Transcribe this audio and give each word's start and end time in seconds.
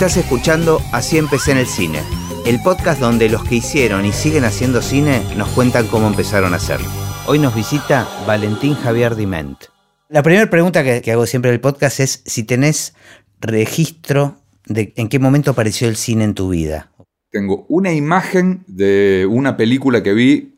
Estás 0.00 0.16
escuchando 0.16 0.80
Así 0.92 1.18
empecé 1.18 1.52
en 1.52 1.58
el 1.58 1.66
cine, 1.66 2.00
el 2.46 2.58
podcast 2.62 3.02
donde 3.02 3.28
los 3.28 3.44
que 3.44 3.56
hicieron 3.56 4.06
y 4.06 4.12
siguen 4.12 4.44
haciendo 4.44 4.80
cine 4.80 5.20
nos 5.36 5.50
cuentan 5.50 5.88
cómo 5.88 6.06
empezaron 6.06 6.54
a 6.54 6.56
hacerlo. 6.56 6.88
Hoy 7.26 7.38
nos 7.38 7.54
visita 7.54 8.08
Valentín 8.26 8.76
Javier 8.76 9.14
Diment. 9.14 9.58
La 10.08 10.22
primera 10.22 10.48
pregunta 10.48 10.82
que, 10.82 11.02
que 11.02 11.12
hago 11.12 11.26
siempre 11.26 11.50
del 11.50 11.60
podcast 11.60 12.00
es 12.00 12.22
si 12.24 12.44
tenés 12.44 12.94
registro 13.42 14.38
de 14.64 14.94
en 14.96 15.10
qué 15.10 15.18
momento 15.18 15.50
apareció 15.50 15.86
el 15.86 15.96
cine 15.96 16.24
en 16.24 16.32
tu 16.32 16.48
vida. 16.48 16.90
Tengo 17.30 17.66
una 17.68 17.92
imagen 17.92 18.64
de 18.68 19.28
una 19.28 19.58
película 19.58 20.02
que 20.02 20.14
vi 20.14 20.54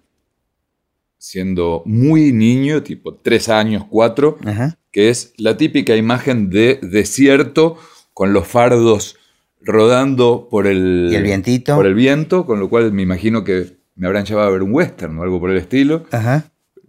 siendo 1.18 1.82
muy 1.85 2.32
niño, 2.32 2.85
tipo 2.85 3.17
tres 3.17 3.49
años, 3.49 3.86
cuatro, 3.90 4.39
Ajá. 4.46 4.79
que 4.93 5.11
es 5.11 5.35
la 5.36 5.57
típica 5.57 5.96
imagen 5.96 6.49
de 6.49 6.79
desierto 6.81 7.77
con 8.14 8.32
los 8.32 8.46
fardos 8.46 9.17
rodando 9.64 10.48
por 10.50 10.66
el, 10.66 11.08
¿Y 11.11 11.16
el 11.16 11.22
vientito? 11.22 11.76
por 11.76 11.86
el 11.86 11.94
viento, 11.94 12.46
con 12.46 12.61
lo 12.61 12.68
cual 12.68 12.93
me 12.93 13.02
imagino 13.02 13.44
que 13.44 13.76
me 13.94 14.07
habrán 14.07 14.25
llevado 14.25 14.48
a 14.48 14.52
ver 14.52 14.62
un 14.62 14.72
western 14.75 15.18
o 15.18 15.22
algo 15.22 15.40
por 15.40 15.50
el 15.50 15.57
estilo. 15.58 16.04
Ajá. 16.11 16.44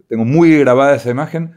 Tengo 0.08 0.24
muy 0.24 0.56
grabada 0.58 0.96
esa 0.96 1.10
imagen. 1.10 1.54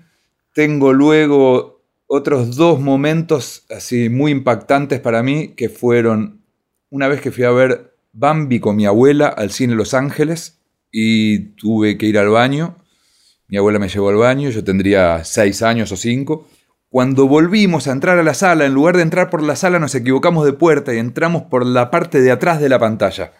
Tengo 0.53 0.93
luego 0.93 1.83
otros 2.07 2.55
dos 2.55 2.79
momentos 2.79 3.65
así 3.69 4.09
muy 4.09 4.31
impactantes 4.31 4.99
para 4.99 5.23
mí, 5.23 5.49
que 5.49 5.69
fueron 5.69 6.41
una 6.89 7.07
vez 7.07 7.21
que 7.21 7.31
fui 7.31 7.43
a 7.43 7.51
ver 7.51 7.93
Bambi 8.13 8.59
con 8.59 8.75
mi 8.75 8.85
abuela 8.85 9.27
al 9.27 9.51
cine 9.51 9.75
Los 9.75 9.93
Ángeles 9.93 10.59
y 10.91 11.49
tuve 11.55 11.97
que 11.97 12.07
ir 12.07 12.17
al 12.17 12.29
baño. 12.29 12.77
Mi 13.47 13.57
abuela 13.57 13.79
me 13.79 13.89
llevó 13.89 14.09
al 14.09 14.15
baño, 14.15 14.49
yo 14.49 14.63
tendría 14.63 15.23
seis 15.23 15.61
años 15.61 15.91
o 15.91 15.97
cinco. 15.97 16.47
Cuando 16.89 17.27
volvimos 17.27 17.87
a 17.87 17.91
entrar 17.91 18.17
a 18.17 18.23
la 18.23 18.33
sala, 18.33 18.65
en 18.65 18.73
lugar 18.73 18.95
de 18.95 19.03
entrar 19.03 19.29
por 19.29 19.43
la 19.43 19.55
sala, 19.55 19.79
nos 19.79 19.93
equivocamos 19.93 20.45
de 20.45 20.53
puerta 20.53 20.93
y 20.93 20.97
entramos 20.99 21.43
por 21.43 21.65
la 21.65 21.91
parte 21.91 22.21
de 22.21 22.31
atrás 22.31 22.61
de 22.61 22.69
la 22.69 22.79
pantalla. 22.79 23.33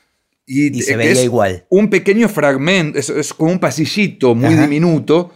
Y 0.45 0.81
se 0.81 0.91
que 0.91 0.97
veía 0.97 1.11
es 1.11 1.23
igual. 1.23 1.65
Un 1.69 1.89
pequeño 1.89 2.29
fragmento, 2.29 2.97
es, 2.99 3.09
es 3.09 3.33
como 3.33 3.51
un 3.51 3.59
pasillito 3.59 4.35
muy 4.35 4.53
Ajá. 4.53 4.63
diminuto. 4.63 5.33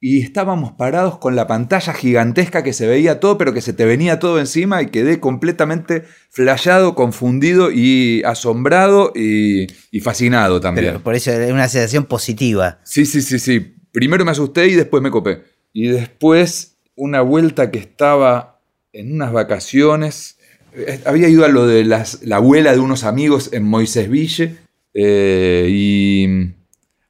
Y 0.00 0.22
estábamos 0.22 0.72
parados 0.72 1.18
con 1.18 1.34
la 1.34 1.48
pantalla 1.48 1.92
gigantesca 1.92 2.62
que 2.62 2.72
se 2.72 2.86
veía 2.86 3.18
todo, 3.18 3.36
pero 3.36 3.52
que 3.52 3.60
se 3.60 3.72
te 3.72 3.84
venía 3.84 4.20
todo 4.20 4.38
encima 4.38 4.80
y 4.80 4.86
quedé 4.86 5.18
completamente 5.18 6.04
flayado, 6.30 6.94
confundido 6.94 7.72
y 7.72 8.22
asombrado 8.24 9.12
y, 9.16 9.66
y 9.90 10.00
fascinado 10.00 10.60
también. 10.60 10.86
Pero 10.86 11.02
por 11.02 11.16
eso 11.16 11.32
es 11.32 11.50
una 11.50 11.68
sensación 11.68 12.04
positiva. 12.04 12.78
Sí, 12.84 13.06
sí, 13.06 13.22
sí, 13.22 13.40
sí. 13.40 13.74
Primero 13.90 14.24
me 14.24 14.30
asusté 14.30 14.68
y 14.68 14.74
después 14.74 15.02
me 15.02 15.10
copé. 15.10 15.42
Y 15.72 15.88
después, 15.88 16.77
una 16.98 17.20
vuelta 17.22 17.70
que 17.70 17.78
estaba 17.78 18.60
en 18.92 19.12
unas 19.14 19.32
vacaciones. 19.32 20.38
eh, 20.74 21.00
Había 21.06 21.28
ido 21.28 21.44
a 21.44 21.48
lo 21.48 21.66
de 21.66 21.84
la 21.84 22.04
abuela 22.32 22.72
de 22.72 22.80
unos 22.80 23.04
amigos 23.04 23.50
en 23.52 23.64
Moisés 23.64 24.10
Ville. 24.10 24.56
eh, 24.94 25.68
y 25.70 26.54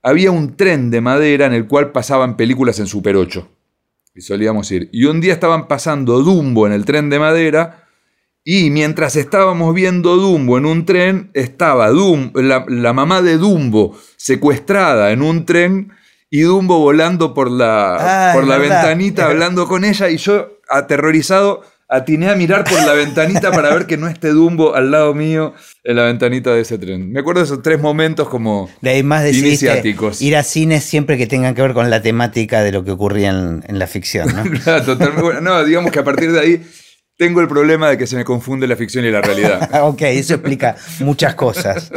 había 0.02 0.30
un 0.30 0.56
tren 0.56 0.90
de 0.90 1.00
madera 1.00 1.46
en 1.46 1.52
el 1.54 1.66
cual 1.66 1.90
pasaban 1.92 2.36
películas 2.36 2.78
en 2.80 2.86
Super 2.86 3.16
8. 3.16 3.48
Y 4.14 4.20
solíamos 4.20 4.70
ir. 4.72 4.88
Y 4.92 5.04
un 5.06 5.20
día 5.20 5.32
estaban 5.32 5.68
pasando 5.68 6.20
Dumbo 6.22 6.66
en 6.66 6.72
el 6.72 6.84
tren 6.84 7.08
de 7.10 7.18
madera. 7.18 7.84
Y 8.44 8.70
mientras 8.70 9.16
estábamos 9.16 9.74
viendo 9.74 10.16
Dumbo 10.16 10.56
en 10.58 10.66
un 10.66 10.84
tren, 10.86 11.30
estaba 11.34 11.90
Dum- 11.90 12.32
la, 12.34 12.64
la 12.68 12.92
mamá 12.92 13.20
de 13.22 13.36
Dumbo 13.38 13.96
secuestrada 14.16 15.12
en 15.12 15.22
un 15.22 15.44
tren 15.46 15.92
y 16.30 16.42
Dumbo 16.42 16.78
volando 16.78 17.32
por 17.34 17.50
la, 17.50 17.96
Ah, 18.30 18.32
por 18.34 18.46
la 18.46 18.58
verdad. 18.58 18.82
ventanita 18.82 19.26
hablando 19.26 19.66
con 19.68 19.84
ella 19.84 20.08
y 20.10 20.16
yo 20.18 20.58
aterrorizado 20.68 21.62
atiné 21.90 22.28
a 22.28 22.34
mirar 22.34 22.64
por 22.64 22.78
la 22.84 22.92
ventanita 22.92 23.50
para 23.50 23.70
ver 23.72 23.86
que 23.86 23.96
no 23.96 24.08
esté 24.08 24.28
Dumbo 24.28 24.74
al 24.74 24.90
lado 24.90 25.14
mío 25.14 25.54
en 25.84 25.96
la 25.96 26.02
ventanita 26.04 26.52
de 26.52 26.60
ese 26.60 26.76
tren. 26.76 27.10
Me 27.10 27.20
acuerdo 27.20 27.40
de 27.40 27.46
esos 27.46 27.62
tres 27.62 27.80
momentos 27.80 28.28
como... 28.28 28.68
De 28.82 28.90
ahí 28.90 29.02
más 29.02 29.26
Iniciáticos. 29.34 30.20
ir 30.20 30.36
a 30.36 30.42
cines 30.42 30.84
siempre 30.84 31.16
que 31.16 31.26
tengan 31.26 31.54
que 31.54 31.62
ver 31.62 31.72
con 31.72 31.88
la 31.88 32.02
temática 32.02 32.62
de 32.62 32.72
lo 32.72 32.84
que 32.84 32.90
ocurría 32.90 33.30
en, 33.30 33.64
en 33.66 33.78
la 33.78 33.86
ficción, 33.86 34.28
¿no? 34.36 34.42
Claro, 34.64 34.84
totalmente. 34.84 35.22
Bueno, 35.22 35.40
no, 35.40 35.64
digamos 35.64 35.90
que 35.90 35.98
a 36.00 36.04
partir 36.04 36.30
de 36.32 36.40
ahí 36.40 36.62
tengo 37.18 37.40
el 37.42 37.48
problema 37.48 37.90
de 37.90 37.98
que 37.98 38.06
se 38.06 38.16
me 38.16 38.24
confunde 38.24 38.66
la 38.68 38.76
ficción 38.76 39.04
y 39.04 39.10
la 39.10 39.20
realidad. 39.20 39.68
Ok, 39.82 40.02
eso 40.02 40.34
explica 40.34 40.76
muchas 41.00 41.34
cosas. 41.34 41.90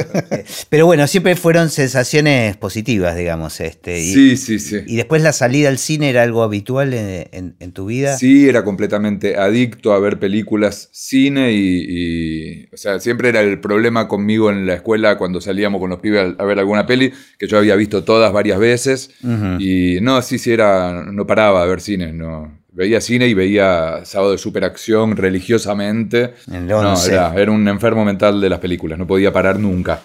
Pero 0.70 0.88
bueno, 0.88 1.06
siempre 1.08 1.36
fueron 1.36 1.70
sensaciones 1.70 2.58
positivas, 2.58 3.16
digamos. 3.16 3.60
Este, 3.62 4.00
y, 4.00 4.14
Sí, 4.14 4.36
sí, 4.38 4.60
sí. 4.60 4.80
y 4.88 4.96
después 4.96 5.22
la 5.22 5.32
salida 5.32 5.70
al 5.70 5.78
cine 5.78 6.10
era 6.10 6.24
algo 6.24 6.42
habitual 6.44 6.94
en, 6.94 7.28
en- 7.32 7.56
en 7.60 7.72
tu 7.72 7.86
vida. 7.86 8.18
Sí, 8.18 8.50
era 8.50 8.64
completamente 8.64 9.38
adicto 9.38 9.94
a 9.94 10.00
ver 10.00 10.18
películas, 10.20 10.90
cine 10.92 11.52
y, 11.54 11.86
y, 11.88 12.66
O 12.74 12.78
sea, 12.78 13.00
siempre 13.00 13.30
era 13.30 13.42
el 13.42 13.60
problema 13.60 14.08
conmigo 14.08 14.50
en 14.50 14.66
la 14.66 14.74
escuela 14.74 15.18
cuando 15.20 15.40
salíamos 15.40 15.80
con 15.80 15.92
los 15.92 16.00
pibes 16.00 16.34
a, 16.38 16.42
a 16.42 16.46
ver 16.46 16.58
alguna 16.60 16.88
peli, 16.88 17.14
que 17.38 17.48
yo 17.48 17.60
había 17.60 17.76
visto 17.76 18.04
todas 18.04 18.34
varias 18.34 18.58
veces. 18.58 19.12
Y 19.60 20.00
no, 20.02 20.22
sí, 20.24 20.40
sí, 20.40 20.52
era. 20.52 21.04
No 21.12 21.28
paraba 21.28 21.64
de 21.64 21.70
ver 21.70 21.82
cine, 21.82 22.12
no. 22.12 22.60
Veía 22.72 23.02
cine 23.02 23.28
y 23.28 23.34
veía 23.34 24.02
sábado 24.06 24.32
de 24.32 24.38
superacción 24.38 25.18
religiosamente. 25.18 26.34
En 26.48 26.56
el 26.56 26.68
No, 26.68 26.80
11. 26.92 27.12
era, 27.14 27.34
era 27.36 27.52
un 27.52 27.68
enfermo 27.68 28.06
mental 28.06 28.40
de 28.40 28.50
las 28.50 28.60
películas, 28.60 28.98
no 28.98 29.06
podía 29.08 29.32
parar 29.34 29.60
nunca. 29.60 30.02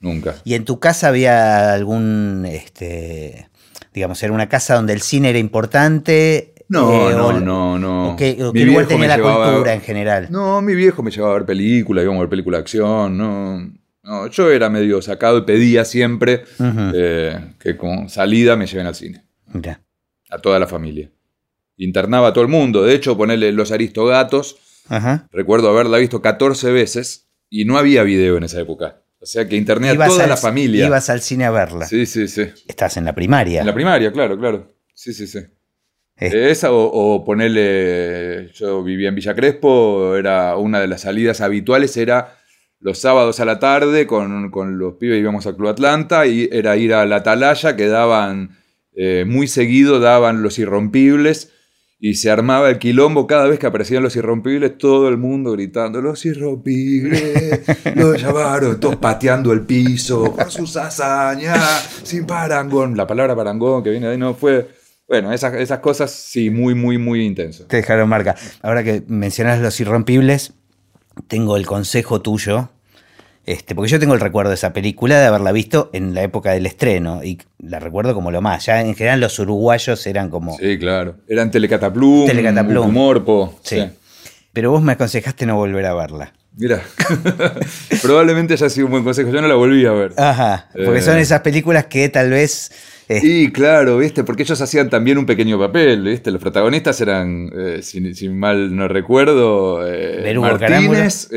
Nunca. 0.00 0.34
¿Y 0.44 0.54
en 0.54 0.64
tu 0.64 0.78
casa 0.78 1.08
había 1.08 1.72
algún, 1.72 2.44
este, 2.46 3.48
digamos, 3.94 4.22
era 4.22 4.32
una 4.32 4.48
casa 4.48 4.74
donde 4.74 4.92
el 4.92 5.00
cine 5.00 5.30
era 5.30 5.38
importante? 5.38 6.52
No, 6.68 7.10
Eh, 7.10 7.14
no, 7.14 7.26
o- 7.28 7.32
no, 7.32 7.78
no. 7.78 8.08
¿O 8.10 8.16
lugar 8.16 8.52
viejo 8.52 8.86
tenía 8.86 9.08
la 9.08 9.16
llevaba- 9.16 9.50
cultura 9.52 9.74
en 9.74 9.80
general? 9.80 10.28
No, 10.30 10.60
mi 10.62 10.74
viejo 10.74 11.02
me 11.02 11.10
llevaba 11.10 11.34
a 11.34 11.38
ver 11.38 11.46
películas, 11.46 12.02
íbamos 12.02 12.20
a 12.20 12.22
ver 12.24 12.30
películas 12.30 12.58
de 12.58 12.62
acción, 12.62 13.16
no. 13.16 13.70
no, 14.02 14.26
yo 14.28 14.50
era 14.50 14.68
medio 14.68 15.00
sacado 15.00 15.38
y 15.38 15.42
pedía 15.42 15.84
siempre 15.84 16.44
eh, 16.94 17.38
que 17.58 17.76
con 17.76 18.08
salida 18.08 18.56
me 18.56 18.66
lleven 18.66 18.86
al 18.86 18.94
cine, 18.94 19.22
Mirá. 19.52 19.80
a 20.30 20.38
toda 20.38 20.58
la 20.58 20.66
familia. 20.66 21.08
Internaba 21.76 22.28
a 22.28 22.32
todo 22.32 22.42
el 22.44 22.48
mundo, 22.50 22.82
de 22.84 22.94
hecho, 22.94 23.16
ponerle 23.16 23.52
Los 23.52 23.70
Aristogatos, 23.72 24.56
Ajá. 24.88 25.28
recuerdo 25.32 25.68
haberla 25.70 25.98
visto 25.98 26.22
14 26.22 26.70
veces 26.72 27.28
y 27.50 27.64
no 27.64 27.76
había 27.78 28.02
video 28.02 28.36
en 28.36 28.44
esa 28.44 28.60
época. 28.60 29.02
O 29.18 29.26
sea 29.26 29.48
que 29.48 29.56
interné 29.56 29.90
a 29.90 29.94
toda 30.06 30.24
al- 30.24 30.30
la 30.30 30.36
familia. 30.36 30.86
Ibas 30.86 31.10
al 31.10 31.20
cine 31.20 31.44
a 31.44 31.50
verla. 31.50 31.86
Sí, 31.86 32.06
sí, 32.06 32.28
sí. 32.28 32.42
Estás 32.68 32.96
en 32.96 33.04
la 33.04 33.14
primaria. 33.14 33.60
En 33.60 33.66
la 33.66 33.74
primaria, 33.74 34.12
claro, 34.12 34.38
claro. 34.38 34.72
Sí, 34.94 35.12
sí, 35.12 35.26
sí. 35.26 35.38
Eh. 36.18 36.50
Esa 36.50 36.72
o, 36.72 36.84
o 36.84 37.24
ponerle, 37.24 38.50
yo 38.54 38.82
vivía 38.82 39.08
en 39.08 39.14
Villa 39.14 39.34
Crespo, 39.34 40.16
era 40.16 40.56
una 40.56 40.80
de 40.80 40.86
las 40.88 41.02
salidas 41.02 41.40
habituales, 41.40 41.96
era 41.96 42.38
los 42.80 42.98
sábados 42.98 43.40
a 43.40 43.44
la 43.44 43.58
tarde 43.58 44.06
con, 44.06 44.50
con 44.50 44.78
los 44.78 44.94
pibes 44.94 45.18
íbamos 45.20 45.46
a 45.46 45.54
Club 45.56 45.68
Atlanta 45.68 46.26
y 46.26 46.48
era 46.52 46.76
ir 46.76 46.94
a 46.94 47.04
la 47.06 47.16
Atalaya 47.16 47.74
que 47.76 47.88
daban, 47.88 48.56
eh, 48.94 49.24
muy 49.26 49.46
seguido 49.48 49.98
daban 49.98 50.42
los 50.42 50.58
irrompibles 50.58 51.52
y 51.98 52.14
se 52.14 52.30
armaba 52.30 52.68
el 52.68 52.78
quilombo 52.78 53.26
cada 53.26 53.46
vez 53.46 53.58
que 53.58 53.66
aparecían 53.66 54.02
los 54.02 54.16
irrompibles, 54.16 54.76
todo 54.76 55.08
el 55.08 55.16
mundo 55.16 55.52
gritando, 55.52 56.02
los 56.02 56.24
irrompibles, 56.26 57.62
los 57.94 58.20
llamaron, 58.20 58.78
todos 58.78 58.96
pateando 58.96 59.52
el 59.52 59.62
piso 59.62 60.34
por 60.34 60.50
sus 60.50 60.76
hazañas, 60.76 62.00
sin 62.02 62.26
parangón. 62.26 62.96
La 62.96 63.06
palabra 63.06 63.34
parangón 63.34 63.82
que 63.82 63.90
viene 63.90 64.06
de 64.06 64.12
ahí 64.12 64.18
no 64.18 64.34
fue... 64.34 64.68
Bueno, 65.08 65.32
esas, 65.32 65.54
esas 65.54 65.78
cosas 65.78 66.10
sí, 66.10 66.50
muy, 66.50 66.74
muy, 66.74 66.98
muy 66.98 67.24
intenso. 67.24 67.66
Te 67.66 67.76
dejaron 67.76 68.08
marca. 68.08 68.34
Ahora 68.60 68.82
que 68.82 69.04
mencionas 69.06 69.60
los 69.60 69.78
irrompibles, 69.78 70.54
tengo 71.28 71.56
el 71.56 71.64
consejo 71.64 72.20
tuyo. 72.20 72.70
Este, 73.46 73.76
porque 73.76 73.90
yo 73.92 74.00
tengo 74.00 74.12
el 74.14 74.20
recuerdo 74.20 74.50
de 74.50 74.56
esa 74.56 74.72
película 74.72 75.20
de 75.20 75.26
haberla 75.26 75.52
visto 75.52 75.88
en 75.92 76.14
la 76.14 76.22
época 76.22 76.50
del 76.50 76.66
estreno. 76.66 77.22
Y 77.22 77.38
la 77.60 77.78
recuerdo 77.78 78.12
como 78.12 78.30
lo 78.32 78.42
más. 78.42 78.66
Ya 78.66 78.80
en 78.80 78.94
general 78.96 79.20
los 79.20 79.38
uruguayos 79.38 80.04
eran 80.06 80.30
como. 80.30 80.56
Sí, 80.58 80.76
claro. 80.78 81.14
Eran 81.28 81.50
Telecataplum, 81.52 82.26
Telecataplum. 82.26 82.92
Morpo. 82.92 83.58
Sí. 83.62 83.84
Pero 84.52 84.72
vos 84.72 84.82
me 84.82 84.92
aconsejaste 84.92 85.46
no 85.46 85.54
volver 85.56 85.86
a 85.86 85.94
verla. 85.94 86.32
Mira, 86.58 86.80
probablemente 88.02 88.54
haya 88.54 88.68
sido 88.68 88.86
un 88.86 88.92
buen 88.92 89.04
consejo. 89.04 89.30
Yo 89.30 89.40
no 89.40 89.48
la 89.48 89.54
volví 89.54 89.84
a 89.86 89.92
ver. 89.92 90.12
Ajá. 90.16 90.68
Porque 90.72 90.98
Eh. 90.98 91.02
son 91.02 91.18
esas 91.18 91.40
películas 91.42 91.86
que 91.86 92.08
tal 92.08 92.30
vez. 92.30 92.72
eh, 93.08 93.20
Y 93.22 93.52
claro, 93.52 93.98
¿viste? 93.98 94.24
Porque 94.24 94.42
ellos 94.42 94.60
hacían 94.60 94.90
también 94.90 95.18
un 95.18 95.26
pequeño 95.26 95.58
papel, 95.58 96.02
¿viste? 96.02 96.30
Los 96.30 96.40
protagonistas 96.40 97.00
eran, 97.00 97.50
eh, 97.56 97.80
si, 97.82 98.14
si 98.14 98.28
mal 98.28 98.74
no 98.74 98.88
recuerdo, 98.88 99.86
eh, 99.86 100.34
Martínez. 100.40 101.28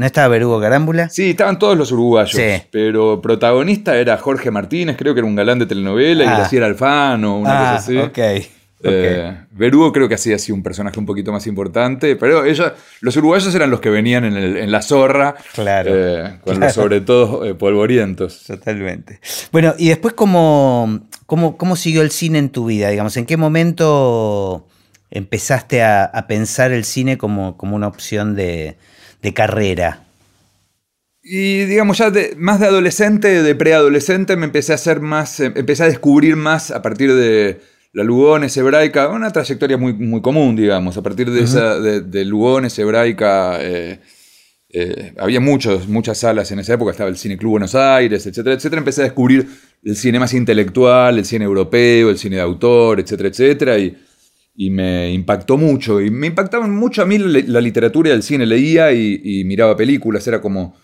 Eh, 0.00 0.02
¿No 0.02 0.06
estaba 0.06 0.28
Berugo 0.28 0.60
Carámbula? 0.60 1.08
sí, 1.10 1.30
estaban 1.30 1.58
todos 1.58 1.76
los 1.76 1.92
uruguayos. 1.92 2.32
Sí. 2.32 2.62
Pero 2.70 3.20
protagonista 3.20 3.96
era 3.96 4.16
Jorge 4.16 4.50
Martínez, 4.50 4.96
creo 4.96 5.14
que 5.14 5.20
era 5.20 5.26
un 5.26 5.36
galán 5.36 5.58
de 5.58 5.66
telenovela, 5.66 6.24
y 6.24 6.26
Ah. 6.26 6.36
Graciela 6.38 6.66
Alfano, 6.66 7.38
una 7.38 7.50
ah, 7.52 7.72
cosa 7.76 7.84
así. 7.84 7.96
ok. 7.98 8.08
ok. 8.38 8.46
Eh, 8.82 9.36
Berugo 9.50 9.92
creo 9.92 10.08
que 10.08 10.14
hacía 10.14 10.36
así 10.36 10.52
un 10.52 10.62
personaje 10.62 10.98
un 10.98 11.04
poquito 11.04 11.30
más 11.32 11.46
importante, 11.46 12.16
pero 12.16 12.46
ellos, 12.46 12.72
los 13.02 13.14
uruguayos 13.14 13.54
eran 13.54 13.70
los 13.70 13.78
que 13.80 13.90
venían 13.90 14.24
en, 14.24 14.34
el- 14.38 14.56
en 14.56 14.72
la 14.72 14.80
zorra, 14.80 15.34
Claro. 15.52 15.90
eh, 15.94 16.38
con 16.42 16.54
Claro. 16.54 16.60
los 16.60 16.72
sobre 16.72 17.02
todo 17.02 17.44
eh, 17.44 17.54
polvorientos. 17.54 18.42
Totalmente. 18.46 19.20
Bueno, 19.52 19.74
y 19.76 19.88
después, 19.90 20.14
¿cómo, 20.14 21.00
cómo, 21.26 21.58
cómo 21.58 21.76
siguió 21.76 22.00
el 22.00 22.10
cine 22.10 22.38
en 22.38 22.48
tu 22.48 22.64
vida? 22.64 22.88
Digamos, 22.88 23.14
¿en 23.18 23.26
qué 23.26 23.36
momento 23.36 24.66
empezaste 25.10 25.82
a, 25.82 26.04
a 26.04 26.26
pensar 26.26 26.72
el 26.72 26.84
cine 26.84 27.18
como, 27.18 27.56
como 27.56 27.76
una 27.76 27.86
opción 27.88 28.34
de, 28.34 28.76
de 29.22 29.34
carrera? 29.34 30.04
Y 31.22 31.64
digamos, 31.64 31.98
ya 31.98 32.10
de, 32.10 32.34
más 32.36 32.60
de 32.60 32.66
adolescente, 32.66 33.42
de 33.42 33.54
preadolescente, 33.54 34.36
me 34.36 34.46
empecé 34.46 34.72
a 34.72 34.76
hacer 34.76 35.00
más, 35.00 35.38
eh, 35.40 35.52
empecé 35.54 35.82
a 35.82 35.86
descubrir 35.86 36.36
más 36.36 36.70
a 36.70 36.80
partir 36.80 37.14
de 37.14 37.60
la 37.92 38.04
Lugones 38.04 38.56
hebraica, 38.56 39.08
una 39.08 39.30
trayectoria 39.30 39.76
muy, 39.76 39.92
muy 39.92 40.22
común, 40.22 40.56
digamos, 40.56 40.96
a 40.96 41.02
partir 41.02 41.30
de 41.30 41.42
esa, 41.42 41.78
de, 41.78 42.24
Lugones 42.24 42.78
hebraica. 42.78 43.58
Eh, 43.60 44.00
eh, 44.72 45.12
había 45.18 45.40
muchos, 45.40 45.88
muchas 45.88 46.18
salas 46.18 46.50
en 46.52 46.60
esa 46.60 46.74
época, 46.74 46.92
estaba 46.92 47.10
el 47.10 47.16
Cine 47.16 47.36
Club 47.36 47.52
Buenos 47.52 47.74
Aires, 47.74 48.26
etcétera, 48.26 48.54
etcétera. 48.54 48.78
Empecé 48.78 49.02
a 49.02 49.04
descubrir 49.04 49.46
el 49.82 49.96
cine 49.96 50.18
más 50.18 50.32
intelectual, 50.32 51.18
el 51.18 51.24
cine 51.24 51.44
europeo, 51.44 52.10
el 52.10 52.18
cine 52.18 52.36
de 52.36 52.42
autor, 52.42 53.00
etcétera, 53.00 53.28
etcétera. 53.28 53.78
Y, 53.78 53.96
y 54.60 54.68
me 54.68 55.10
impactó 55.10 55.56
mucho. 55.56 56.02
Y 56.02 56.10
me 56.10 56.26
impactaban 56.26 56.70
mucho 56.70 57.00
a 57.00 57.06
mí 57.06 57.16
la, 57.16 57.62
literatura 57.62 58.10
y 58.10 58.12
el 58.12 58.22
cine. 58.22 58.44
Leía 58.44 58.92
y, 58.92 59.42
miraba 59.46 59.74
películas, 59.74 60.28
era 60.28 60.42
como 60.42 60.76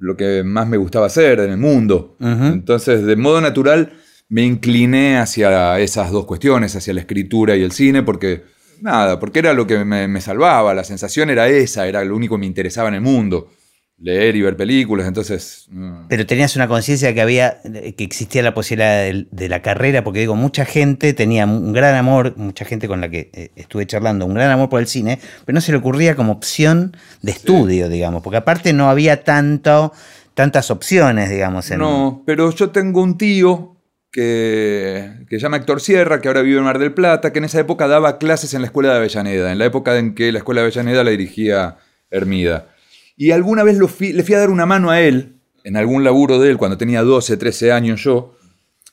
lo 0.00 0.16
que 0.16 0.42
más 0.42 0.66
me 0.66 0.76
gustaba 0.76 1.06
hacer 1.06 1.38
en 1.38 1.52
el 1.52 1.56
mundo. 1.56 2.16
Entonces, 2.18 3.04
de 3.04 3.14
modo 3.14 3.40
natural, 3.40 3.92
me 4.28 4.42
incliné 4.42 5.18
hacia 5.18 5.78
esas 5.78 6.10
dos 6.10 6.26
cuestiones, 6.26 6.74
hacia 6.74 6.94
la 6.94 7.00
escritura 7.00 7.54
y 7.54 7.62
el 7.62 7.70
cine, 7.70 8.02
porque, 8.02 8.42
nada, 8.80 9.20
porque 9.20 9.38
era 9.38 9.54
lo 9.54 9.68
que 9.68 9.84
me, 9.84 10.08
me 10.08 10.20
salvaba, 10.20 10.74
la 10.74 10.82
sensación 10.82 11.30
era 11.30 11.46
esa, 11.46 11.86
era 11.86 12.02
lo 12.02 12.16
único 12.16 12.34
que 12.34 12.40
me 12.40 12.46
interesaba 12.46 12.88
en 12.88 12.96
el 12.96 13.02
mundo 13.02 13.50
leer 13.98 14.36
y 14.36 14.42
ver 14.42 14.56
películas, 14.56 15.06
entonces... 15.06 15.66
Mm. 15.70 16.06
Pero 16.08 16.26
tenías 16.26 16.54
una 16.56 16.68
conciencia 16.68 17.14
que 17.14 17.20
había, 17.20 17.60
que 17.62 18.04
existía 18.04 18.42
la 18.42 18.52
posibilidad 18.52 19.04
de, 19.04 19.48
la 19.48 19.62
carrera, 19.62 20.04
porque 20.04 20.20
digo, 20.20 20.36
mucha 20.36 20.64
gente 20.64 21.12
tenía 21.14 21.46
un 21.46 21.72
gran 21.72 21.94
amor, 21.94 22.36
mucha 22.36 22.64
gente 22.64 22.88
con 22.88 23.00
la 23.00 23.08
que 23.08 23.30
eh, 23.32 23.50
estuve 23.56 23.86
charlando, 23.86 24.26
un 24.26 24.34
gran 24.34 24.50
amor 24.50 24.68
por 24.68 24.80
el 24.80 24.86
cine, 24.86 25.18
pero 25.44 25.54
no 25.54 25.60
se 25.60 25.72
le 25.72 25.78
ocurría 25.78 26.14
como 26.14 26.32
opción 26.32 26.96
de 27.22 27.32
estudio, 27.32 27.88
digamos, 27.88 28.22
porque 28.22 28.36
aparte 28.36 28.72
no 28.72 28.90
había 28.90 29.24
tanto, 29.24 29.92
tantas 30.34 30.70
opciones, 30.70 31.30
digamos. 31.30 31.70
No, 31.70 32.22
pero 32.26 32.50
yo 32.50 32.70
tengo 32.70 33.02
un 33.02 33.16
tío 33.16 33.76
que, 34.12 35.24
que 35.28 35.36
se 35.36 35.42
llama 35.42 35.56
Héctor 35.56 35.80
Sierra, 35.80 36.20
que 36.20 36.28
ahora 36.28 36.42
vive 36.42 36.58
en 36.58 36.64
Mar 36.64 36.78
del 36.78 36.92
Plata, 36.92 37.32
que 37.32 37.38
en 37.38 37.46
esa 37.46 37.60
época 37.60 37.88
daba 37.88 38.18
clases 38.18 38.52
en 38.52 38.60
la 38.60 38.66
Escuela 38.66 38.90
de 38.90 38.96
Avellaneda, 38.96 39.52
en 39.52 39.58
la 39.58 39.64
época 39.64 39.96
en 39.96 40.14
que 40.14 40.32
la 40.32 40.38
Escuela 40.38 40.60
de 40.60 40.66
Avellaneda 40.66 41.02
la 41.02 41.10
dirigía 41.10 41.78
Hermida. 42.10 42.75
Y 43.16 43.30
alguna 43.30 43.64
vez 43.64 43.78
le 43.78 43.88
fui 44.22 44.34
a 44.34 44.38
dar 44.38 44.50
una 44.50 44.66
mano 44.66 44.90
a 44.90 45.00
él, 45.00 45.36
en 45.64 45.76
algún 45.76 46.04
laburo 46.04 46.38
de 46.38 46.50
él, 46.50 46.58
cuando 46.58 46.78
tenía 46.78 47.02
12, 47.02 47.36
13 47.36 47.72
años 47.72 48.02
yo, 48.02 48.36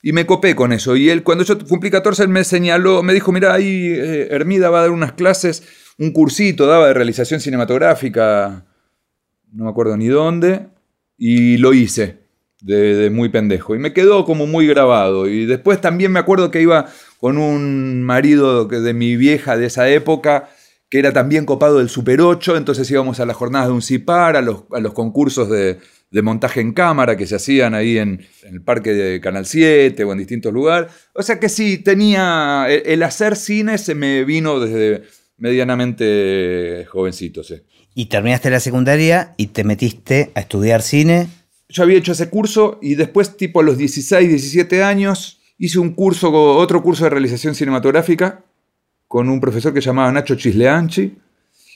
y 0.02 0.12
me 0.12 0.26
copé 0.26 0.56
con 0.56 0.74
eso. 0.74 0.96
Y 0.96 1.10
él, 1.10 1.24
cuando 1.24 1.44
yo 1.44 1.60
cumplí 1.60 1.92
14, 1.92 2.24
él 2.24 2.30
me 2.30 2.44
señaló, 2.44 3.04
me 3.04 3.14
dijo, 3.14 3.32
mira, 3.32 3.54
ahí 3.54 3.94
eh, 3.96 4.28
Hermida 4.32 4.70
va 4.70 4.80
a 4.80 4.82
dar 4.82 4.92
unas 4.92 5.12
clases, 5.12 5.64
un 6.00 6.12
cursito 6.12 6.66
daba 6.66 6.88
de 6.88 6.94
realización 6.94 7.40
cinematográfica, 7.40 8.66
no 9.52 9.66
me 9.66 9.70
acuerdo 9.70 9.96
ni 9.98 10.08
dónde, 10.08 10.68
y 11.18 11.58
lo 11.58 11.74
hice. 11.74 12.24
De, 12.62 12.96
de, 12.96 13.10
muy 13.10 13.28
pendejo. 13.28 13.76
Y 13.76 13.78
me 13.78 13.92
quedó 13.92 14.24
como 14.24 14.48
muy 14.48 14.66
grabado. 14.66 15.28
Y 15.28 15.46
después 15.46 15.82
también 15.82 16.14
me 16.14 16.20
acuerdo 16.20 16.50
que 16.50 16.62
iba 16.62 16.86
con 17.20 17.38
un 17.38 18.04
marido 18.04 18.66
de 18.66 18.94
mi 18.94 19.18
vieja 19.18 19.58
de 19.58 19.66
esa 19.66 19.90
época 19.90 20.50
que 20.94 21.00
era 21.00 21.12
también 21.12 21.48
copado 21.48 21.80
del 21.80 21.90
Super 21.90 22.22
8, 22.22 22.56
entonces 22.56 22.92
íbamos 22.92 23.20
a 23.20 23.26
las 23.26 23.36
jornadas 23.36 23.68
de 23.68 23.74
un 23.74 23.82
CIPAR, 23.82 24.38
a 24.38 24.44
los, 24.44 24.66
a 24.72 24.80
los 24.80 24.94
concursos 24.94 25.50
de, 25.50 25.80
montaje 26.22 26.62
en 26.62 26.72
cámara 26.72 27.18
que 27.18 27.26
se 27.26 27.34
hacían 27.36 27.74
ahí 27.74 27.98
en, 27.98 28.24
el 28.44 28.62
parque 28.62 28.94
de 28.94 29.20
Canal 29.20 29.48
7 29.48 30.04
o 30.04 30.12
en 30.12 30.20
distintos 30.20 30.54
lugares. 30.54 30.92
O 31.16 31.24
sea 31.24 31.40
que 31.40 31.50
sí, 31.50 31.80
tenía, 31.80 32.68
el, 32.70 33.02
hacer 33.02 33.38
cine 33.38 33.80
se 33.80 33.96
me 33.96 34.24
vino 34.24 34.60
desde 34.60 35.02
medianamente 35.38 36.86
jovencito, 36.88 37.44
sí. 37.44 37.56
Y 37.96 38.06
terminaste 38.06 38.52
la 38.52 38.60
secundaria 38.60 39.34
y 39.36 39.48
te 39.48 39.64
metiste 39.64 40.30
a 40.36 40.42
estudiar 40.42 40.84
cine. 40.84 41.28
Yo 41.70 41.82
había 41.82 41.98
hecho 41.98 42.12
ese 42.12 42.30
curso 42.30 42.78
y 42.84 42.94
después, 42.94 43.36
tipo 43.36 43.62
a 43.62 43.64
los 43.64 43.80
16, 43.80 44.30
17 44.30 44.84
años, 44.84 45.40
hice 45.58 45.80
un 45.80 45.96
curso, 45.96 46.32
otro 46.32 46.84
curso 46.84 47.06
de 47.06 47.10
realización 47.10 47.56
cinematográfica 47.56 48.44
con 49.14 49.30
un 49.30 49.40
profesor 49.40 49.72
que 49.72 49.80
se 49.80 49.86
llamaba 49.86 50.12
Nacho 50.12 50.34
Chisleanchi. 50.34 51.16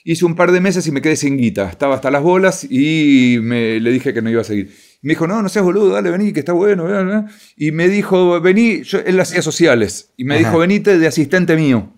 Hice 0.02 0.24
un 0.24 0.34
par 0.34 0.50
de 0.50 0.60
meses 0.60 0.84
y 0.88 0.90
me 0.90 1.00
quedé 1.00 1.14
sin 1.14 1.36
guita. 1.36 1.70
Estaba 1.70 1.94
hasta 1.94 2.10
las 2.10 2.20
bolas 2.20 2.66
y 2.68 3.38
me, 3.40 3.78
le 3.78 3.92
dije 3.92 4.12
que 4.12 4.20
no 4.20 4.28
iba 4.28 4.40
a 4.40 4.44
seguir. 4.44 4.74
Me 5.02 5.12
dijo, 5.12 5.28
no, 5.28 5.40
no 5.40 5.48
seas 5.48 5.64
boludo, 5.64 5.90
dale, 5.90 6.10
vení, 6.10 6.32
que 6.32 6.40
está 6.40 6.52
bueno. 6.52 7.28
Y 7.56 7.70
me 7.70 7.86
dijo, 7.86 8.40
vení, 8.40 8.82
yo, 8.82 8.98
él 8.98 9.20
hacía 9.20 9.40
sociales. 9.40 10.10
Y 10.16 10.24
me 10.24 10.36
dijo, 10.36 10.58
venite 10.58 10.98
de 10.98 11.06
asistente 11.06 11.54
mío. 11.54 11.92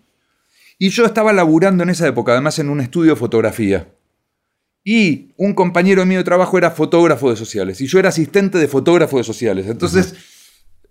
Y 0.79 0.91
yo 0.91 1.07
estaba 1.07 1.33
laburando 1.33 1.85
en 1.85 1.89
esa 1.89 2.07
época, 2.07 2.33
además 2.33 2.59
en 2.59 2.69
un 2.69 2.83
estudio 2.83 3.13
de 3.13 3.17
fotografía. 3.17 3.89
Y 4.85 5.33
un 5.39 5.55
compañero 5.55 6.05
mío 6.05 6.19
de 6.19 6.25
trabajo 6.25 6.59
era 6.59 6.71
fotógrafo 6.71 7.31
de 7.31 7.37
sociales. 7.37 7.81
Y 7.81 7.87
yo 7.87 7.99
era 7.99 8.11
asistente 8.11 8.59
de 8.59 8.69
fotógrafo 8.69 9.17
de 9.17 9.25
sociales. 9.25 9.69
Entonces 9.69 10.17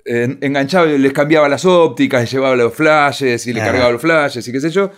enganchaba 0.05 0.87
y 0.87 0.97
les 0.97 1.13
cambiaba 1.13 1.49
las 1.49 1.65
ópticas, 1.65 2.21
les 2.21 2.31
llevaba 2.31 2.55
los 2.55 2.73
flashes 2.73 3.45
y 3.47 3.53
le 3.53 3.59
cargaba 3.59 3.91
los 3.91 4.01
flashes 4.01 4.47
y 4.47 4.51
qué 4.51 4.59
sé 4.59 4.69
yo. 4.69 4.91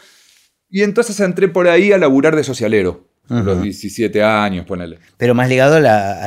Y 0.69 0.83
entonces 0.83 1.19
entré 1.19 1.50
por 1.50 1.68
ahí 1.68 1.92
a 1.92 1.98
laburar 1.98 2.36
de 2.36 2.44
socialero. 2.44 3.12
A 3.30 3.42
los 3.42 3.62
17 3.62 4.21
años, 4.24 4.65
ponele. 4.65 5.00
Pero 5.15 5.33
más 5.33 5.48
ligado 5.48 5.75
a 5.75 5.80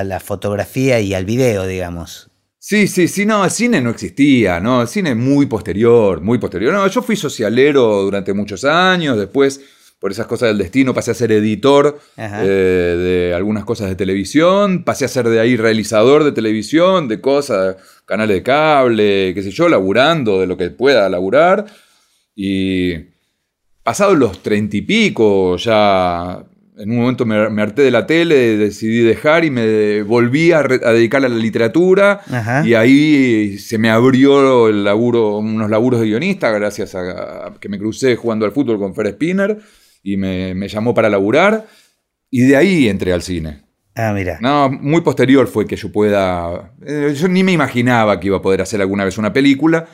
la, 0.05 0.21
fotografía 0.21 1.01
y 1.01 1.13
al 1.13 1.27
video, 1.27 1.67
digamos. 1.67 2.31
Sí, 2.59 2.89
sí, 2.89 3.09
sí, 3.09 3.27
no, 3.27 3.45
el 3.45 3.51
cine 3.51 3.83
no 3.83 3.91
existía, 3.91 4.59
¿no? 4.59 4.83
El 4.83 4.89
cine 4.89 5.15
muy 5.15 5.45
posterior, 5.45 6.23
muy 6.23 6.39
posterior. 6.39 6.73
No, 6.73 6.87
yo 6.87 7.03
fui 7.03 7.15
socialero 7.15 8.03
durante 8.05 8.33
muchos 8.33 8.65
años, 8.65 9.19
después 9.19 9.61
por 10.05 10.13
esas 10.13 10.27
cosas 10.27 10.51
del 10.51 10.59
destino, 10.59 10.93
pasé 10.93 11.13
a 11.13 11.15
ser 11.15 11.33
editor 11.33 11.99
eh, 12.19 12.29
de 12.29 13.35
algunas 13.35 13.65
cosas 13.65 13.89
de 13.89 13.97
televisión, 13.97 14.85
pasé 14.85 15.07
a 15.07 15.09
ser 15.09 15.31
de 15.31 15.41
ahí 15.41 15.57
realizador 15.57 16.25
de 16.25 16.33
televisión, 16.33 17.09
de 17.09 17.23
cosas, 17.23 17.77
canales 18.05 18.37
de 18.37 18.43
cable, 18.43 19.33
qué 19.33 19.43
sé 19.43 19.51
yo, 19.51 19.67
laburando 19.67 20.39
de 20.39 20.47
lo 20.47 20.59
que 20.59 20.69
pueda 20.69 21.09
laburar. 21.09 21.65
Y 22.37 22.97
pasados 23.83 24.19
los 24.19 24.43
treinta 24.43 24.77
y 24.77 24.83
pico, 24.83 25.57
ya 25.57 26.45
en 26.77 26.91
un 26.91 26.97
momento 26.99 27.25
me, 27.25 27.63
harté 27.63 27.81
de 27.81 27.91
la 27.91 28.07
tele, 28.07 28.59
decidí 28.59 28.99
dejar 28.99 29.47
y 29.47 29.51
me 29.51 30.03
volví 30.03 30.53
a, 30.53 30.65
dedicar 30.65 31.25
a 31.25 31.31
la 31.31 31.35
literatura. 31.35 32.21
Y 32.63 32.75
ahí 32.75 33.57
se 33.57 33.79
me 33.79 33.89
abrió 33.89 34.69
el 34.69 34.85
laburo, 34.85 35.39
unos 35.39 35.71
laburos 35.71 36.01
de 36.01 36.09
guionista, 36.09 36.51
gracias 36.51 36.95
a, 36.95 37.47
a 37.47 37.55
que 37.59 37.71
me 37.71 37.79
crucé 37.79 38.17
jugando 38.17 38.45
al 38.45 38.53
fútbol 38.53 38.79
con 38.79 38.95
Fer 38.95 39.09
Spinner 39.13 39.59
y 40.05 40.17
me, 40.19 40.69
llamó 40.69 40.95
para 40.95 41.09
laburar 41.09 41.67
y 42.31 42.43
de 42.43 42.57
ahí 42.57 42.89
entré 42.89 43.13
al 43.13 43.23
cine. 43.23 43.63
Ah, 43.97 44.13
mira. 44.13 44.39
No, 44.41 44.69
muy 44.71 45.01
posterior 45.01 45.49
fue 45.49 45.67
que 45.67 45.77
yo 45.77 45.91
pueda... 45.91 46.73
Eh, 46.85 47.15
yo 47.17 47.29
ni 47.29 47.43
me 47.43 47.53
imaginaba 47.53 48.21
que 48.21 48.27
iba 48.27 48.37
a 48.37 48.43
poder 48.43 48.61
hacer 48.61 48.81
alguna 48.81 49.05
vez 49.05 49.19
una 49.19 49.33
película. 49.33 49.87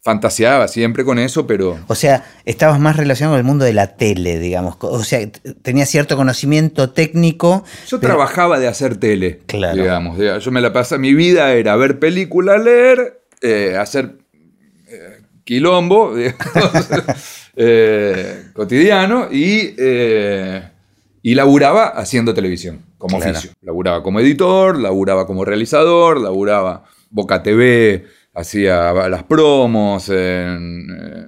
Fantaseaba 0.00 0.66
siempre 0.68 1.04
con 1.04 1.18
eso, 1.18 1.46
pero... 1.46 1.78
O 1.86 1.94
sea, 1.94 2.24
estabas 2.44 2.80
más 2.80 2.96
relacionado 2.96 3.34
con 3.34 3.38
el 3.38 3.44
mundo 3.44 3.64
de 3.64 3.74
la 3.74 3.94
tele, 3.94 4.38
digamos. 4.38 4.76
O 4.80 5.04
sea, 5.04 5.20
tenías 5.62 5.88
cierto 5.90 6.16
conocimiento 6.16 6.90
técnico. 6.90 7.62
Yo 7.86 8.00
trabajaba 8.00 8.58
de 8.58 8.68
hacer 8.68 8.96
tele, 8.96 9.40
claro. 9.46 9.76
digamos. 9.80 10.18
Yo 10.18 10.50
me 10.50 10.60
la 10.60 10.72
pasaba... 10.72 10.98
Mi 10.98 11.14
vida 11.14 11.52
era 11.52 11.76
ver 11.76 11.98
películas, 11.98 12.64
leer, 12.64 13.22
eh, 13.42 13.76
hacer 13.78 14.16
eh, 14.88 15.22
quilombo, 15.44 16.14
Eh, 17.54 18.44
cotidiano 18.54 19.28
y, 19.30 19.74
eh, 19.76 20.62
y 21.20 21.34
laburaba 21.34 21.88
haciendo 21.88 22.32
televisión 22.32 22.80
como 22.96 23.18
oficio. 23.18 23.50
Laburaba 23.60 24.02
como 24.02 24.20
editor, 24.20 24.78
laburaba 24.78 25.26
como 25.26 25.44
realizador, 25.44 26.20
laburaba 26.20 26.84
Boca 27.10 27.42
TV, 27.42 28.06
hacía 28.34 28.92
las 29.08 29.24
promos 29.24 30.08
en 30.08 30.86
eh, 30.90 31.26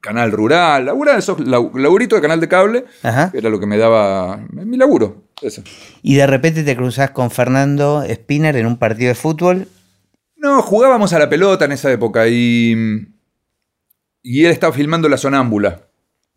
Canal 0.00 0.32
Rural, 0.32 0.84
laburaba 0.84 1.18
esos 1.18 1.40
laburitos 1.40 2.18
de 2.18 2.22
canal 2.22 2.40
de 2.40 2.48
cable, 2.48 2.84
era 3.02 3.48
lo 3.48 3.58
que 3.58 3.66
me 3.66 3.78
daba 3.78 4.36
mi 4.50 4.76
laburo. 4.76 5.22
Eso. 5.40 5.62
Y 6.02 6.16
de 6.16 6.26
repente 6.26 6.62
te 6.62 6.76
cruzás 6.76 7.10
con 7.10 7.30
Fernando 7.30 8.04
Spinner 8.08 8.56
en 8.56 8.66
un 8.66 8.76
partido 8.76 9.08
de 9.08 9.14
fútbol. 9.14 9.66
No, 10.36 10.60
jugábamos 10.60 11.12
a 11.12 11.18
la 11.18 11.28
pelota 11.28 11.64
en 11.64 11.72
esa 11.72 11.90
época 11.90 12.28
y 12.28 13.11
y 14.22 14.44
él 14.44 14.52
estaba 14.52 14.72
filmando 14.72 15.08
La 15.08 15.16
Sonámbula. 15.16 15.82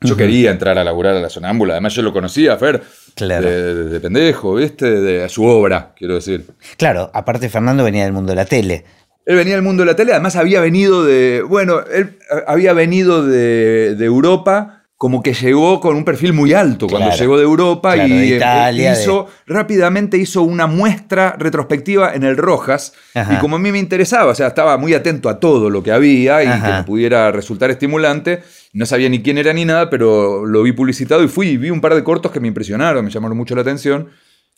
Yo 0.01 0.17
quería 0.17 0.51
entrar 0.51 0.77
a 0.77 0.83
laburar 0.83 1.15
a 1.15 1.19
La 1.21 1.29
Sonámbula. 1.29 1.73
Además, 1.73 1.93
yo 1.93 2.01
lo 2.01 2.13
conocía, 2.13 2.57
Fer. 2.57 2.83
Claro. 3.15 3.49
De, 3.49 3.99
pendejo, 3.99 4.55
¿viste? 4.55 5.01
De, 5.01 5.27
su 5.29 5.43
obra, 5.45 5.93
quiero 5.95 6.15
decir. 6.15 6.45
Claro, 6.77 7.09
aparte 7.13 7.49
Fernando 7.49 7.83
venía 7.83 8.03
del 8.03 8.13
mundo 8.13 8.31
de 8.31 8.35
la 8.35 8.45
tele. 8.45 8.85
Él 9.25 9.35
venía 9.37 9.55
del 9.55 9.63
mundo 9.63 9.81
de 9.81 9.87
la 9.87 9.95
tele, 9.95 10.11
además 10.11 10.35
había 10.35 10.61
venido 10.61 11.03
de. 11.03 11.41
Bueno, 11.41 11.79
él 11.91 12.19
había 12.45 12.73
venido 12.73 13.25
de, 13.25 13.95
Europa 13.99 14.83
como 14.97 15.21
que 15.21 15.33
llegó 15.33 15.81
con 15.81 15.95
un 15.97 16.05
perfil 16.05 16.31
muy 16.31 16.53
alto 16.53 16.87
cuando 16.87 17.07
Claro. 17.09 17.19
llegó 17.21 17.37
de 17.37 17.43
Europa 17.43 17.93
Claro, 17.95 18.07
y 18.07 18.17
de 18.17 18.33
eh, 18.33 18.35
Italia, 18.37 18.93
hizo, 18.93 19.27
rápidamente 19.45 20.17
hizo 20.17 20.41
una 20.43 20.67
muestra 20.67 21.35
retrospectiva 21.37 22.13
en 22.15 22.23
el 22.23 22.37
Rojas. 22.37 22.93
Ajá. 23.13 23.33
Y 23.33 23.37
como 23.39 23.57
a 23.57 23.59
mí 23.59 23.71
me 23.73 23.79
interesaba, 23.79 24.31
o 24.31 24.35
sea, 24.35 24.47
estaba 24.47 24.77
muy 24.77 24.93
atento 24.93 25.27
a 25.27 25.39
todo 25.39 25.69
lo 25.69 25.83
que 25.83 25.91
había 25.91 26.43
y 26.43 26.47
Ajá. 26.47 26.65
que 26.65 26.73
me 26.77 26.83
pudiera 26.83 27.29
resultar 27.31 27.69
estimulante. 27.71 28.41
No 28.71 28.85
sabía 28.85 29.09
ni 29.09 29.21
quién 29.21 29.37
era 29.37 29.51
ni 29.51 29.65
nada, 29.65 29.89
pero 29.89 30.45
lo 30.45 30.63
vi 30.63 30.71
publicitado 30.71 31.23
y 31.23 31.27
fui 31.27 31.47
y 31.47 31.57
vi 31.57 31.69
un 31.71 31.81
par 31.81 31.93
de 31.93 32.03
cortos 32.03 32.31
que 32.31 32.39
me 32.39 32.47
impresionaron, 32.47 33.03
me 33.03 33.11
llamaron 33.11 33.37
mucho 33.37 33.53
la 33.53 33.61
atención. 33.61 34.07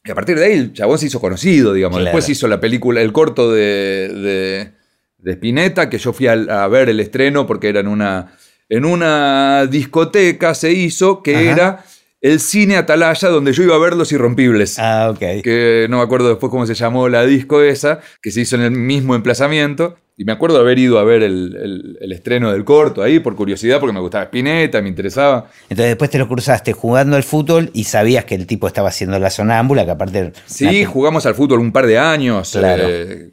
Y 0.06 0.12
a 0.12 0.16
partir 0.16 0.38
de 0.38 0.46
ahí 0.46 0.54
el 0.54 0.74
chabón 0.74 1.00
se 1.00 1.08
hizo 1.08 1.20
conocido, 1.20 1.74
digamos. 1.74 1.98
Claro. 1.98 2.06
Después 2.06 2.30
hizo 2.30 2.48
la 2.48 2.60
película, 2.60 3.02
el 3.02 3.12
corto 3.12 3.52
de, 3.52 4.08
de, 4.14 4.72
de 5.18 5.32
Spinetta, 5.34 5.90
que 5.90 5.98
yo 5.98 6.14
fui 6.14 6.28
al- 6.28 6.50
a, 6.50 6.68
ver 6.68 6.90
el 6.90 7.00
estreno 7.00 7.46
porque 7.48 7.70
era 7.70 7.80
en 7.82 7.88
una, 7.88 8.32
en 8.70 8.86
una 8.86 9.66
discoteca, 9.68 10.54
se 10.54 10.72
hizo, 10.72 11.24
que 11.24 11.36
Ajá. 11.36 11.52
era 11.52 11.86
el 12.22 12.40
cine 12.40 12.78
Atalaya, 12.78 13.30
donde 13.30 13.54
yo 13.54 13.64
iba 13.64 13.76
a 13.76 13.80
ver 13.80 13.96
Los 13.96 14.12
Irrompibles. 14.12 14.80
Ah, 14.80 15.10
ok. 15.12 15.42
Que 15.44 15.88
no 15.90 15.98
me 15.98 16.04
acuerdo 16.04 16.30
después 16.30 16.50
cómo 16.50 16.66
se 16.66 16.74
llamó 16.74 17.10
la 17.10 17.26
disco 17.26 17.62
esa, 17.62 18.02
que 18.22 18.32
se 18.32 18.42
hizo 18.42 18.56
en 18.56 18.64
el 18.64 18.72
mismo 18.72 19.16
emplazamiento. 19.16 19.98
Y 20.20 20.26
me 20.26 20.32
acuerdo 20.32 20.58
haber 20.60 20.80
ido 20.80 20.98
a 20.98 21.04
ver 21.04 21.22
el, 21.22 21.56
el- 21.62 21.98
el 22.02 22.12
estreno 22.12 22.52
del 22.52 22.66
corto 22.66 23.04
ahí, 23.04 23.20
por 23.20 23.36
curiosidad, 23.36 23.80
porque 23.80 23.94
me 23.94 24.00
gustaba 24.00 24.24
Spinetta, 24.24 24.82
me 24.82 24.90
interesaba. 24.90 25.52
Entonces 25.70 25.90
después 25.90 26.10
te 26.10 26.18
lo 26.18 26.28
cruzaste 26.28 26.74
jugando 26.74 27.16
al 27.16 27.22
fútbol 27.22 27.70
y 27.74 27.84
sabías 27.84 28.26
que 28.26 28.34
el 28.34 28.48
tipo 28.48 28.66
estaba 28.66 28.90
haciendo 28.90 29.20
la 29.20 29.30
sonámbula, 29.30 29.86
que 29.86 29.92
aparte... 29.92 30.34
Sí, 30.48 30.86
jugamos 30.86 31.28
al 31.28 31.36
fútbol 31.36 31.60
un 31.60 31.72
par 31.72 31.86
de 31.86 32.00
años. 32.00 32.50
Claro. 32.52 32.84
eh, 32.88 33.32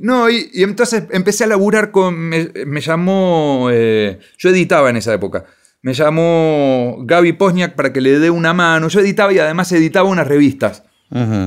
no, 0.00 0.28
y, 0.28 0.50
y 0.52 0.64
entonces 0.64 1.04
empecé 1.12 1.44
a 1.44 1.46
laburar 1.46 1.92
con. 1.92 2.16
Me, 2.16 2.48
me 2.66 2.80
llamó. 2.80 3.68
eh, 3.72 4.18
yo 4.36 4.48
editaba 4.48 4.90
en 4.90 4.96
esa 4.96 5.14
época. 5.14 5.44
Me 5.82 5.94
llamó 5.94 6.96
Gaby 7.04 7.34
Pozniak 7.34 7.74
para 7.76 7.92
que 7.92 8.00
le 8.00 8.18
dé 8.18 8.30
una 8.30 8.52
mano. 8.54 8.88
Yo 8.88 8.98
editaba 9.00 9.32
y 9.32 9.38
además 9.38 9.70
editaba 9.70 10.08
unas 10.08 10.26
revistas. 10.26 10.82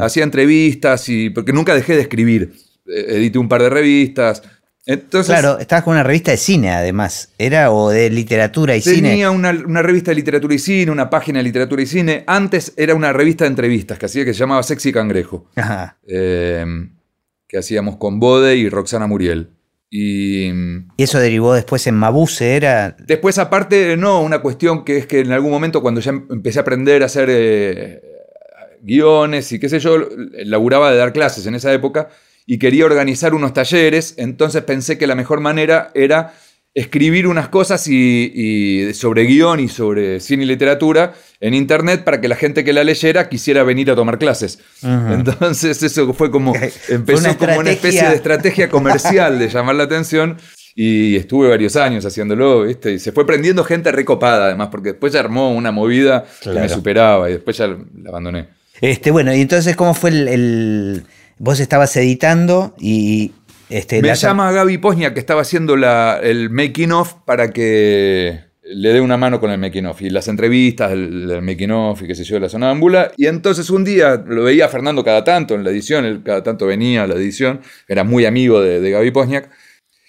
Hacía 0.02 0.24
entrevistas 0.24 1.10
y. 1.10 1.30
Porque 1.30 1.52
nunca 1.52 1.76
dejé 1.76 1.96
de 1.96 2.02
escribir. 2.04 2.54
Eh, 2.88 3.06
edité 3.18 3.38
un 3.38 3.50
par 3.50 3.62
de 3.64 3.70
revistas. 3.70 4.44
Entonces. 4.88 5.28
Claro, 5.38 5.60
estabas 5.60 5.84
con 5.84 5.92
una 5.94 6.04
revista 6.04 6.32
de 6.32 6.38
cine 6.38 6.72
además. 6.72 7.30
¿Era 7.38 7.72
o 7.72 7.90
de 7.90 8.10
literatura 8.10 8.76
y 8.76 8.82
cine? 8.82 9.10
Tenía 9.10 9.30
una, 9.32 9.52
una 9.52 9.82
revista 9.82 10.12
de 10.12 10.16
literatura 10.16 10.56
y 10.56 10.60
cine, 10.60 10.92
una 10.92 11.10
página 11.10 11.40
de 11.40 11.44
literatura 11.44 11.82
y 11.82 11.86
cine. 11.86 12.24
Antes 12.26 12.74
era 12.78 12.96
una 12.96 13.12
revista 13.12 13.44
de 13.44 13.50
entrevistas 13.50 14.00
que 14.00 14.06
hacía 14.06 14.24
que 14.24 14.34
se 14.34 14.40
llamaba 14.40 14.64
Sexy 14.64 14.92
Cangrejo. 14.94 15.46
Ajá. 15.56 15.98
eh, 16.08 16.66
que 17.50 17.58
hacíamos 17.58 17.98
con 17.98 18.20
Bode 18.20 18.56
y 18.56 18.70
Roxana 18.70 19.08
Muriel. 19.08 19.50
Y 19.90 20.52
mm, 20.54 20.90
Y 20.98 21.04
eso 21.04 21.20
derivó 21.20 21.54
después 21.54 21.86
en 21.88 21.96
Mabuse, 21.96 22.56
era... 22.58 22.96
después, 23.00 23.38
aparte, 23.38 23.96
no, 23.96 24.22
una 24.22 24.40
cuestión 24.40 24.84
que 24.84 24.98
es 24.98 25.06
que 25.08 25.20
en 25.22 25.32
algún 25.32 25.52
momento, 25.52 25.82
cuando 25.82 26.02
ya 26.02 26.12
em- 26.12 26.28
empecé 26.30 26.60
a 26.60 26.64
aprender 26.64 27.04
a 27.04 27.06
hacer 27.06 27.30
eh, 27.32 28.02
guiones 28.82 29.52
y 29.52 29.60
qué 29.60 29.70
sé 29.70 29.80
yo, 29.80 29.98
laburaba 30.46 30.92
de 30.92 30.98
dar 30.98 31.14
clases 31.14 31.46
en 31.46 31.56
esa 31.56 31.72
época 31.74 32.10
y 32.48 32.58
quería 32.58 32.86
organizar 32.86 33.36
unos 33.36 33.54
talleres, 33.54 34.16
entonces 34.18 34.64
pensé 34.64 34.98
que 34.98 35.06
la 35.06 35.14
mejor 35.16 35.40
manera 35.42 35.92
era 35.94 36.34
escribir 36.74 37.26
unas 37.28 37.50
cosas 37.50 37.88
y, 37.88 38.32
y 38.34 38.94
sobre 38.94 39.24
guion 39.24 39.60
y 39.60 39.68
sobre 39.68 40.20
cine 40.20 40.44
y 40.44 40.46
literatura 40.46 41.14
en 41.40 41.54
internet 41.56 42.04
para 42.04 42.22
que 42.22 42.28
la 42.28 42.36
gente 42.36 42.64
que 42.64 42.72
la 42.72 42.84
leyera 42.84 43.30
quisiera 43.30 43.64
venir 43.64 43.90
a 43.92 43.96
tomar 43.96 44.18
clases. 44.20 44.60
Entonces 44.84 45.82
eso 45.84 46.14
fue 46.14 46.30
como, 46.32 46.54
empezó 46.88 47.20
una 47.20 47.38
como 47.38 47.58
una 47.60 47.72
especie 47.72 48.02
de 48.10 48.16
estrategia 48.16 48.70
comercial 48.70 49.40
de 49.40 49.50
llamar 49.50 49.76
la 49.76 49.84
atención 49.84 50.38
y 50.76 51.16
estuve 51.16 51.50
varios 51.50 51.76
años 51.76 52.06
haciéndolo, 52.06 52.62
¿viste? 52.64 52.94
Y 52.94 53.00
se 53.00 53.12
fue 53.12 53.26
prendiendo 53.26 53.64
gente 53.64 53.92
recopada 53.92 54.46
además, 54.46 54.68
porque 54.72 54.90
después 54.90 55.12
ya 55.14 55.20
armó 55.22 55.52
una 55.56 55.72
movida 55.72 56.26
que 56.42 56.50
me 56.52 56.70
superaba 56.70 57.28
y 57.30 57.34
después 57.34 57.58
ya 57.58 57.68
la 57.68 57.78
abandoné. 58.10 58.50
Este, 58.80 59.10
bueno, 59.10 59.34
y 59.36 59.42
entonces, 59.42 59.76
¿cómo 59.76 59.96
fue 59.96 60.12
el... 60.12 60.28
el- 60.28 61.04
Vos 61.40 61.60
estabas 61.60 61.96
editando 61.98 62.76
y... 62.80 63.32
Este, 63.70 64.02
Me 64.02 64.08
la- 64.10 64.14
llama 64.14 64.52
Gaby 64.54 64.78
Posnia 64.78 65.14
que 65.14 65.20
estaba 65.20 65.42
haciendo 65.42 65.76
la- 65.76 66.20
el 66.24 66.50
making 66.50 66.92
of 66.94 67.16
para 67.26 67.52
que 67.52 68.40
le 68.64 68.90
dé 68.94 69.02
una 69.02 69.18
mano 69.18 69.40
con 69.42 69.52
el 69.52 69.58
making 69.58 69.86
of 69.88 70.02
y 70.02 70.10
las 70.10 70.28
entrevistas, 70.30 70.92
el, 70.92 71.30
el 71.30 71.42
making 71.42 71.72
of 71.72 72.02
y 72.02 72.08
qué 72.08 72.16
sé 72.16 72.24
yo, 72.24 72.40
la 72.40 72.48
sonámbula. 72.50 73.12
Y 73.18 73.28
entonces 73.28 73.70
un 73.70 73.84
día 73.84 74.24
lo 74.26 74.44
veía 74.44 74.66
a 74.66 74.70
Fernando 74.70 75.04
cada 75.04 75.24
tanto 75.24 75.54
en 75.56 75.64
la 75.66 75.70
edición, 75.70 76.06
él 76.06 76.22
cada 76.24 76.44
tanto 76.44 76.66
venía 76.66 77.04
a 77.04 77.08
la 77.08 77.16
edición, 77.16 77.60
era 77.88 78.04
muy 78.06 78.26
amigo 78.26 78.62
de, 78.62 78.80
de 78.80 78.92
Gaby 78.92 79.12
Posniak. 79.12 79.50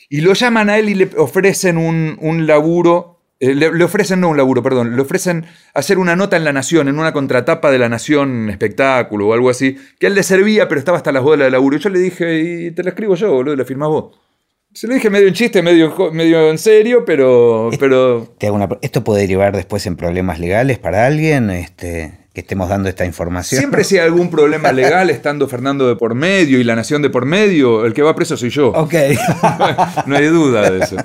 Y 0.09 0.21
lo 0.23 0.33
llaman 0.35 0.71
a 0.71 0.79
él 0.79 0.89
y 0.89 0.95
le 0.95 1.11
ofrecen 1.17 1.77
un, 1.79 2.17
un 2.21 2.47
laburo. 2.47 3.18
Eh, 3.41 3.55
le, 3.55 3.73
le 3.73 3.85
ofrecen, 3.85 4.21
no 4.21 4.29
un 4.31 4.37
laburo, 4.37 4.63
perdón, 4.63 4.97
le 4.97 5.03
ofrecen 5.03 5.47
hacer 5.75 5.99
una 5.99 6.17
nota 6.17 6.37
en 6.37 6.45
La 6.45 6.53
Nación, 6.53 6.89
en 6.89 6.99
una 6.99 7.13
contratapa 7.13 7.71
de 7.71 7.79
La 7.79 7.89
Nación 7.89 8.51
espectáculo 8.51 9.29
o 9.29 9.33
algo 9.33 9.51
así, 9.51 9.77
que 9.99 10.07
a 10.07 10.09
él 10.09 10.15
le 10.15 10.23
servía, 10.23 10.69
pero 10.69 10.79
estaba 10.79 10.97
hasta 10.99 11.13
las 11.13 11.23
bolas 11.23 11.47
de 11.47 11.51
laburo. 11.53 11.77
Y 11.77 11.81
yo 11.81 11.89
le 11.91 11.99
dije, 12.01 12.39
y 12.41 12.71
te 12.73 12.83
la 12.83 12.91
escribo 12.91 13.15
yo, 13.15 13.33
boludo, 13.33 13.55
la 13.57 13.65
firmás 13.65 13.89
vos. 13.89 14.17
Se 14.75 14.87
lo 14.87 14.95
dije 14.95 15.09
medio 15.09 15.29
en 15.29 15.35
chiste, 15.35 15.63
medio, 15.63 15.95
medio 16.13 16.51
en 16.51 16.59
serio, 16.59 17.05
pero, 17.05 17.71
pero 17.81 18.35
te 18.39 18.47
hago 18.49 18.57
una 18.57 18.69
pre- 18.69 18.79
¿Esto 18.83 19.03
puede 19.03 19.23
derivar 19.23 19.57
después 19.57 19.87
en 19.87 19.97
problemas 19.97 20.39
legales 20.39 20.79
para 20.79 21.07
alguien? 21.07 21.49
Este, 21.51 22.13
que 22.35 22.43
estemos 22.43 22.69
dando 22.69 22.89
esta 22.89 23.07
información. 23.07 23.59
siempre 23.59 23.83
si 23.83 23.97
hay 23.97 24.05
algún 24.05 24.31
problema 24.31 24.71
legal 24.73 25.09
estando 25.11 25.49
Fernando 25.49 25.89
de 25.89 25.97
por 25.97 26.15
medio 26.15 26.61
y 26.61 26.65
La 26.65 26.77
Nación 26.77 27.01
de 27.03 27.09
por 27.11 27.25
medio, 27.25 27.87
el 27.87 27.95
que 27.95 28.03
va 28.03 28.15
preso 28.15 28.37
soy 28.37 28.51
yo. 28.51 28.69
Ok. 28.69 28.95
no 30.07 30.17
hay 30.17 30.27
duda 30.27 30.71
de 30.71 30.81
eso. 30.85 30.97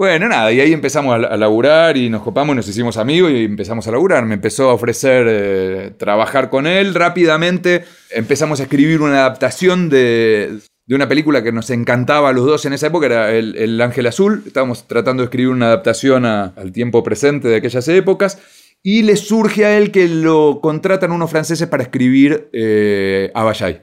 Bueno, 0.00 0.30
nada, 0.30 0.50
y 0.50 0.60
ahí 0.60 0.72
empezamos 0.72 1.14
a, 1.14 1.36
laburar 1.36 1.98
y 1.98 2.08
nos 2.08 2.22
copamos, 2.22 2.56
nos 2.56 2.66
hicimos 2.66 2.96
amigos 2.96 3.32
y 3.32 3.44
empezamos 3.44 3.86
a 3.86 3.90
laburar. 3.90 4.24
Me 4.24 4.32
empezó 4.32 4.70
a 4.70 4.72
ofrecer 4.72 5.26
eh, 5.28 5.90
trabajar 5.98 6.48
con 6.48 6.66
él. 6.66 6.94
Rápidamente 6.94 7.84
empezamos 8.08 8.60
a 8.60 8.62
escribir 8.62 9.02
una 9.02 9.18
adaptación 9.18 9.90
de, 9.90 10.60
una 10.88 11.06
película 11.06 11.42
que 11.42 11.52
nos 11.52 11.68
encantaba 11.68 12.30
a 12.30 12.32
los 12.32 12.46
dos 12.46 12.64
en 12.64 12.72
esa 12.72 12.86
época, 12.86 13.04
era 13.04 13.30
El, 13.30 13.54
El 13.56 13.78
Ángel 13.78 14.06
Azul. 14.06 14.42
Estábamos 14.46 14.88
tratando 14.88 15.22
de 15.22 15.24
escribir 15.24 15.50
una 15.50 15.66
adaptación 15.66 16.24
al 16.24 16.72
tiempo 16.72 17.02
presente 17.02 17.48
de 17.48 17.56
aquellas 17.56 17.86
épocas. 17.88 18.38
Y 18.82 19.02
le 19.02 19.16
surge 19.16 19.66
a 19.66 19.76
él 19.76 19.92
que 19.92 20.08
lo 20.08 20.60
contratan 20.62 21.12
unos 21.12 21.30
franceses 21.30 21.68
para 21.68 21.82
escribir 21.82 22.48
eh, 22.54 23.30
Abayay. 23.34 23.82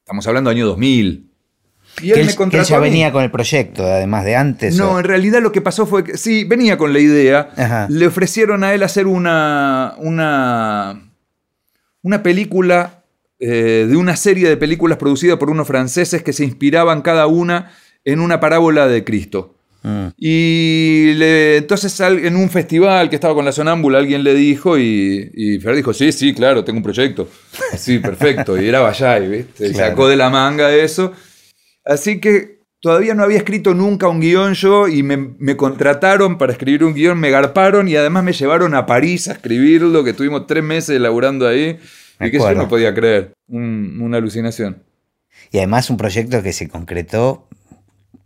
Estamos 0.00 0.26
hablando 0.26 0.50
del 0.50 0.58
año 0.58 0.66
2000. 0.66 1.33
Y 2.02 2.12
que 2.12 2.20
él, 2.20 2.26
que 2.26 2.56
mí. 2.78 2.82
venía 2.90 3.12
con 3.12 3.22
el 3.22 3.30
proyecto, 3.30 3.84
además 3.84 4.24
de 4.24 4.36
antes. 4.36 4.76
No, 4.76 4.92
o- 4.92 4.98
en 4.98 5.04
realidad 5.04 5.40
lo 5.40 5.52
que 5.52 5.60
pasó 5.60 5.86
fue 5.86 6.04
que 6.04 6.16
sí, 6.18 6.44
venía 6.44 6.76
con 6.76 6.92
la 6.92 6.98
idea. 6.98 7.50
Ajá. 7.56 7.86
Le 7.88 8.06
ofrecieron 8.06 8.64
a 8.64 8.74
él 8.74 8.82
hacer 8.82 9.06
una, 9.06 9.94
una, 9.98 11.00
una 12.02 12.22
película 12.22 13.04
eh, 13.38 13.86
de 13.88 13.96
una 13.96 14.16
serie 14.16 14.48
de 14.48 14.56
películas 14.56 14.98
producidas 14.98 15.38
por 15.38 15.50
unos 15.50 15.66
franceses 15.66 16.22
que 16.22 16.32
se 16.32 16.44
inspiraban 16.44 17.02
cada 17.02 17.26
una 17.26 17.70
en 18.04 18.20
una 18.20 18.40
parábola 18.40 18.86
de 18.86 19.04
Cristo. 19.04 19.54
Mm. 19.82 20.06
Y 20.16 21.12
le- 21.16 21.58
entonces 21.58 21.98
en 22.00 22.36
un 22.36 22.48
festival 22.48 23.10
que 23.10 23.16
estaba 23.16 23.34
con 23.34 23.44
la 23.44 23.52
sonámbula 23.52 23.98
alguien 23.98 24.24
le 24.24 24.34
dijo 24.34 24.78
y, 24.78 25.30
y 25.34 25.58
Fer 25.60 25.76
dijo, 25.76 25.92
sí, 25.92 26.10
sí, 26.10 26.32
claro, 26.34 26.64
tengo 26.64 26.78
un 26.78 26.82
proyecto. 26.82 27.28
Sí, 27.76 27.98
perfecto. 27.98 28.60
Y 28.60 28.66
era 28.68 28.80
Bayay, 28.80 29.28
¿viste? 29.28 29.66
Y. 29.70 29.74
Sacó 29.74 30.08
de 30.08 30.16
la 30.16 30.30
manga 30.30 30.74
eso. 30.74 31.12
Así 31.84 32.20
que 32.20 32.60
todavía 32.80 33.14
no 33.14 33.22
había 33.22 33.38
escrito 33.38 33.74
nunca 33.74 34.08
un 34.08 34.20
guion 34.20 34.54
yo 34.54 34.88
y 34.88 35.02
me, 35.02 35.16
me 35.38 35.56
contrataron 35.56 36.38
para 36.38 36.52
escribir 36.52 36.84
un 36.84 36.94
guion, 36.94 37.18
me 37.18 37.30
garparon 37.30 37.88
y 37.88 37.96
además 37.96 38.24
me 38.24 38.32
llevaron 38.32 38.74
a 38.74 38.86
París 38.86 39.28
a 39.28 39.32
escribirlo, 39.32 40.04
que 40.04 40.12
tuvimos 40.12 40.46
tres 40.46 40.62
meses 40.64 41.00
laburando 41.00 41.46
ahí. 41.48 41.78
Me 42.18 42.28
Y 42.28 42.30
que 42.30 42.38
yo 42.38 42.44
no 42.54 42.68
podía 42.68 42.94
creer. 42.94 43.32
Un- 43.48 43.98
una 44.00 44.18
alucinación. 44.18 44.82
Y 45.50 45.58
además 45.58 45.90
un 45.90 45.96
proyecto 45.96 46.42
que 46.42 46.52
se 46.52 46.68
concretó 46.68 47.48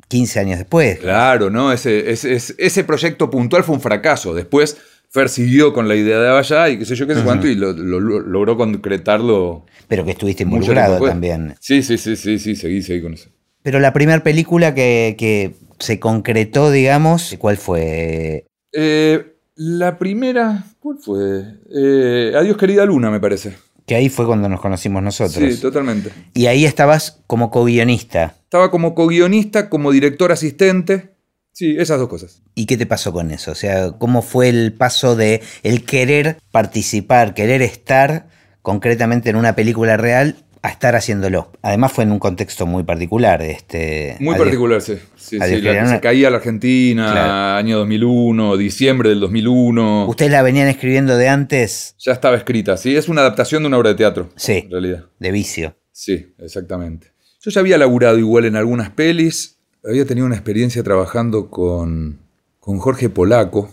15 0.08 0.40
años 0.40 0.58
después. 0.58 0.98
Claro, 0.98 1.50
¿no? 1.50 1.72
Ese, 1.72 2.10
ese, 2.10 2.34
ese- 2.58 2.84
proyecto 2.84 3.30
puntual 3.30 3.64
fue 3.64 3.74
un 3.74 3.80
fracaso. 3.80 4.34
Después 4.34 4.76
Fer 5.10 5.28
siguió 5.28 5.72
con 5.72 5.88
la 5.88 5.94
idea 5.96 6.18
de 6.20 6.28
Avallá 6.28 6.68
y 6.68 6.78
qué 6.78 6.84
sé 6.84 6.94
yo 6.94 7.06
qué 7.06 7.14
sé 7.14 7.22
cuánto 7.22 7.46
y 7.48 7.54
lo, 7.54 7.72
lo- 7.72 8.00
lo- 8.00 8.20
logró 8.20 8.56
concretarlo. 8.56 9.64
Pero 9.88 10.04
que 10.04 10.10
estuviste 10.12 10.42
involucrado 10.42 10.98
también. 11.10 11.54
Sí, 11.60 11.82
sí, 11.82 11.96
sí, 11.98 12.14
sí, 12.16 12.38
sí, 12.38 12.54
seguí, 12.56 12.82
seguí 12.82 13.00
con 13.02 13.14
eso. 13.14 13.30
Pero 13.68 13.80
la 13.80 13.92
primera 13.92 14.22
película 14.22 14.74
que, 14.74 15.14
que 15.18 15.54
se 15.78 16.00
concretó, 16.00 16.70
digamos, 16.70 17.36
¿cuál 17.38 17.58
fue? 17.58 18.46
Eh, 18.72 19.36
la 19.56 19.98
primera, 19.98 20.64
¿cuál 20.80 20.96
fue? 20.96 21.42
Eh, 21.76 22.32
Adiós 22.34 22.56
querida 22.56 22.86
luna, 22.86 23.10
me 23.10 23.20
parece. 23.20 23.58
Que 23.84 23.94
ahí 23.94 24.08
fue 24.08 24.24
cuando 24.24 24.48
nos 24.48 24.62
conocimos 24.62 25.02
nosotros. 25.02 25.54
Sí, 25.54 25.60
totalmente. 25.60 26.10
y 26.32 26.46
ahí 26.46 26.64
estabas 26.64 27.20
como 27.26 27.50
co-guionista. 27.50 28.36
Estaba 28.44 28.70
como 28.70 28.94
co-guionista, 28.94 29.68
como 29.68 29.92
director 29.92 30.32
asistente. 30.32 31.10
Sí, 31.52 31.76
esas 31.78 31.98
dos 31.98 32.08
cosas. 32.08 32.40
¿Y 32.54 32.64
qué 32.64 32.78
te 32.78 32.86
pasó 32.86 33.12
con 33.12 33.30
eso? 33.32 33.50
O 33.50 33.54
sea, 33.54 33.92
¿cómo 33.98 34.22
fue 34.22 34.48
el 34.48 34.72
paso 34.72 35.14
de 35.14 35.42
el 35.62 35.84
querer 35.84 36.38
participar, 36.52 37.34
querer 37.34 37.60
estar 37.60 38.28
concretamente 38.62 39.28
en 39.28 39.36
una 39.36 39.54
película 39.54 39.98
real 39.98 40.36
a 40.62 40.68
estar 40.70 40.96
haciéndolo. 40.96 41.50
Además 41.62 41.92
fue 41.92 42.04
en 42.04 42.12
un 42.12 42.18
contexto 42.18 42.66
muy 42.66 42.82
particular. 42.82 43.42
Este, 43.42 44.16
Muy 44.20 44.36
particular, 44.36 44.80
sí. 44.82 44.96
sí, 45.16 45.38
Adiós, 45.40 45.60
sí, 45.60 45.64
la 45.66 45.86
se 45.88 46.00
caía 46.00 46.30
la 46.30 46.38
Argentina, 46.38 47.12
Claro. 47.12 47.32
año 47.58 47.78
2001, 47.78 48.56
diciembre 48.56 49.10
del 49.10 49.20
2001. 49.20 50.06
Ustedes 50.08 50.30
la 50.32 50.42
venían 50.42 50.68
escribiendo 50.68 51.16
de 51.16 51.28
antes, 51.28 51.94
Ya 51.98 52.12
estaba 52.12 52.36
escrita, 52.36 52.76
sí. 52.76 52.96
Es 52.96 53.08
una 53.08 53.20
adaptación 53.22 53.62
de 53.62 53.68
una 53.68 53.78
obra 53.78 53.90
de 53.90 53.94
teatro. 53.96 54.30
Sí. 54.36 54.62
En 54.64 54.70
realidad. 54.70 55.04
de 55.18 55.30
vicio. 55.32 55.76
Sí, 55.92 56.34
exactamente. 56.38 57.08
Yo 57.40 57.50
ya 57.50 57.60
había 57.60 57.78
laburado 57.78 58.18
igual 58.18 58.44
en 58.44 58.56
algunas 58.56 58.90
pelis. 58.90 59.58
Había 59.84 60.04
tenido 60.06 60.26
una 60.26 60.34
experiencia 60.34 60.82
trabajando 60.82 61.50
con, 61.50 62.18
con 62.58 62.78
Jorge 62.78 63.08
Polaco, 63.08 63.70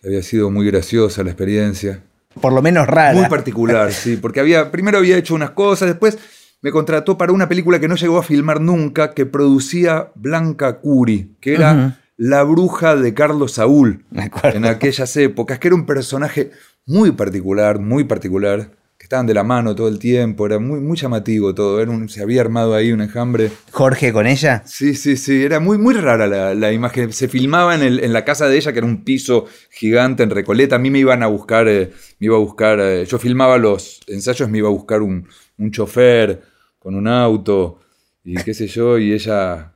que 0.00 0.08
había 0.08 0.22
sido 0.22 0.50
muy 0.50 0.66
graciosa 0.66 1.22
la 1.22 1.30
experiencia. 1.30 2.02
Por 2.40 2.52
lo 2.52 2.62
menos 2.62 2.86
rara. 2.86 3.14
Muy 3.14 3.28
particular, 3.28 3.92
sí, 3.92 4.16
porque 4.16 4.40
había, 4.40 4.70
primero 4.70 4.98
había 4.98 5.16
hecho 5.16 5.34
unas 5.34 5.50
cosas, 5.50 5.88
después 5.88 6.18
me 6.62 6.70
contrató 6.70 7.18
para 7.18 7.32
una 7.32 7.48
película 7.48 7.78
que 7.78 7.88
no 7.88 7.94
llegó 7.94 8.18
a 8.18 8.22
filmar 8.22 8.60
nunca, 8.60 9.12
que 9.12 9.26
producía 9.26 10.08
Blanca 10.14 10.80
Curi, 10.80 11.36
que 11.40 11.54
era 11.54 11.98
la 12.16 12.42
bruja 12.42 12.96
de 12.96 13.12
Carlos 13.12 13.52
Saúl 13.52 14.04
en 14.44 14.64
aquellas 14.64 15.16
épocas, 15.16 15.58
que 15.58 15.68
era 15.68 15.74
un 15.74 15.86
personaje 15.86 16.52
muy 16.86 17.12
particular, 17.12 17.78
muy 17.78 18.04
particular, 18.04 18.70
estaban 19.14 19.26
de 19.28 19.34
la 19.34 19.44
mano 19.44 19.76
todo 19.76 19.86
el 19.86 20.00
tiempo, 20.00 20.44
era 20.44 20.58
muy, 20.58 20.80
muy 20.80 20.96
llamativo 20.96 21.54
todo, 21.54 21.80
era 21.80 21.88
un- 21.92 22.08
se 22.08 22.20
había 22.20 22.40
armado 22.40 22.74
ahí 22.74 22.90
un 22.90 23.00
enjambre. 23.00 23.48
Jorge 23.70 24.12
con 24.12 24.26
ella. 24.26 24.64
Sí, 24.66 24.94
sí, 24.96 25.16
sí, 25.16 25.44
era 25.44 25.60
muy, 25.60 25.78
muy 25.78 25.94
rara 25.94 26.26
la, 26.26 26.52
la 26.54 26.72
imagen. 26.72 27.12
Se 27.12 27.28
filmaba 27.28 27.76
en, 27.76 27.82
el- 27.82 28.02
en 28.02 28.12
la 28.12 28.24
casa 28.24 28.48
de 28.48 28.56
ella, 28.56 28.72
que 28.72 28.78
era 28.78 28.86
un 28.88 29.04
piso 29.04 29.46
gigante 29.70 30.24
en 30.24 30.30
Recoleta. 30.30 30.74
A 30.76 30.78
mí 30.80 30.90
me 30.90 30.98
iban 30.98 31.22
a 31.22 31.28
buscar, 31.28 31.68
eh, 31.68 31.92
me 32.18 32.26
iba 32.26 32.34
a 32.34 32.40
buscar, 32.40 32.80
eh, 32.80 33.04
yo 33.06 33.18
filmaba 33.20 33.56
los 33.56 34.00
ensayos, 34.08 34.48
me 34.50 34.58
iba 34.58 34.68
a 34.68 34.72
buscar 34.72 35.00
un, 35.00 35.28
un 35.58 35.70
chofer 35.70 36.42
con 36.80 36.96
un 36.96 37.06
auto 37.06 37.78
y 38.24 38.34
qué 38.42 38.52
sé 38.52 38.66
yo, 38.66 38.98
y 38.98 39.12
ella... 39.12 39.70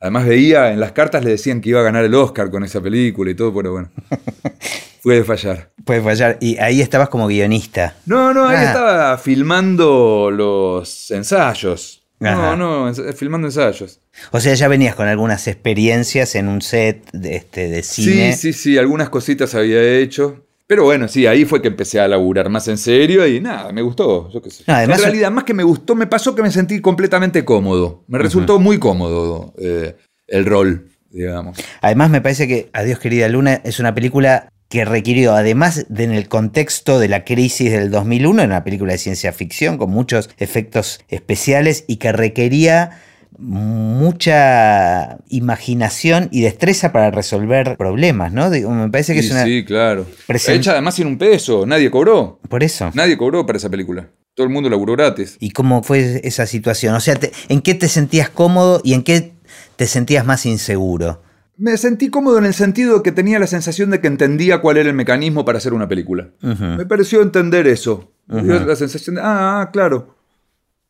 Además 0.00 0.26
veía, 0.28 0.72
en 0.72 0.78
las 0.78 0.92
cartas 0.92 1.24
le 1.24 1.30
decían 1.30 1.60
que 1.60 1.70
iba 1.70 1.80
a 1.80 1.82
ganar 1.82 2.04
el 2.04 2.14
Oscar 2.14 2.52
con 2.52 2.62
esa 2.62 2.80
película 2.80 3.32
y 3.32 3.34
todo, 3.34 3.52
pero 3.52 3.72
bueno, 3.72 3.90
puede 5.08 5.24
fallar. 5.24 5.70
Puede 5.84 6.02
fallar. 6.02 6.36
Y 6.40 6.58
ahí 6.58 6.80
estabas 6.82 7.08
como 7.08 7.26
guionista. 7.26 7.94
No, 8.06 8.34
no, 8.34 8.46
ahí 8.46 8.56
Ah. 8.58 8.64
estaba 8.64 9.18
filmando 9.18 10.30
los 10.30 11.10
ensayos. 11.10 12.02
Ajá. 12.20 12.56
No, 12.56 12.86
no, 12.86 12.94
filmando 13.14 13.46
ensayos. 13.48 14.00
O 14.32 14.40
sea, 14.40 14.52
ya 14.54 14.68
venías 14.68 14.94
con 14.94 15.06
algunas 15.08 15.46
experiencias 15.48 16.34
en 16.34 16.48
un 16.48 16.60
set 16.62 17.08
de, 17.12 17.36
este, 17.36 17.68
de 17.68 17.82
cine. 17.82 18.32
Sí, 18.32 18.52
sí, 18.52 18.52
sí, 18.52 18.78
algunas 18.78 19.08
cositas 19.08 19.54
había 19.54 19.80
hecho. 19.82 20.44
Pero 20.66 20.84
bueno, 20.84 21.08
sí, 21.08 21.26
ahí 21.26 21.44
fue 21.46 21.62
que 21.62 21.68
empecé 21.68 21.98
a 22.00 22.06
laburar 22.08 22.50
más 22.50 22.68
en 22.68 22.76
serio 22.76 23.26
y 23.26 23.40
nada, 23.40 23.72
me 23.72 23.80
gustó, 23.80 24.30
yo 24.30 24.42
qué 24.42 24.50
sé. 24.50 24.64
No, 24.66 24.74
además- 24.74 24.98
en 24.98 25.04
realidad, 25.04 25.30
más 25.30 25.44
que 25.44 25.54
me 25.54 25.62
gustó, 25.62 25.94
me 25.94 26.06
pasó 26.06 26.34
que 26.34 26.42
me 26.42 26.50
sentí 26.50 26.80
completamente 26.80 27.42
cómodo. 27.44 28.04
Me 28.08 28.18
resultó 28.18 28.58
muy 28.58 28.78
cómodo 28.78 29.54
eh, 29.58 29.96
el 30.26 30.44
rol, 30.44 30.88
digamos. 31.10 31.56
Además, 31.80 32.10
me 32.10 32.20
parece 32.20 32.46
que 32.46 32.68
Adiós 32.74 32.98
querida 32.98 33.28
Luna 33.28 33.62
es 33.64 33.78
una 33.80 33.94
película 33.94 34.52
que 34.68 34.84
requirió, 34.84 35.34
además 35.34 35.86
de 35.88 36.04
en 36.04 36.12
el 36.12 36.28
contexto 36.28 36.98
de 36.98 37.08
la 37.08 37.24
crisis 37.24 37.72
del 37.72 37.90
2001, 37.90 38.42
era 38.42 38.46
una 38.52 38.64
película 38.64 38.92
de 38.92 38.98
ciencia 38.98 39.32
ficción 39.32 39.78
con 39.78 39.90
muchos 39.90 40.28
efectos 40.38 41.00
especiales 41.08 41.84
y 41.88 41.96
que 41.96 42.12
requería 42.12 43.00
mucha 43.38 45.18
imaginación 45.28 46.28
y 46.32 46.40
destreza 46.42 46.92
para 46.92 47.10
resolver 47.10 47.76
problemas, 47.76 48.32
¿no? 48.32 48.50
Digo, 48.50 48.70
me 48.70 48.90
parece 48.90 49.14
que 49.14 49.20
Sí, 49.22 49.26
es 49.28 49.32
una... 49.32 49.44
sí, 49.44 49.64
claro. 49.64 50.06
presen- 50.26 50.54
Hecha 50.56 50.72
además 50.72 50.94
sin 50.94 51.06
un 51.06 51.18
peso, 51.18 51.64
nadie 51.66 51.90
cobró. 51.90 52.40
Por 52.48 52.62
eso. 52.62 52.90
Nadie 52.94 53.16
cobró 53.16 53.46
para 53.46 53.58
esa 53.58 53.70
película. 53.70 54.08
Todo 54.34 54.46
el 54.46 54.52
mundo 54.52 54.68
laburó 54.70 54.94
gratis. 54.94 55.36
¿Y 55.40 55.50
cómo 55.50 55.82
fue 55.82 56.20
esa 56.24 56.46
situación? 56.46 56.94
O 56.94 57.00
sea, 57.00 57.16
te- 57.16 57.32
¿en 57.48 57.60
qué 57.60 57.74
te 57.74 57.88
sentías 57.88 58.28
cómodo 58.28 58.80
y 58.84 58.94
en 58.94 59.02
qué 59.02 59.32
te 59.76 59.86
sentías 59.86 60.24
más 60.26 60.46
inseguro? 60.46 61.22
Me 61.58 61.76
sentí 61.76 62.08
cómodo 62.08 62.38
en 62.38 62.44
el 62.46 62.54
sentido 62.54 62.96
de 62.96 63.02
que 63.02 63.10
tenía 63.10 63.40
la 63.40 63.48
sensación 63.48 63.90
de 63.90 64.00
que 64.00 64.06
entendía 64.06 64.60
cuál 64.60 64.76
era 64.76 64.88
el 64.88 64.94
mecanismo 64.94 65.44
para 65.44 65.58
hacer 65.58 65.74
una 65.74 65.88
película. 65.88 66.28
Me 66.40 66.86
pareció 66.86 67.20
entender 67.20 67.66
eso. 67.66 68.12
La 68.28 68.76
sensación 68.76 69.16
de, 69.16 69.22
ah, 69.22 69.60
ah, 69.60 69.70
claro. 69.72 70.14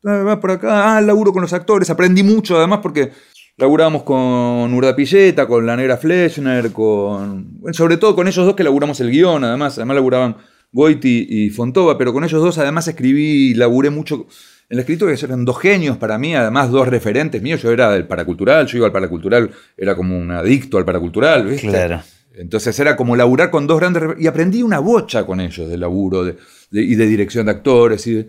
Ah, 0.05 0.23
va 0.23 0.39
por 0.39 0.51
acá, 0.51 0.95
ah, 0.95 1.01
laburo 1.01 1.33
con 1.33 1.41
los 1.41 1.53
actores. 1.53 1.89
Aprendí 1.89 2.21
mucho 2.21 2.55
además 2.57 2.79
porque 2.83 3.11
laburamos 3.57 4.03
con 4.03 4.71
Urda 4.73 4.95
Pilleta, 4.95 5.47
con 5.47 5.65
la 5.65 5.75
negra 5.75 5.97
Fleschner, 5.97 6.71
con. 6.71 7.59
bueno, 7.59 7.73
sobre 7.73 7.97
todo 7.97 8.15
con 8.15 8.27
ellos 8.27 8.45
dos 8.45 8.55
que 8.55 8.63
laburamos 8.63 8.99
el 9.01 9.09
guion, 9.09 9.43
además. 9.43 9.77
Además 9.77 9.95
laburaban 9.95 10.37
Goiti 10.71 11.25
y 11.29 11.49
Fontova, 11.49 11.97
pero 11.97 12.13
con 12.13 12.23
ellos 12.23 12.41
dos 12.41 12.57
además 12.57 12.87
escribí 12.87 13.51
y 13.51 13.53
laburé 13.55 13.89
mucho. 13.89 14.27
En 14.69 14.77
la 14.77 14.81
escritura 14.81 15.15
que 15.15 15.25
eran 15.25 15.45
dos 15.45 15.57
genios 15.59 15.97
para 15.97 16.19
mí, 16.19 16.35
además 16.35 16.69
dos 16.69 16.87
referentes 16.87 17.41
míos. 17.41 17.59
Yo 17.63 17.71
era 17.71 17.89
del 17.91 18.05
paracultural, 18.05 18.67
yo 18.67 18.77
iba 18.77 18.85
al 18.85 18.93
paracultural, 18.93 19.49
era 19.75 19.95
como 19.95 20.15
un 20.15 20.29
adicto 20.29 20.77
al 20.77 20.85
paracultural, 20.85 21.47
¿viste? 21.47 21.67
Claro. 21.69 22.01
Entonces 22.35 22.79
era 22.79 22.95
como 22.95 23.15
laburar 23.15 23.49
con 23.49 23.65
dos 23.65 23.79
grandes... 23.79 24.03
Y 24.19 24.27
aprendí 24.27 24.61
una 24.61 24.77
bocha 24.77 25.25
con 25.25 25.39
ellos 25.41 25.67
de 25.67 25.77
laburo 25.77 26.23
de- 26.23 26.37
de- 26.69 26.83
y 26.83 26.93
de 26.93 27.07
dirección 27.07 27.47
de 27.47 27.51
actores. 27.51 28.05
Y 28.05 28.13
de- 28.13 28.27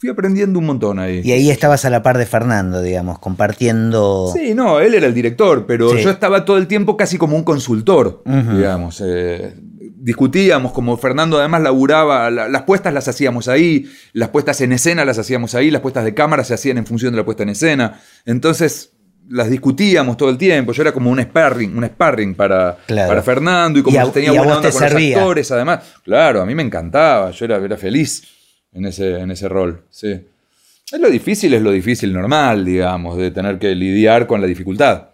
Fui 0.00 0.10
aprendiendo 0.10 0.58
un 0.58 0.66
montón 0.66 0.98
ahí. 0.98 1.22
Y 1.24 1.32
ahí 1.32 1.50
estabas 1.50 1.84
a 1.84 1.90
la 1.90 2.02
par 2.02 2.18
de 2.18 2.26
Fernando, 2.26 2.82
digamos, 2.82 3.18
compartiendo... 3.20 4.30
Sí, 4.34 4.54
no, 4.54 4.78
él 4.80 4.94
era 4.94 5.06
el 5.06 5.14
director, 5.14 5.66
pero 5.66 5.90
Sí. 5.96 6.02
yo 6.02 6.10
estaba 6.10 6.44
todo 6.44 6.56
el 6.58 6.66
tiempo 6.66 6.96
casi 6.96 7.16
como 7.18 7.36
un 7.36 7.44
consultor, 7.44 8.22
digamos. 8.24 9.02
eh, 9.04 9.54
discutíamos, 10.00 10.72
como 10.72 10.96
Fernando 10.96 11.38
además 11.38 11.62
laburaba, 11.62 12.30
la- 12.30 12.48
las 12.48 12.62
puestas 12.62 12.92
las 12.94 13.08
hacíamos 13.08 13.48
ahí, 13.48 13.86
las 14.12 14.28
puestas 14.28 14.60
en 14.60 14.72
escena 14.72 15.04
las 15.04 15.18
hacíamos 15.18 15.54
ahí, 15.54 15.70
las 15.70 15.80
puestas 15.82 16.04
de 16.04 16.14
cámara 16.14 16.44
se 16.44 16.54
hacían 16.54 16.78
en 16.78 16.86
función 16.86 17.12
de 17.12 17.18
la 17.18 17.24
puesta 17.24 17.42
en 17.42 17.48
escena. 17.50 18.00
Entonces 18.24 18.92
las 19.28 19.50
discutíamos 19.50 20.16
todo 20.16 20.30
el 20.30 20.38
tiempo. 20.38 20.72
Yo 20.72 20.82
era 20.82 20.92
como 20.92 21.10
un 21.10 21.20
sparring, 21.20 21.76
un 21.76 21.84
sparring 21.84 22.34
para, 22.34 22.78
Claro. 22.86 23.08
para 23.08 23.22
Fernando 23.22 23.78
y 23.78 23.82
como 23.82 23.96
Y 23.96 23.98
a- 23.98 24.10
tenía 24.12 24.32
y 24.32 24.38
buena 24.38 24.56
onda 24.56 24.70
te 24.70 24.72
con 24.74 24.82
los 24.84 24.92
actores, 24.92 25.50
además. 25.50 25.80
Claro, 26.04 26.40
a 26.42 26.46
mí 26.46 26.54
me 26.54 26.62
encantaba, 26.62 27.30
yo 27.32 27.44
era, 27.44 27.56
era 27.56 27.76
feliz 27.76 28.22
en 28.72 28.86
ese, 28.86 29.18
en 29.20 29.30
ese 29.30 29.48
rol, 29.48 29.84
sí. 29.90 30.08
Es 30.90 30.98
lo 31.00 31.10
difícil, 31.10 31.52
es 31.52 31.60
lo 31.60 31.70
difícil 31.70 32.12
normal, 32.14 32.64
digamos, 32.64 33.18
de 33.18 33.30
tener 33.30 33.58
que 33.58 33.74
lidiar 33.74 34.26
con 34.26 34.40
la 34.40 34.46
dificultad. 34.46 35.08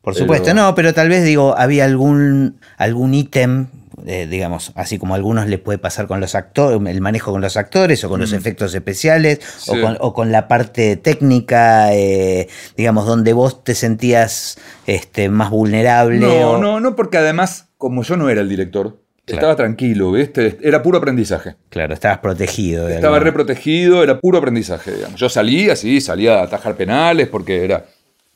Por 0.00 0.14
Pero- 0.14 0.24
supuesto, 0.24 0.52
no, 0.54 0.74
pero 0.74 0.92
tal 0.92 1.08
vez 1.08 1.22
digo, 1.24 1.54
había 1.56 1.84
algún 1.84 2.58
algún 2.76 3.14
ítem, 3.14 3.68
eh, 4.06 4.26
digamos, 4.28 4.72
así 4.74 4.98
como 4.98 5.14
a 5.14 5.16
algunos 5.16 5.46
les 5.46 5.58
puede 5.58 5.78
pasar 5.78 6.06
con 6.06 6.20
los 6.20 6.34
actores, 6.34 6.80
el 6.86 7.00
manejo 7.00 7.32
con 7.32 7.40
los 7.40 7.56
actores 7.56 8.02
o 8.04 8.08
con 8.08 8.20
los 8.20 8.32
efectos 8.32 8.74
especiales 8.74 9.40
o, 9.68 9.80
con, 9.80 9.96
o 10.00 10.12
con 10.14 10.32
la 10.32 10.48
parte 10.48 10.96
técnica, 10.96 11.94
eh, 11.94 12.48
digamos, 12.76 13.06
donde 13.06 13.32
vos 13.32 13.64
te 13.64 13.74
sentías 13.74 14.58
este, 14.86 15.28
más 15.28 15.50
vulnerable. 15.50 16.18
No, 16.18 16.52
o- 16.52 16.58
no, 16.58 16.80
no, 16.80 16.96
porque 16.96 17.18
además, 17.18 17.68
como 17.78 18.02
yo 18.02 18.16
no 18.16 18.28
era 18.28 18.40
el 18.40 18.48
director, 18.48 18.98
Claro. 19.24 19.38
estaba 19.38 19.56
tranquilo, 19.56 20.10
¿viste? 20.10 20.58
Era 20.62 20.82
puro 20.82 20.98
aprendizaje. 20.98 21.54
Claro, 21.68 21.94
estabas 21.94 22.18
protegido. 22.18 22.86
de 22.86 22.96
Estaba 22.96 23.20
reprotegido, 23.20 24.02
era 24.02 24.18
puro 24.18 24.38
aprendizaje, 24.38 24.90
digamos. 24.92 25.20
Yo 25.20 25.28
salía, 25.28 25.76
sí, 25.76 26.00
salía 26.00 26.40
a 26.40 26.42
atajar 26.42 26.74
penales 26.74 27.28
porque 27.28 27.64
era 27.64 27.84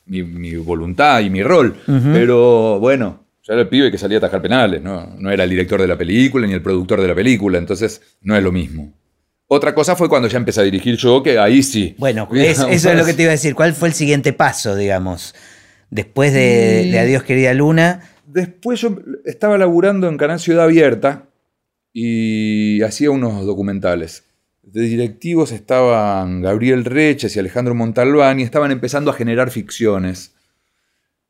mi, 0.05 0.23
mi 0.23 0.55
voluntad 0.55 1.19
y 1.19 1.29
mi 1.29 1.43
rol. 1.43 1.75
Pero 1.85 2.79
bueno, 2.79 3.25
yo 3.47 3.53
era 3.53 3.61
el 3.61 3.69
pibe 3.69 3.89
que 3.91 3.97
salía 3.97 4.17
a 4.17 4.19
atajar 4.19 4.41
penales, 4.41 4.81
¿no? 4.81 5.15
no 5.17 5.31
era 5.31 5.45
el 5.45 5.49
director 5.49 5.79
de 5.81 5.87
la 5.87 5.97
película 5.97 6.45
ni 6.45 6.53
el 6.53 6.61
productor 6.61 7.01
de 7.01 7.07
la 7.07 7.15
película, 7.15 7.57
entonces 7.57 8.01
no 8.21 8.35
es 8.35 8.43
lo 8.43 8.51
mismo. 8.51 8.93
Otra 9.47 9.73
cosa 9.73 9.95
fue 9.95 10.09
cuando 10.09 10.27
ya 10.27 10.37
empecé 10.37 10.59
a 10.59 10.63
dirigir 10.63 10.97
yo, 10.97 11.23
que 11.23 11.39
ahí 11.39 11.63
sí. 11.63 11.95
Bueno, 11.97 12.27
es- 12.33 12.59
eso 12.59 12.91
es 12.91 12.97
lo 12.97 13.05
que 13.05 13.13
te 13.13 13.21
iba 13.21 13.31
a 13.31 13.35
decir. 13.35 13.55
¿Cuál 13.55 13.73
fue 13.73 13.87
el 13.87 13.93
siguiente 13.93 14.33
paso, 14.33 14.75
digamos? 14.75 15.33
Después 15.89 16.33
de, 16.33 16.83
Y- 16.85 16.91
de 16.91 16.99
Adiós, 16.99 17.23
querida 17.23 17.53
Luna. 17.53 18.01
Después 18.25 18.81
yo 18.81 18.97
estaba 19.23 19.57
laburando 19.57 20.09
en 20.09 20.17
Canal 20.17 20.41
Ciudad 20.41 20.65
Abierta 20.65 21.29
y 21.93 22.81
hacía 22.81 23.09
unos 23.11 23.45
documentales. 23.45 24.25
De 24.63 24.81
directivos 24.81 25.53
estaban 25.53 26.41
Gabriel 26.41 26.83
Reches 26.83 27.35
y 27.35 27.39
Alejandro 27.39 27.73
Montalbán 27.73 28.41
y 28.41 28.43
estaban 28.43 28.71
empezando 28.71 29.11
a 29.11 29.13
generar 29.13 29.49
ficciones. 29.49 30.33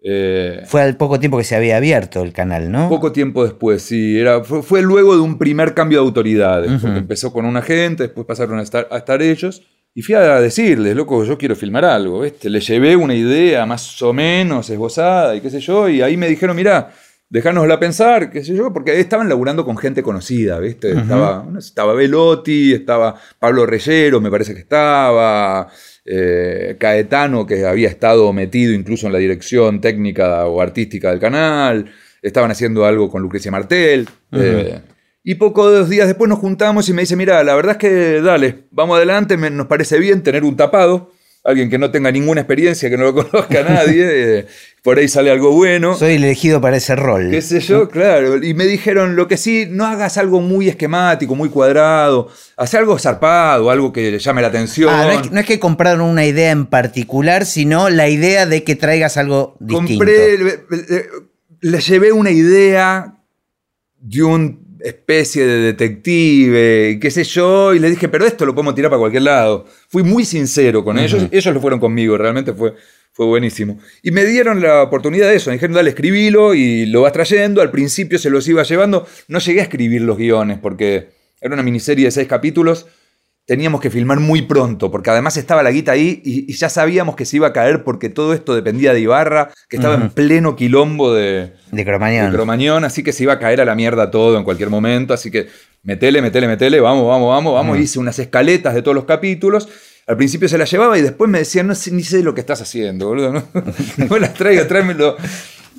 Eh, 0.04 0.64
Fue 0.66 0.82
al 0.82 0.96
poco 0.96 1.20
tiempo 1.20 1.38
que 1.38 1.44
se 1.44 1.56
había 1.56 1.78
abierto 1.78 2.22
el 2.22 2.32
canal, 2.32 2.72
¿no? 2.72 2.88
poco 2.88 3.12
tiempo 3.12 3.44
después, 3.44 3.82
sí. 3.82 4.20
Era, 4.20 4.44
fue, 4.44 4.62
fue 4.62 4.82
luego 4.82 5.16
de 5.16 5.22
un 5.22 5.38
primer 5.38 5.74
cambio 5.74 6.00
de 6.00 6.06
autoridades. 6.06 6.82
Porque 6.82 7.00
empezó 7.00 7.34
con 7.34 7.46
un 7.46 7.58
agente, 7.58 8.04
después 8.04 8.26
pasaron 8.26 8.60
a 8.60 8.64
estar, 8.64 8.88
a 8.92 8.98
estar 8.98 9.22
ellos. 9.22 9.64
Y 9.94 10.04
fui 10.04 10.14
a 10.14 10.40
decirles, 10.40 10.96
loco, 10.96 11.24
yo 11.24 11.38
quiero 11.40 11.56
filmar 11.56 11.84
algo. 11.84 12.22
¿viste? 12.22 12.50
Le 12.50 12.60
llevé 12.60 12.96
una 12.96 13.16
idea 13.16 13.66
más 13.66 14.00
o 14.04 14.14
menos 14.14 14.70
esbozada 14.70 15.36
y 15.36 15.42
qué 15.42 15.50
sé 15.50 15.60
yo. 15.60 15.90
Y 15.90 16.02
ahí 16.02 16.16
me 16.18 16.28
dijeron, 16.28 16.56
mirá, 16.56 16.92
dejánosla 17.30 17.80
pensar, 17.80 18.30
qué 18.30 18.44
sé 18.44 18.56
yo, 18.56 18.72
porque 18.72 19.00
estaban 19.00 19.28
laburando 19.28 19.66
con 19.66 19.76
gente 19.78 20.04
conocida, 20.04 20.60
¿viste? 20.60 20.92
Estaba, 20.92 21.46
estaba 21.58 21.94
Velotti, 21.94 22.74
estaba 22.74 23.16
Pablo 23.40 23.66
Reyero, 23.66 24.22
me 24.22 24.30
parece 24.32 24.54
que 24.54 24.62
estaba. 24.62 25.68
Eh, 26.08 26.76
Caetano, 26.80 27.46
que 27.46 27.65
había 27.65 27.89
estado 27.89 28.32
metido 28.34 28.74
incluso 28.74 29.08
en 29.08 29.13
la 29.13 29.20
dirección 29.20 29.82
técnica 29.82 30.46
o 30.48 30.62
artística 30.62 31.10
del 31.12 31.20
canal. 31.20 31.91
Estaban 32.22 32.50
haciendo 32.50 32.86
algo 32.86 33.10
con 33.10 33.22
Lucrecia 33.22 33.52
Martel. 33.52 34.08
eh, 34.32 34.80
Y 35.24 35.36
pocos 35.36 35.89
días 35.89 36.08
después 36.08 36.30
nos 36.30 36.39
juntamos 36.39 36.88
y 36.88 36.93
me 36.93 37.02
dice, 37.02 37.15
mira, 37.17 37.43
la 37.43 37.54
verdad 37.56 37.74
es 37.74 37.78
que 37.78 38.22
dale, 38.22 38.63
vamos 38.72 38.96
adelante, 38.96 39.36
me- 39.36 39.50
nos 39.50 39.67
parece 39.67 40.00
bien 40.00 40.24
tener 40.24 40.43
un 40.46 40.56
tapado, 40.56 41.12
alguien 41.48 41.70
que 41.70 41.78
no 41.78 41.90
tenga 41.90 42.12
ninguna 42.12 42.42
experiencia, 42.42 42.90
que 42.90 42.98
no 42.98 43.06
lo 43.06 43.14
conozca 43.30 43.62
a 43.62 43.64
nadie, 43.64 44.40
eh, 44.40 44.46
por 44.84 45.00
ahí 45.00 45.08
sale 45.08 45.32
algo 45.32 45.52
bueno. 45.54 45.96
Soy 45.96 46.16
el 46.16 46.24
elegido 46.26 46.60
para 46.62 46.78
ese 46.78 46.96
rol. 46.96 47.30
qué 47.32 47.42
sé 47.42 47.60
yo, 47.62 47.90
claro. 47.90 48.44
Y 48.44 48.54
me 48.54 48.66
dijeron, 48.66 49.16
lo 49.16 49.28
que 49.28 49.38
sí, 49.38 49.66
no 49.70 49.86
hagas 49.86 50.18
algo 50.18 50.42
muy 50.42 50.68
esquemático, 50.70 51.36
muy 51.36 51.50
cuadrado, 51.50 52.30
haz 52.58 52.74
algo 52.76 53.00
zarpado, 53.00 53.70
algo 53.72 53.92
que 53.94 54.12
le 54.12 54.20
llame 54.20 54.42
la 54.42 54.50
atención. 54.50 54.90
Ah, 54.94 55.06
no, 55.06 55.12
es, 55.22 55.32
no 55.32 55.40
es 55.40 55.46
que 55.46 55.58
compraron 55.60 56.02
una 56.02 56.26
idea 56.26 56.52
en 56.52 56.66
particular, 56.68 57.46
sino 57.46 57.90
la 57.90 58.08
idea 58.10 58.46
de 58.46 58.64
que 58.64 58.76
traigas 58.76 59.18
algo 59.18 59.56
distinto. 59.60 59.94
Compré, 60.04 60.38
le, 60.38 60.46
le- 60.70 61.06
le 61.60 61.80
llevé 61.82 62.12
una 62.12 62.30
idea 62.30 63.16
de 64.00 64.22
una 64.24 64.56
especie 64.82 65.46
de 65.46 65.60
detective, 65.60 67.00
qué 67.00 67.12
sé 67.12 67.24
yo, 67.24 67.74
y 67.74 67.80
le 67.80 67.90
dije, 67.90 68.08
pero 68.08 68.26
esto 68.26 68.46
lo 68.46 68.54
podemos 68.54 68.76
tirar 68.76 68.90
para 68.90 69.00
cualquier 69.00 69.24
lado. 69.24 69.66
Fui 69.90 70.04
muy 70.04 70.26
sincero 70.26 70.84
con 70.84 70.98
ellos, 70.98 71.28
ellos 71.32 71.54
lo 71.54 71.62
fueron 71.62 71.80
conmigo, 71.80 72.18
realmente 72.18 72.54
fue, 72.54 72.74
fue 73.12 73.26
buenísimo. 73.26 73.80
Y 74.04 74.12
me 74.12 74.26
dieron 74.26 74.62
la 74.62 74.84
oportunidad 74.84 75.30
de 75.30 75.36
eso, 75.36 75.50
me 75.50 75.56
dijeron, 75.56 75.76
dale, 75.76 75.90
escribilo 75.90 76.54
y 76.54 76.86
lo 76.86 77.02
vas 77.02 77.13
trayendo, 77.13 77.62
al 77.62 77.72
principio 77.72 78.20
se 78.20 78.30
los 78.30 78.48
iba 78.48 78.63
llevando, 78.63 79.08
no 79.28 79.40
llegué 79.40 79.60
a 79.60 79.63
escribir 79.63 80.02
los 80.02 80.18
guiones 80.18 80.60
porque 80.60 81.10
era 81.42 81.54
una 81.54 81.63
miniserie 81.63 82.06
de 82.06 82.12
seis 82.12 82.28
capítulos, 82.28 82.88
teníamos 83.48 83.80
que 83.82 83.90
filmar 83.90 84.20
muy 84.20 84.44
pronto, 84.44 84.92
porque 84.92 85.10
además 85.10 85.38
estaba 85.38 85.64
la 85.64 85.72
guita 85.72 85.94
ahí 85.94 86.22
y, 86.24 86.52
y 86.52 86.54
ya 86.56 86.68
sabíamos 86.70 87.16
que 87.16 87.26
se 87.26 87.38
iba 87.38 87.48
a 87.48 87.54
caer 87.54 87.84
porque 87.84 88.10
todo 88.10 88.34
esto 88.34 88.54
dependía 88.54 88.94
de 88.94 89.00
Ibarra, 89.00 89.52
que 89.70 89.78
estaba 89.78 89.96
en 89.96 90.10
pleno 90.10 90.56
quilombo 90.58 91.14
de, 91.14 91.54
De 91.72 91.86
Cromañón. 91.86 92.30
de 92.30 92.36
Cromañón, 92.36 92.84
así 92.84 93.04
que 93.04 93.14
se 93.14 93.24
iba 93.24 93.34
a 93.34 93.40
caer 93.40 93.62
a 93.62 93.66
la 93.66 93.74
mierda 93.74 94.12
todo 94.12 94.38
en 94.38 94.44
cualquier 94.44 94.70
momento, 94.70 95.14
así 95.14 95.32
que 95.32 95.48
metele, 95.84 96.22
metele, 96.22 96.48
metele, 96.48 96.80
vamos, 96.82 97.08
vamos, 97.08 97.30
vamos, 97.30 97.54
vamos, 97.54 97.80
hice 97.80 98.00
unas 98.00 98.20
escaletas 98.20 98.76
de 98.76 98.82
todos 98.82 98.96
los 98.96 99.06
capítulos. 99.06 99.70
Al 100.08 100.18
principio 100.18 100.48
se 100.50 100.58
las 100.58 100.70
llevaba 100.70 100.98
y 100.98 101.02
después 101.02 101.30
me 101.32 101.40
decían, 101.40 101.68
no 101.68 101.76
sé, 101.76 101.92
ni 101.92 102.04
sé 102.04 102.22
lo 102.24 102.34
que 102.34 102.42
estás 102.42 102.62
haciendo, 102.62 103.08
boludo, 103.08 103.32
no, 103.34 103.44
no 103.98 104.08
me 104.08 104.20
las 104.20 104.34
traigas, 104.34 104.68
tráemelo. 104.68 105.16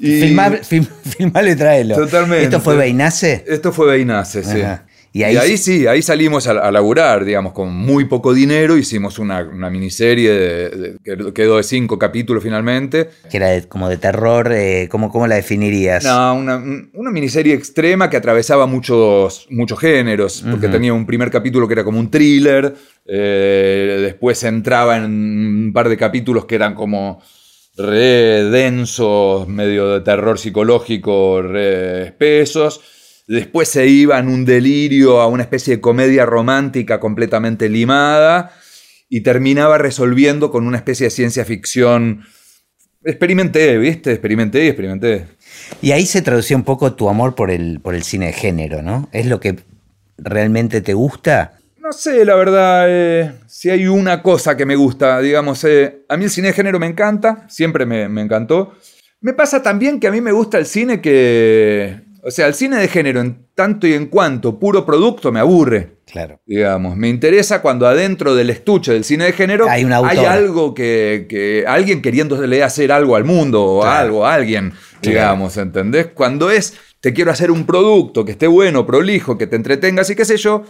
Y 0.00 0.22
Filmar- 0.22 0.60
film- 0.64 0.88
filmalo 1.18 1.50
y 1.50 1.56
tráelo. 1.56 1.96
Totalmente. 1.96 2.44
¿Esto 2.44 2.60
fue 2.60 2.76
Beinace? 2.76 3.44
Esto 3.46 3.72
fue 3.72 3.86
Beinace, 3.88 4.42
sí. 4.44 4.60
Ajá. 4.62 4.84
Y 5.10 5.22
ahí, 5.22 5.56
sí, 5.56 5.86
ahí 5.86 6.02
salimos 6.02 6.46
a, 6.46 6.52
a 6.52 6.70
laburar, 6.70 7.24
digamos, 7.24 7.52
con 7.52 7.74
muy 7.74 8.04
poco 8.04 8.34
dinero. 8.34 8.76
Hicimos 8.76 9.18
una, 9.18 9.42
una 9.42 9.70
miniserie 9.70 10.30
de- 10.32 10.96
que 11.02 11.32
quedó 11.32 11.56
de 11.56 11.62
cinco 11.62 11.98
capítulos 11.98 12.42
finalmente. 12.42 13.08
Que 13.30 13.38
era 13.38 13.48
de- 13.48 13.66
como 13.66 13.88
de 13.88 13.96
terror, 13.96 14.52
eh, 14.52 14.86
¿cómo, 14.90 15.10
¿cómo 15.10 15.26
la 15.26 15.36
definirías? 15.36 16.04
No, 16.04 16.34
una, 16.34 16.56
una 16.92 17.10
miniserie 17.10 17.54
extrema 17.54 18.10
que 18.10 18.16
atravesaba 18.18 18.66
muchos, 18.66 19.46
muchos 19.50 19.78
géneros, 19.80 20.44
porque 20.50 20.68
tenía 20.68 20.92
un 20.92 21.06
primer 21.06 21.30
capítulo 21.30 21.66
que 21.66 21.72
era 21.74 21.84
como 21.84 21.98
un 21.98 22.10
thriller, 22.10 22.74
eh, 23.06 23.98
después 24.02 24.44
entraba 24.44 24.98
en 24.98 25.04
un 25.04 25.72
par 25.72 25.88
de 25.88 25.96
capítulos 25.96 26.44
que 26.44 26.54
eran 26.54 26.74
como 26.74 27.20
re 27.76 28.44
densos, 28.50 29.48
medio 29.48 29.88
de 29.94 30.00
terror 30.00 30.38
psicológico, 30.38 31.42
re 31.42 32.04
espesos. 32.08 32.80
Después 33.28 33.68
se 33.68 33.86
iba 33.86 34.18
en 34.18 34.28
un 34.28 34.46
delirio 34.46 35.20
a 35.20 35.26
una 35.26 35.42
especie 35.42 35.76
de 35.76 35.80
comedia 35.82 36.24
romántica 36.24 36.98
completamente 36.98 37.68
limada 37.68 38.52
y 39.10 39.20
terminaba 39.20 39.76
resolviendo 39.76 40.50
con 40.50 40.66
una 40.66 40.78
especie 40.78 41.04
de 41.04 41.10
ciencia 41.10 41.44
ficción. 41.44 42.22
Experimenté, 43.04 43.76
¿viste? 43.76 44.12
Experimenté 44.12 44.64
y 44.64 44.68
experimenté. 44.68 45.26
Y 45.82 45.92
ahí 45.92 46.06
se 46.06 46.22
traducía 46.22 46.56
un 46.56 46.64
poco 46.64 46.94
tu 46.94 47.10
amor 47.10 47.34
por 47.34 47.50
el, 47.50 47.80
por 47.80 47.94
el 47.94 48.02
cine 48.02 48.28
de 48.28 48.32
género, 48.32 48.80
¿no? 48.80 49.10
¿Es 49.12 49.26
lo 49.26 49.40
que 49.40 49.56
realmente 50.16 50.80
te 50.80 50.94
gusta? 50.94 51.58
No 51.76 51.92
sé, 51.92 52.24
la 52.24 52.34
verdad, 52.34 52.86
eh, 52.88 53.34
si 53.46 53.68
hay 53.68 53.88
una 53.88 54.22
cosa 54.22 54.56
que 54.56 54.64
me 54.64 54.74
gusta, 54.74 55.20
digamos, 55.20 55.64
eh, 55.64 56.06
a 56.08 56.16
mí 56.16 56.24
el 56.24 56.30
cine 56.30 56.48
de 56.48 56.54
género 56.54 56.78
me 56.78 56.86
encanta, 56.86 57.46
siempre 57.50 57.84
me, 57.84 58.08
me 58.08 58.22
encantó. 58.22 58.72
Me 59.20 59.34
pasa 59.34 59.62
también 59.62 60.00
que 60.00 60.06
a 60.06 60.12
mí 60.12 60.22
me 60.22 60.32
gusta 60.32 60.58
el 60.58 60.64
cine 60.64 61.02
que, 61.02 62.07
o 62.22 62.30
sea, 62.30 62.46
el 62.46 62.54
cine 62.54 62.76
de 62.76 62.88
género 62.88 63.20
en 63.20 63.46
tanto 63.54 63.86
y 63.86 63.94
en 63.94 64.06
cuanto 64.06 64.58
puro 64.58 64.84
producto 64.84 65.30
me 65.32 65.40
aburre, 65.40 65.98
Claro. 66.06 66.40
digamos. 66.46 66.96
Me 66.96 67.08
interesa 67.08 67.60
cuando 67.62 67.86
adentro 67.86 68.34
del 68.34 68.50
estuche 68.50 68.92
del 68.92 69.04
cine 69.04 69.24
de 69.26 69.32
género 69.32 69.68
Hay 69.68 69.84
algo 70.24 70.74
que, 70.74 71.26
que 71.28 71.64
alguien 71.66 72.00
queriéndole 72.02 72.62
hacer 72.62 72.90
algo 72.92 73.14
al 73.16 73.24
mundo 73.24 73.62
o 73.64 73.80
Claro. 73.82 73.98
algo 73.98 74.26
a 74.26 74.34
alguien, 74.34 74.72
digamos, 75.02 75.56
¿entendés? 75.56 76.08
Cuando 76.14 76.50
es, 76.50 76.74
te 77.00 77.12
quiero 77.12 77.30
hacer 77.30 77.50
un 77.50 77.64
producto 77.66 78.24
que 78.24 78.32
esté 78.32 78.46
bueno, 78.46 78.86
prolijo, 78.86 79.36
que 79.38 79.46
te 79.46 79.56
entretengas 79.56 80.08
y 80.10 80.16
qué 80.16 80.24
sé 80.24 80.36
yo, 80.38 80.64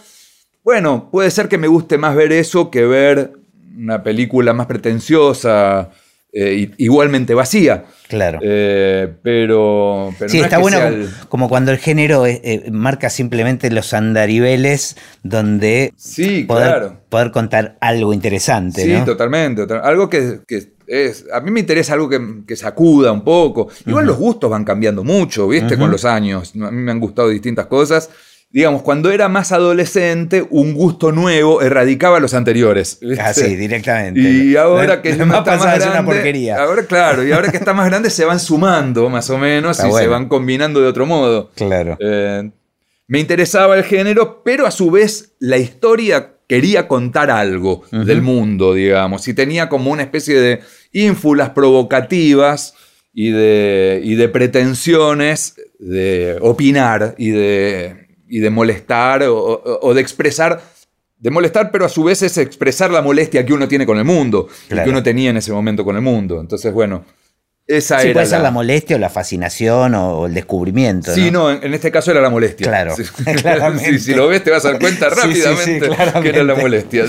bueno, 0.65 1.09
puede 1.11 1.31
ser 1.31 1.49
que 1.49 1.57
me 1.57 1.69
guste 1.69 1.97
más 1.99 2.15
ver 2.15 2.33
eso 2.33 2.71
que 2.71 2.85
ver 2.85 3.33
una 3.79 4.03
película 4.03 4.53
más 4.53 4.67
pretenciosa, 4.67 5.91
eh, 6.33 6.71
igualmente 6.77 7.35
vacía. 7.35 7.85
Claro. 8.09 8.39
Eh, 8.43 9.09
pero, 9.23 10.15
pero 10.19 10.29
sí, 10.31 10.39
no 10.39 10.43
es 10.43 10.47
está 10.47 10.57
que 10.57 10.63
bueno 10.63 10.79
como, 10.79 10.89
el- 10.95 11.09
como 11.29 11.49
cuando 11.49 11.73
el 11.73 11.79
género 11.79 12.27
eh, 12.27 12.65
marca 12.71 13.11
simplemente 13.11 13.71
los 13.71 13.93
andariveles 13.95 14.97
donde 15.23 15.93
Sí, 15.97 16.45
poder, 16.45 16.69
claro. 16.69 17.01
poder 17.09 17.31
contar 17.33 17.77
algo 17.81 18.13
interesante, 18.15 18.83
Sí, 18.85 18.93
¿no? 18.93 19.05
totalmente. 19.05 19.63
total- 19.63 19.81
Algo 19.85 20.09
que, 20.09 20.41
que 20.47 20.73
es. 20.87 21.27
A 21.33 21.41
mí 21.41 21.51
me 21.51 21.61
interesa 21.61 21.95
algo 21.95 22.09
que, 22.09 22.21
que 22.47 22.57
sacuda 22.57 23.13
un 23.13 23.23
poco. 23.25 23.69
Igual 23.87 24.07
los 24.07 24.17
gustos 24.17 24.51
van 24.51 24.65
cambiando 24.65 25.05
mucho, 25.05 25.49
¿viste? 25.49 25.77
Con 25.77 25.91
los 25.91 26.05
años. 26.05 26.53
A 26.63 26.71
mí 26.71 26.83
me 26.83 26.91
han 26.93 27.01
gustado 27.01 27.29
distintas 27.29 27.67
cosas. 27.67 28.09
Digamos, 28.51 28.81
cuando 28.81 29.11
era 29.11 29.29
más 29.29 29.53
adolescente, 29.53 30.47
un 30.49 30.73
gusto 30.73 31.13
nuevo 31.13 31.61
erradicaba 31.61 32.19
los 32.19 32.33
anteriores. 32.33 32.99
¿viste? 33.01 33.21
Ah, 33.23 33.35
sí, 33.35 33.57
directamente. 33.57 34.21
Y 34.21 34.57
ahora 34.57 35.03
que 35.03 35.15
Lo 35.15 35.25
está 35.25 35.43
más 35.43 35.67
a 35.67 35.73
ser 35.73 35.83
una 35.83 35.91
grande, 35.91 36.13
porquería. 36.13 36.57
Ahora, 36.57 36.83
claro, 36.85 37.27
y 37.27 37.33
ahora 37.33 37.51
que 37.51 37.59
está 37.59 37.75
más 37.75 37.87
grande 37.87 38.09
se 38.09 38.25
van 38.25 38.41
sumando 38.41 39.11
más 39.11 39.29
o 39.29 39.37
menos 39.37 39.77
Está 39.79 39.91
y 39.91 39.93
se 39.93 40.09
van 40.09 40.29
combinando 40.29 40.81
de 40.81 40.87
otro 40.87 41.05
modo. 41.05 41.51
Claro. 41.57 41.99
Eh, 42.01 42.51
me 43.07 43.21
interesaba 43.21 43.77
el 43.77 43.85
género, 43.85 44.43
pero 44.43 44.67
a 44.67 44.71
su 44.71 44.91
vez 44.91 45.35
la 45.41 45.59
historia 45.59 46.33
quería 46.47 46.89
contar 46.89 47.31
algo 47.31 47.85
del 47.91 48.23
mundo, 48.23 48.73
digamos, 48.73 49.29
y 49.29 49.35
tenía 49.35 49.69
como 49.69 49.91
una 49.91 50.03
especie 50.03 50.41
de 50.41 50.61
ínfulas 50.93 51.51
provocativas 51.51 52.75
y 53.13 53.31
de, 53.31 54.01
y 54.03 54.15
de 54.15 54.29
pretensiones 54.29 55.57
de 55.79 56.39
opinar 56.41 57.15
y 57.19 57.31
de, 57.31 58.08
y 58.29 58.39
de 58.41 58.51
molestar 58.51 59.23
o, 59.25 59.37
o- 59.37 59.79
o 59.89 59.95
de 59.95 60.01
expresar. 60.01 60.61
De 61.19 61.31
molestar, 61.31 61.71
pero 61.73 61.85
a 61.85 61.89
su 61.89 62.05
vez 62.05 62.23
es 62.23 62.39
expresar 62.39 62.91
la 62.93 63.03
molestia 63.03 63.45
que 63.45 63.53
uno 63.53 63.67
tiene 63.67 63.85
con 63.87 63.99
el 63.99 64.05
mundo, 64.05 64.47
Claro. 64.69 64.85
que 64.85 64.91
uno 64.91 65.03
tenía 65.03 65.31
en 65.31 65.37
ese 65.37 65.51
momento 65.53 65.85
con 65.85 65.97
el 65.97 66.03
mundo. 66.03 66.41
Entonces, 66.41 66.73
bueno, 66.73 67.05
esa 67.67 67.99
Sí, 67.99 68.07
era 68.07 68.13
puede 68.15 68.27
ser 68.27 68.41
la 68.41 68.51
molestia 68.53 68.95
o 68.97 68.99
la 69.01 69.11
fascinación 69.11 69.95
o, 69.97 70.27
el 70.27 70.33
descubrimiento. 70.35 71.13
Sí, 71.13 71.31
¿no? 71.33 71.41
no, 71.45 71.51
en, 71.51 71.65
en 71.65 71.75
este 71.75 71.91
caso 71.91 72.13
era 72.13 72.21
la 72.21 72.31
molestia. 72.31 72.69
Claro, 72.69 72.95
Sí. 72.95 73.03
claramente. 73.43 73.99
Sí, 73.99 73.99
si 73.99 74.15
lo 74.15 74.29
ves 74.29 74.45
te 74.45 74.53
vas 74.53 74.65
a 74.65 74.71
dar 74.71 74.81
cuenta 74.81 75.09
rápidamente 75.11 75.91
que 76.23 76.29
era 76.29 76.45
la 76.45 76.55
molestia. 76.55 77.05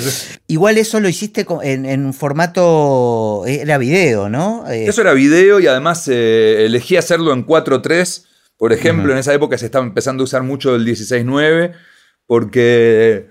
Igual 0.47 0.79
eso 0.79 0.99
lo 0.99 1.07
hiciste 1.07 1.45
en, 1.61 1.85
en 1.85 2.05
un 2.07 2.13
formato, 2.15 3.43
era 3.45 3.77
video, 3.77 4.27
¿no? 4.27 4.65
Eh, 4.69 4.87
Eso 4.87 5.01
era 5.01 5.13
video 5.13 5.59
y 5.59 5.67
además 5.67 6.07
eh, 6.07 6.65
elegí 6.65 6.97
hacerlo 6.97 7.31
en 7.33 7.45
4.3. 7.45 8.25
Por 8.59 8.73
ejemplo, 8.73 9.13
en 9.13 9.17
esa 9.17 9.33
época 9.33 9.57
se 9.57 9.67
estaba 9.67 9.85
empezando 9.85 10.21
a 10.21 10.25
usar 10.25 10.43
mucho 10.43 10.75
el 10.75 10.85
16.9 10.85 11.71
porque 12.27 13.27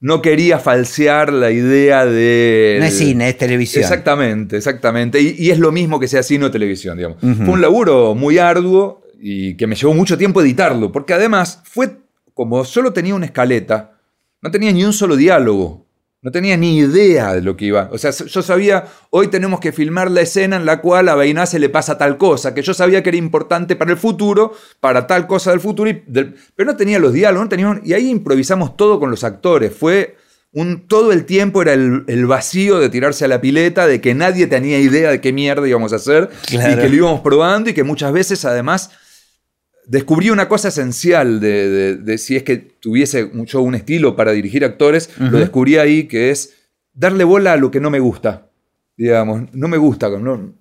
no 0.00 0.20
quería 0.20 0.58
falsear 0.58 1.32
la 1.32 1.50
idea 1.50 2.04
de... 2.04 2.76
no 2.78 2.84
es 2.84 2.98
cine, 2.98 3.30
es 3.30 3.38
televisión. 3.38 3.82
Exactamente, 3.82 4.58
exactamente. 4.58 5.18
Y, 5.18 5.34
y 5.38 5.50
es 5.50 5.58
lo 5.58 5.72
mismo 5.72 5.98
que 5.98 6.08
sea 6.08 6.22
cine 6.22 6.44
o 6.44 6.50
televisión, 6.50 6.98
digamos. 6.98 7.16
Fue 7.20 7.54
un 7.54 7.62
laburo 7.62 8.14
muy 8.14 8.36
arduo 8.36 9.02
y 9.18 9.56
que 9.56 9.66
me 9.66 9.76
llevó 9.76 9.94
mucho 9.94 10.18
tiempo 10.18 10.42
editarlo, 10.42 10.92
porque 10.92 11.14
además 11.14 11.62
fue 11.64 11.96
como 12.34 12.62
solo 12.66 12.92
tenía 12.92 13.14
una 13.14 13.24
escaleta, 13.24 13.98
no 14.42 14.50
tenía 14.50 14.70
ni 14.72 14.84
un 14.84 14.92
solo 14.92 15.16
diálogo, 15.16 15.85
no 16.22 16.32
tenía 16.32 16.56
ni 16.56 16.78
idea 16.78 17.34
de 17.34 17.42
lo 17.42 17.56
que 17.56 17.66
iba. 17.66 17.88
O 17.92 17.98
sea, 17.98 18.10
yo 18.10 18.42
sabía, 18.42 18.84
hoy 19.10 19.28
tenemos 19.28 19.60
que 19.60 19.70
filmar 19.70 20.10
la 20.10 20.22
escena 20.22 20.56
en 20.56 20.66
la 20.66 20.80
cual 20.80 21.08
a 21.08 21.14
Beinace 21.14 21.58
le 21.58 21.68
pasa 21.68 21.98
tal 21.98 22.16
cosa, 22.18 22.52
que 22.54 22.62
yo 22.62 22.74
sabía 22.74 23.02
que 23.02 23.10
era 23.10 23.18
importante 23.18 23.76
para 23.76 23.92
el 23.92 23.96
futuro, 23.96 24.52
para 24.80 25.06
tal 25.06 25.26
cosa 25.28 25.50
del 25.50 25.60
futuro, 25.60 25.88
y 25.90 26.02
del- 26.06 26.34
pero 26.56 26.70
no 26.72 26.76
tenía 26.76 26.98
los 26.98 27.12
diálogos, 27.12 27.44
no 27.44 27.48
tenía, 27.48 27.80
y 27.84 27.92
ahí 27.92 28.10
improvisamos 28.10 28.76
todo 28.76 28.98
con 28.98 29.10
los 29.10 29.22
actores. 29.22 29.72
Fue 29.72 30.16
un, 30.52 30.88
todo 30.88 31.12
el 31.12 31.26
tiempo 31.26 31.60
era 31.62 31.74
el, 31.74 32.02
el 32.08 32.26
vacío 32.26 32.78
de 32.80 32.88
tirarse 32.88 33.26
a 33.26 33.28
la 33.28 33.40
pileta, 33.40 33.86
de 33.86 34.00
que 34.00 34.14
nadie 34.14 34.46
tenía 34.46 34.78
idea 34.80 35.10
de 35.10 35.20
qué 35.20 35.32
mierda 35.32 35.68
íbamos 35.68 35.92
a 35.92 35.96
hacer, 35.96 36.30
Claro. 36.46 36.72
y 36.72 36.76
que 36.82 36.88
lo 36.88 36.94
íbamos 36.96 37.20
probando, 37.20 37.70
y 37.70 37.74
que 37.74 37.84
muchas 37.84 38.12
veces 38.12 38.44
además 38.46 38.90
descubrí 39.86 40.30
una 40.30 40.48
cosa 40.48 40.68
esencial 40.68 41.40
de, 41.40 41.68
de- 41.68 41.96
de 41.96 42.18
si 42.18 42.36
es 42.36 42.42
que 42.42 42.56
tuviese 42.56 43.30
yo 43.46 43.60
un 43.62 43.74
estilo 43.74 44.16
para 44.16 44.32
dirigir 44.32 44.64
actores, 44.64 45.10
lo 45.18 45.38
descubrí 45.38 45.76
ahí, 45.78 46.04
que 46.04 46.30
es 46.30 46.54
darle 46.92 47.24
bola 47.24 47.52
a 47.52 47.56
lo 47.56 47.70
que 47.70 47.80
no 47.80 47.90
me 47.90 48.00
gusta. 48.00 48.50
Digamos, 48.96 49.42
no 49.52 49.68
me 49.68 49.76
gusta. 49.76 50.08
No, 50.08 50.54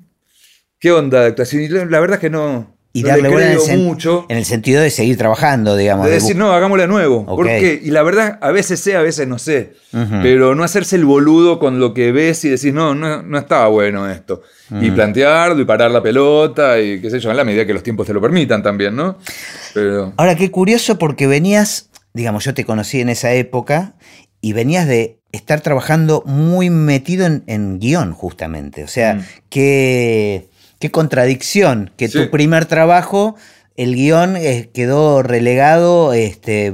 ¿Qué 0.80 0.92
onda 0.92 1.22
de 1.22 1.28
actuación? 1.28 1.90
La 1.92 2.00
verdad 2.00 2.16
es 2.16 2.22
que 2.22 2.30
no, 2.30 2.75
Y 3.00 3.04
no 3.04 3.10
darle 3.10 3.24
le 3.24 3.30
bola 3.30 3.54
en 3.68 3.84
mucho. 3.84 4.26
en 4.30 4.38
el 4.38 4.46
sentido 4.46 4.82
de 4.82 4.90
seguir 4.90 5.18
trabajando, 5.18 5.76
digamos. 5.76 6.06
De 6.06 6.12
de 6.12 6.16
decir, 6.20 6.36
no, 6.36 6.52
hagámoslo 6.54 6.82
de 6.84 6.88
nuevo. 6.88 7.18
Ok. 7.28 7.36
¿Por 7.36 7.46
qué? 7.48 7.80
Y 7.84 7.92
la 7.92 8.04
verdad, 8.04 8.40
a 8.42 8.52
veces 8.52 8.80
sé, 8.80 8.96
a 8.96 9.02
veces 9.02 9.28
no 9.28 9.38
sé. 9.38 9.74
Pero 10.22 10.56
no 10.56 10.64
hacerse 10.64 10.96
el 10.96 11.06
boludo 11.06 11.60
con 11.60 11.80
lo 11.80 11.94
que 11.94 12.12
ves 12.12 12.44
y 12.46 12.50
decís, 12.50 12.74
no, 12.74 12.96
no, 12.96 13.22
no 13.22 13.38
estaba 13.38 13.68
bueno 13.68 14.10
esto. 14.10 14.42
Y 14.82 14.92
plantearlo 14.92 15.60
y 15.62 15.66
parar 15.66 15.92
la 15.92 16.02
pelota 16.02 16.80
y 16.80 17.00
qué 17.02 17.10
sé 17.10 17.20
yo, 17.20 17.32
en 17.32 17.38
la 17.38 17.44
medida 17.44 17.66
que 17.66 17.74
los 17.74 17.84
tiempos 17.84 18.08
te 18.08 18.14
lo 18.14 18.22
permitan 18.22 18.64
también, 18.64 18.96
¿no? 18.96 19.18
Pero. 19.74 20.14
Ahora, 20.18 20.36
qué 20.36 20.50
curioso 20.52 20.98
porque 20.98 21.28
venías, 21.28 21.90
digamos, 22.14 22.44
yo 22.46 22.54
te 22.54 22.66
conocí 22.66 23.00
en 23.02 23.10
esa 23.10 23.34
época 23.34 23.94
y 24.42 24.54
venías 24.54 24.88
de 24.88 25.20
estar 25.32 25.60
trabajando 25.62 26.24
muy 26.26 26.70
metido 26.70 27.26
en, 27.26 27.44
en 27.48 27.78
guion, 27.80 28.14
justamente. 28.14 28.84
O 28.84 28.88
sea, 28.88 29.16
Mm. 29.16 29.22
qué, 29.50 30.48
qué 30.80 30.92
contradicción 30.92 31.92
que 31.98 32.08
Sí. 32.08 32.20
tu 32.26 32.30
primer 32.32 32.66
trabajo, 32.66 33.36
el 33.78 33.94
guion 33.96 34.38
eh, 34.38 34.70
quedó 34.74 35.22
relegado 35.22 36.14
este, 36.14 36.74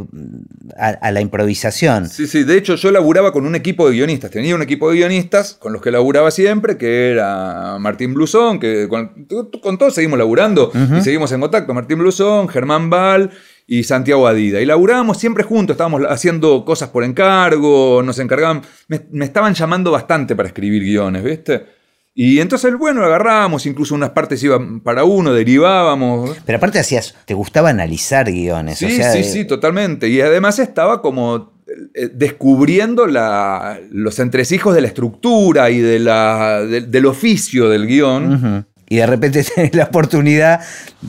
a, 0.78 0.90
a 0.90 1.12
la 1.12 1.20
improvisación. 1.22 2.08
Sí, 2.08 2.28
sí, 2.28 2.44
de 2.44 2.58
hecho 2.58 2.76
yo 2.76 2.92
laburaba 2.92 3.32
con 3.32 3.48
un 3.48 3.56
equipo 3.56 3.88
de 3.90 3.96
guionistas, 3.96 4.30
tenía 4.30 4.54
un 4.54 4.62
equipo 4.62 4.90
de 4.92 4.98
guionistas 4.98 5.54
con 5.56 5.74
los 5.74 5.82
que 5.82 5.90
laburaba 5.90 6.30
siempre, 6.30 6.78
que 6.78 7.10
era 7.12 7.78
Martín 7.80 8.14
Blusón, 8.14 8.60
que 8.60 8.88
con, 8.88 9.26
con 9.64 9.78
todos 9.80 9.96
seguimos 9.96 10.20
laburando 10.20 10.72
y 10.98 11.02
seguimos 11.02 11.32
en 11.32 11.42
contacto, 11.42 11.74
Martín 11.74 11.98
Blusón, 11.98 12.48
Germán 12.50 12.92
Val 12.92 13.32
y 13.66 13.84
Santiago 13.84 14.28
Adida. 14.28 14.62
Y 14.62 14.66
laburábamos 14.68 15.18
siempre 15.18 15.44
juntos, 15.44 15.74
estábamos 15.74 16.02
haciendo 16.08 16.64
cosas 16.66 16.90
por 16.90 17.04
encargo, 17.04 18.04
nos 18.04 18.20
encargaban, 18.20 18.62
me, 18.88 19.02
me 19.12 19.26
estaban 19.26 19.56
llamando 19.56 19.90
bastante 19.90 20.36
para 20.36 20.48
escribir 20.50 20.84
guiones, 20.84 21.24
¿viste? 21.24 21.81
Y 22.14 22.40
entonces, 22.42 22.76
bueno, 22.78 23.04
agarrábamos, 23.06 23.66
incluso 23.66 23.96
unas 23.96 24.10
partes 24.10 24.44
iban 24.44 24.82
para 24.82 25.06
uno, 25.06 25.34
derivábamos. 25.34 26.36
Pero 26.46 26.58
aparte 26.58 26.78
hacías, 26.80 27.16
te 27.26 27.34
gustaba 27.34 27.70
analizar 27.70 28.30
guiones. 28.32 28.80
Sí, 28.80 28.86
o 28.86 28.90
sea, 28.90 29.12
sí, 29.14 29.20
eh, 29.20 29.24
sí, 29.24 29.46
totalmente. 29.46 30.10
Y 30.10 30.20
además 30.20 30.60
estaba 30.60 31.02
como 31.02 31.54
eh, 31.94 32.10
descubriendo 32.14 33.08
la- 33.08 33.80
los 33.92 34.20
entresijos 34.20 34.76
de 34.76 34.82
la 34.82 34.88
estructura 34.88 35.70
y 35.70 35.80
de 35.80 36.00
la, 36.00 36.62
de- 36.66 36.82
del 36.82 37.06
oficio 37.06 37.70
del 37.70 37.88
guion. 37.88 38.66
Y 38.90 38.98
de 38.98 39.08
repente 39.08 39.42
tenés 39.56 39.74
la 39.74 39.86
oportunidad 39.86 40.60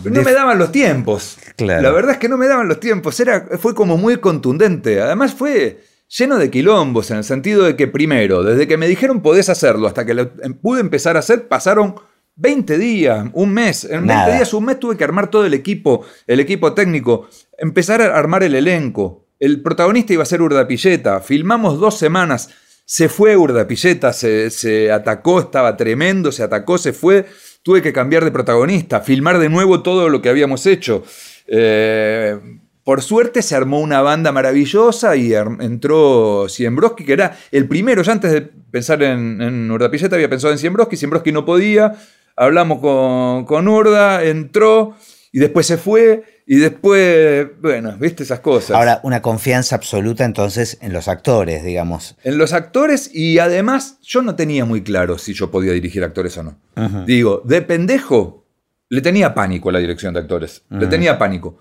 No 0.04 0.22
me 0.22 0.32
daban 0.32 0.56
los 0.56 0.70
tiempos. 0.70 1.36
Claro. 1.56 1.82
La 1.82 1.90
verdad 1.90 2.12
es 2.12 2.18
que 2.18 2.28
no 2.28 2.38
me 2.38 2.46
daban 2.46 2.68
los 2.68 2.78
tiempos. 2.78 3.18
Era, 3.18 3.48
fue 3.58 3.74
como 3.74 3.96
muy 3.96 4.18
contundente. 4.18 5.00
Además 5.00 5.34
fue 5.34 5.80
lleno 6.18 6.38
de 6.38 6.51
quilombos 6.51 7.11
en 7.11 7.18
el 7.18 7.25
sentido 7.25 7.64
de 7.64 7.77
que 7.77 7.88
primero, 7.88 8.42
desde 8.42 8.66
que 8.68 8.77
me 8.77 8.88
dijeron 8.88 9.22
podés 9.22 9.48
hacerlo 9.48 9.87
hasta 9.87 10.05
que 10.05 10.14
lo 10.14 10.31
em- 10.42 10.55
pude 10.55 10.81
empezar 10.81 11.16
a 11.16 11.20
hacer, 11.20 11.48
pasaron 11.48 11.94
20 12.37 12.79
días, 12.79 13.27
un 13.35 13.53
mes. 13.53 13.85
En 13.85 13.90
20 14.07 14.07
Nada. 14.07 14.35
días, 14.35 14.55
un 14.55 14.64
mes 14.64 14.79
tuve 14.81 14.96
que 14.96 15.05
armar 15.05 15.31
todo 15.31 15.44
el 15.44 15.55
equipo, 15.55 16.05
el 16.27 16.40
equipo 16.40 16.72
técnico, 16.72 17.29
empezar 17.59 18.01
a 18.03 18.16
armar 18.16 18.42
el 18.42 18.55
elenco. 18.55 19.27
El 19.38 19.61
protagonista 19.62 20.12
iba 20.12 20.22
a 20.22 20.27
ser 20.27 20.40
Urdapilleta. 20.40 21.20
Filmamos 21.20 21.79
dos 21.81 21.98
semanas. 21.98 22.51
Se 22.85 23.09
fue 23.09 23.37
Urdapilleta, 23.37 24.12
se, 24.12 24.51
se 24.51 24.90
atacó, 24.92 25.40
estaba 25.40 25.77
tremendo, 25.77 26.31
se 26.31 26.42
atacó, 26.42 26.79
se 26.79 26.92
fue. 26.92 27.27
Tuve 27.62 27.83
que 27.83 27.92
cambiar 27.92 28.25
de 28.25 28.31
protagonista, 28.31 29.01
filmar 29.01 29.38
de 29.38 29.48
nuevo 29.48 29.83
todo 29.83 30.09
lo 30.09 30.22
que 30.22 30.29
habíamos 30.29 30.64
hecho. 30.66 31.03
Eh, 31.46 32.38
por 32.85 33.03
suerte 33.03 33.42
se 33.42 33.55
armó 33.55 33.81
una 33.81 34.01
banda 34.03 34.33
maravillosa 34.33 35.14
y 35.16 35.35
entró 35.35 36.49
Siembroski, 36.49 37.05
que 37.05 37.12
era 37.12 37.37
el 37.51 37.68
primero. 37.68 38.03
Yo 38.03 38.12
antes 38.12 38.33
de 38.33 38.42
pensar 38.42 39.03
en, 39.03 39.40
en 39.40 39.71
Urdapilleta 39.71 40.16
había 40.16 40.29
pensado 40.29 40.53
en 40.53 40.59
Siembroski, 40.59 40.97
Siembroski 40.97 41.33
no 41.33 41.45
podía. 41.45 41.95
Hablamos 42.37 42.81
con, 42.81 43.45
con 43.45 43.68
Urda, 43.68 44.25
entró 44.25 44.97
y 45.31 45.38
después 45.38 45.66
se 45.66 45.77
fue. 45.77 46.25
Y 46.45 46.57
después, 46.57 47.47
bueno, 47.61 47.97
viste 47.99 48.25
esas 48.25 48.40
cosas. 48.40 48.73
Ahora, 48.73 49.01
una 49.05 49.23
confianza 49.23 49.77
absoluta 49.77 50.25
entonces 50.25 50.77
en 50.81 50.92
los 50.92 51.07
actores, 51.07 51.62
digamos. 51.62 52.16
En 52.25 52.37
los 52.37 52.53
actores 52.53 53.14
y 53.14 53.38
además 53.38 53.99
yo 54.03 54.23
no 54.23 54.35
tenía 54.35 54.64
muy 54.64 54.83
claro 54.83 55.18
si 55.18 55.35
yo 55.35 55.53
podía 55.53 55.73
dirigir 55.73 56.03
actores 56.03 56.37
o 56.37 56.42
no. 56.42 56.59
Digo, 57.07 57.42
de 57.45 57.62
pendejo 57.62 58.45
le 58.88 59.01
tenía 59.01 59.33
pánico 59.33 59.68
a 59.68 59.73
la 59.73 59.79
dirección 59.79 60.12
de 60.14 60.21
actores. 60.21 60.64
Le 60.68 60.88
tenía 60.88 61.16
pánico. 61.16 61.59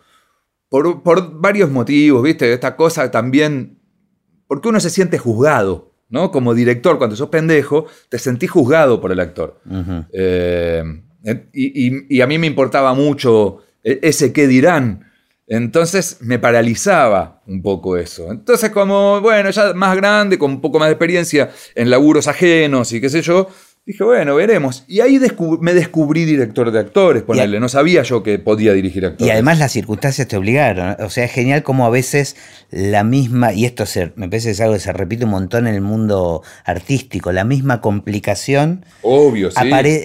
Por, 0.71 1.03
por 1.03 1.37
varios 1.39 1.69
motivos, 1.69 2.23
¿viste? 2.23 2.53
Esta 2.53 2.77
cosa 2.77 3.11
también... 3.11 3.77
Porque 4.47 4.69
uno 4.69 4.79
se 4.79 4.89
siente 4.89 5.17
juzgado, 5.17 5.91
¿no? 6.07 6.31
Como 6.31 6.53
director, 6.53 6.97
cuando 6.97 7.17
sos 7.17 7.27
pendejo, 7.27 7.87
te 8.07 8.17
sentís 8.17 8.49
juzgado 8.49 9.01
por 9.01 9.11
el 9.11 9.19
actor. 9.19 9.59
Eh, 10.13 10.81
y, 11.53 11.87
y- 11.87 12.05
y 12.09 12.21
a 12.21 12.27
mí 12.27 12.37
me 12.37 12.47
importaba 12.47 12.93
mucho 12.93 13.57
e- 13.83 13.99
ese 14.01 14.31
qué 14.31 14.47
dirán. 14.47 15.11
Entonces 15.45 16.19
me 16.21 16.39
paralizaba 16.39 17.41
un 17.47 17.61
poco 17.61 17.97
eso. 17.97 18.31
Entonces 18.31 18.69
como, 18.69 19.19
bueno, 19.19 19.49
ya 19.49 19.73
más 19.73 19.97
grande, 19.97 20.37
con 20.37 20.51
un 20.51 20.61
poco 20.61 20.79
más 20.79 20.87
de 20.87 20.93
experiencia 20.93 21.49
en 21.75 21.89
laburos 21.89 22.29
ajenos 22.29 22.93
y 22.93 23.01
qué 23.01 23.09
sé 23.09 23.21
yo, 23.21 23.49
dije, 23.85 24.03
bueno, 24.03 24.35
veremos. 24.35 24.85
Y 24.87 25.01
ahí 25.01 25.17
descub- 25.17 25.59
me 25.59 25.73
descubrí 25.73 26.25
director 26.25 26.71
de 26.71 26.79
actores, 26.79 27.23
ponerle. 27.23 27.59
No 27.59 27.67
sabía 27.69 28.03
yo 28.03 28.23
que 28.23 28.39
podía 28.39 28.73
dirigir 28.73 29.05
actores. 29.05 29.27
Y 29.27 29.31
además 29.31 29.59
las 29.59 29.71
circunstancias 29.71 30.27
te 30.27 30.37
obligaron. 30.37 30.95
O 30.99 31.09
sea, 31.09 31.25
es 31.25 31.31
genial 31.31 31.63
como 31.63 31.85
a 31.85 31.89
veces 31.89 32.35
la 32.69 33.03
misma, 33.03 33.53
y 33.53 33.65
esto 33.65 33.85
se- 33.85 34.13
me 34.15 34.29
parece 34.29 34.49
que 34.49 34.51
es 34.51 34.61
algo 34.61 34.73
que 34.75 34.79
se 34.79 34.93
repite 34.93 35.25
un 35.25 35.31
montón 35.31 35.67
en 35.67 35.75
el 35.75 35.81
mundo 35.81 36.43
artístico, 36.63 37.31
la 37.31 37.43
misma 37.43 37.81
complicación 37.81 38.85
Obvio, 39.01 39.51
sí. 39.51 39.57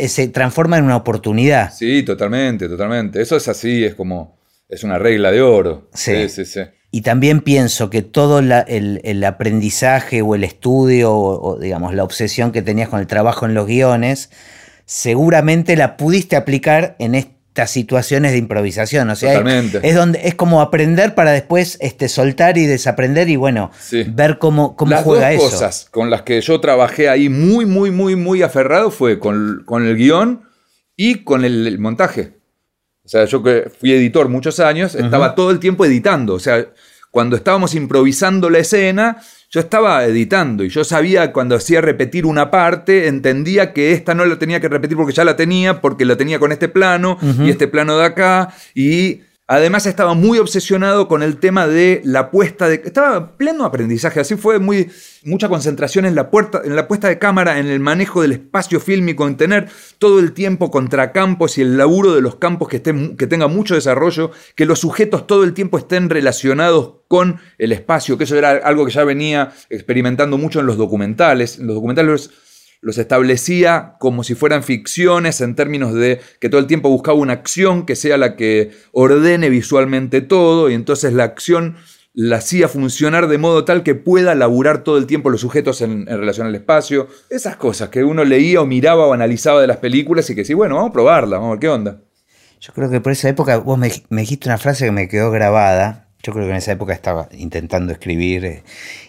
se 0.08 0.28
transforma 0.28 0.78
en 0.78 0.84
una 0.84 0.96
oportunidad. 0.96 1.72
Sí, 1.72 2.02
totalmente, 2.02 2.68
totalmente. 2.68 3.20
Eso 3.20 3.36
es 3.36 3.46
así, 3.48 3.84
es 3.84 3.94
como, 3.94 4.38
es 4.68 4.82
una 4.84 4.98
regla 4.98 5.30
de 5.30 5.42
oro. 5.42 5.88
Sí. 5.94 6.28
sí, 6.28 6.44
sí. 6.44 6.44
sí. 6.44 6.60
Y 6.96 7.02
también 7.02 7.42
pienso 7.42 7.90
que 7.90 8.00
todo 8.00 8.40
la- 8.40 8.60
el, 8.60 9.02
el 9.04 9.22
aprendizaje 9.22 10.22
o 10.22 10.34
el 10.34 10.44
estudio 10.44 11.12
o, 11.12 11.50
o, 11.56 11.58
digamos 11.58 11.92
la 11.94 12.02
obsesión 12.04 12.52
que 12.52 12.62
tenías 12.62 12.88
con 12.88 13.00
el 13.00 13.06
trabajo 13.06 13.44
en 13.44 13.52
los 13.52 13.66
guiones, 13.66 14.30
seguramente 14.86 15.76
la 15.76 15.98
pudiste 15.98 16.36
aplicar 16.36 16.96
en 16.98 17.14
estas 17.14 17.70
situaciones 17.70 18.32
de 18.32 18.38
improvisación. 18.38 19.10
O 19.10 19.16
sea, 19.16 19.32
es- 19.32 19.38
Totalmente. 19.38 19.80
es, 19.82 19.94
donde 19.94 20.20
es 20.24 20.34
como 20.34 20.62
aprender 20.62 21.14
para 21.14 21.32
después 21.32 21.76
este, 21.82 22.08
soltar 22.08 22.56
y 22.56 22.64
desaprender 22.66 23.28
y 23.28 23.36
bueno, 23.36 23.70
Sí. 23.78 24.04
ver 24.08 24.38
cómo, 24.38 24.74
cómo 24.76 24.92
Las 24.92 25.04
juega 25.04 25.30
dos 25.32 25.42
eso. 25.42 25.50
cosas 25.50 25.88
con 25.90 26.08
las 26.08 26.22
que 26.22 26.40
yo 26.40 26.60
trabajé 26.60 27.08
ahí 27.10 27.28
muy, 27.28 27.66
muy, 27.66 27.90
muy, 27.90 28.16
muy 28.16 28.40
aferrado 28.42 28.90
fue 28.90 29.18
con, 29.18 29.64
con 29.66 29.86
el 29.86 29.96
guion 29.96 30.42
y 30.96 31.24
con 31.24 31.44
el, 31.44 31.66
el 31.66 31.78
montaje. 31.78 32.36
O 33.06 33.08
sea, 33.08 33.24
yo 33.24 33.40
que 33.40 33.70
fui 33.78 33.92
editor 33.92 34.28
muchos 34.28 34.58
años, 34.58 34.96
estaba 34.96 35.36
todo 35.36 35.52
el 35.52 35.60
tiempo 35.60 35.84
editando. 35.84 36.34
O 36.34 36.40
sea, 36.40 36.66
cuando 37.12 37.36
estábamos 37.36 37.76
improvisando 37.76 38.50
la 38.50 38.58
escena, 38.58 39.18
yo 39.48 39.60
estaba 39.60 40.04
editando 40.04 40.64
y 40.64 40.68
yo 40.70 40.82
sabía 40.82 41.32
cuando 41.32 41.54
hacía 41.54 41.80
repetir 41.80 42.26
una 42.26 42.50
parte, 42.50 43.06
entendía 43.06 43.72
que 43.72 43.92
esta 43.92 44.12
no 44.12 44.24
la 44.24 44.40
tenía 44.40 44.60
que 44.60 44.68
repetir 44.68 44.96
porque 44.96 45.12
ya 45.12 45.24
la 45.24 45.36
tenía, 45.36 45.80
porque 45.80 46.04
la 46.04 46.16
tenía 46.16 46.40
con 46.40 46.50
este 46.50 46.68
plano 46.68 47.16
y 47.40 47.48
este 47.48 47.68
plano 47.68 47.96
de 47.96 48.04
acá. 48.06 48.52
Y 48.74 49.20
además 49.46 49.86
estaba 49.86 50.14
muy 50.14 50.38
obsesionado 50.38 51.08
con 51.08 51.22
el 51.22 51.38
tema 51.38 51.66
de 51.66 52.00
la 52.04 52.30
puesta 52.30 52.68
de... 52.68 52.82
Estaba 52.84 53.16
en 53.16 53.28
pleno 53.36 53.64
aprendizaje, 53.64 54.20
así 54.20 54.36
fue 54.36 54.58
muy, 54.58 54.90
mucha 55.24 55.48
concentración 55.48 56.04
en 56.04 56.14
la, 56.14 56.30
puerta, 56.30 56.62
en 56.64 56.74
la 56.74 56.88
puesta 56.88 57.08
de 57.08 57.18
cámara, 57.18 57.58
en 57.58 57.66
el 57.66 57.80
manejo 57.80 58.22
del 58.22 58.32
espacio 58.32 58.80
fílmico, 58.80 59.26
en 59.26 59.36
tener 59.36 59.68
todo 59.98 60.18
el 60.18 60.32
tiempo 60.32 60.70
contracampos 60.70 61.58
y 61.58 61.62
el 61.62 61.76
laburo 61.76 62.14
de 62.14 62.20
los 62.20 62.36
campos 62.36 62.68
que, 62.68 62.76
estén, 62.76 63.16
que 63.16 63.26
tenga 63.26 63.46
mucho 63.46 63.74
desarrollo, 63.74 64.32
que 64.54 64.66
los 64.66 64.80
sujetos 64.80 65.26
todo 65.26 65.44
el 65.44 65.54
tiempo 65.54 65.78
estén 65.78 66.10
relacionados 66.10 66.94
con 67.08 67.38
el 67.58 67.70
espacio, 67.72 68.18
que 68.18 68.24
eso 68.24 68.36
era 68.36 68.50
algo 68.50 68.84
que 68.84 68.92
ya 68.92 69.04
venía 69.04 69.52
experimentando 69.70 70.38
mucho 70.38 70.60
en 70.60 70.66
los 70.66 70.76
documentales. 70.76 71.58
En 71.58 71.68
los 71.68 71.76
documentales 71.76 72.30
los 72.80 72.98
establecía 72.98 73.94
como 73.98 74.24
si 74.24 74.34
fueran 74.34 74.62
ficciones 74.62 75.40
en 75.40 75.54
términos 75.54 75.94
de 75.94 76.20
que 76.40 76.48
todo 76.48 76.60
el 76.60 76.66
tiempo 76.66 76.88
buscaba 76.88 77.18
una 77.18 77.32
acción 77.32 77.86
que 77.86 77.96
sea 77.96 78.16
la 78.16 78.36
que 78.36 78.70
ordene 78.92 79.48
visualmente 79.50 80.20
todo 80.20 80.70
y 80.70 80.74
entonces 80.74 81.12
la 81.12 81.24
acción 81.24 81.76
la 82.16 82.36
hacía 82.36 82.66
funcionar 82.66 83.28
de 83.28 83.36
modo 83.36 83.66
tal 83.66 83.82
que 83.82 83.94
pueda 83.94 84.34
laburar 84.34 84.82
todo 84.82 84.96
el 84.96 85.06
tiempo 85.06 85.28
los 85.28 85.42
sujetos 85.42 85.82
en, 85.82 86.06
relación 86.06 86.46
al 86.46 86.54
espacio. 86.54 87.08
Esas 87.28 87.56
cosas 87.56 87.90
que 87.90 88.04
uno 88.04 88.24
leía 88.24 88.62
o 88.62 88.66
miraba 88.66 89.06
o 89.06 89.12
analizaba 89.12 89.60
de 89.60 89.66
las 89.66 89.76
películas 89.76 90.28
y 90.30 90.34
que 90.34 90.46
sí, 90.46 90.54
bueno, 90.54 90.76
vamos 90.76 90.90
a 90.90 90.92
probarla, 90.94 91.36
vamos 91.36 91.48
a 91.48 91.52
ver 91.52 91.60
qué 91.60 91.68
onda. 91.68 92.00
Yo 92.58 92.72
creo 92.72 92.90
que 92.90 93.02
por 93.02 93.12
esa 93.12 93.28
época 93.28 93.58
vos 93.58 93.78
me, 93.78 93.92
me 94.08 94.22
dijiste 94.22 94.48
una 94.48 94.56
frase 94.56 94.86
que 94.86 94.92
me 94.92 95.08
quedó 95.08 95.30
grabada. 95.30 96.05
Yo 96.26 96.32
creo 96.32 96.44
que 96.46 96.50
en 96.50 96.56
esa 96.56 96.72
época 96.72 96.92
estaba 96.92 97.28
intentando 97.38 97.92
escribir. 97.92 98.44
eh, 98.44 98.62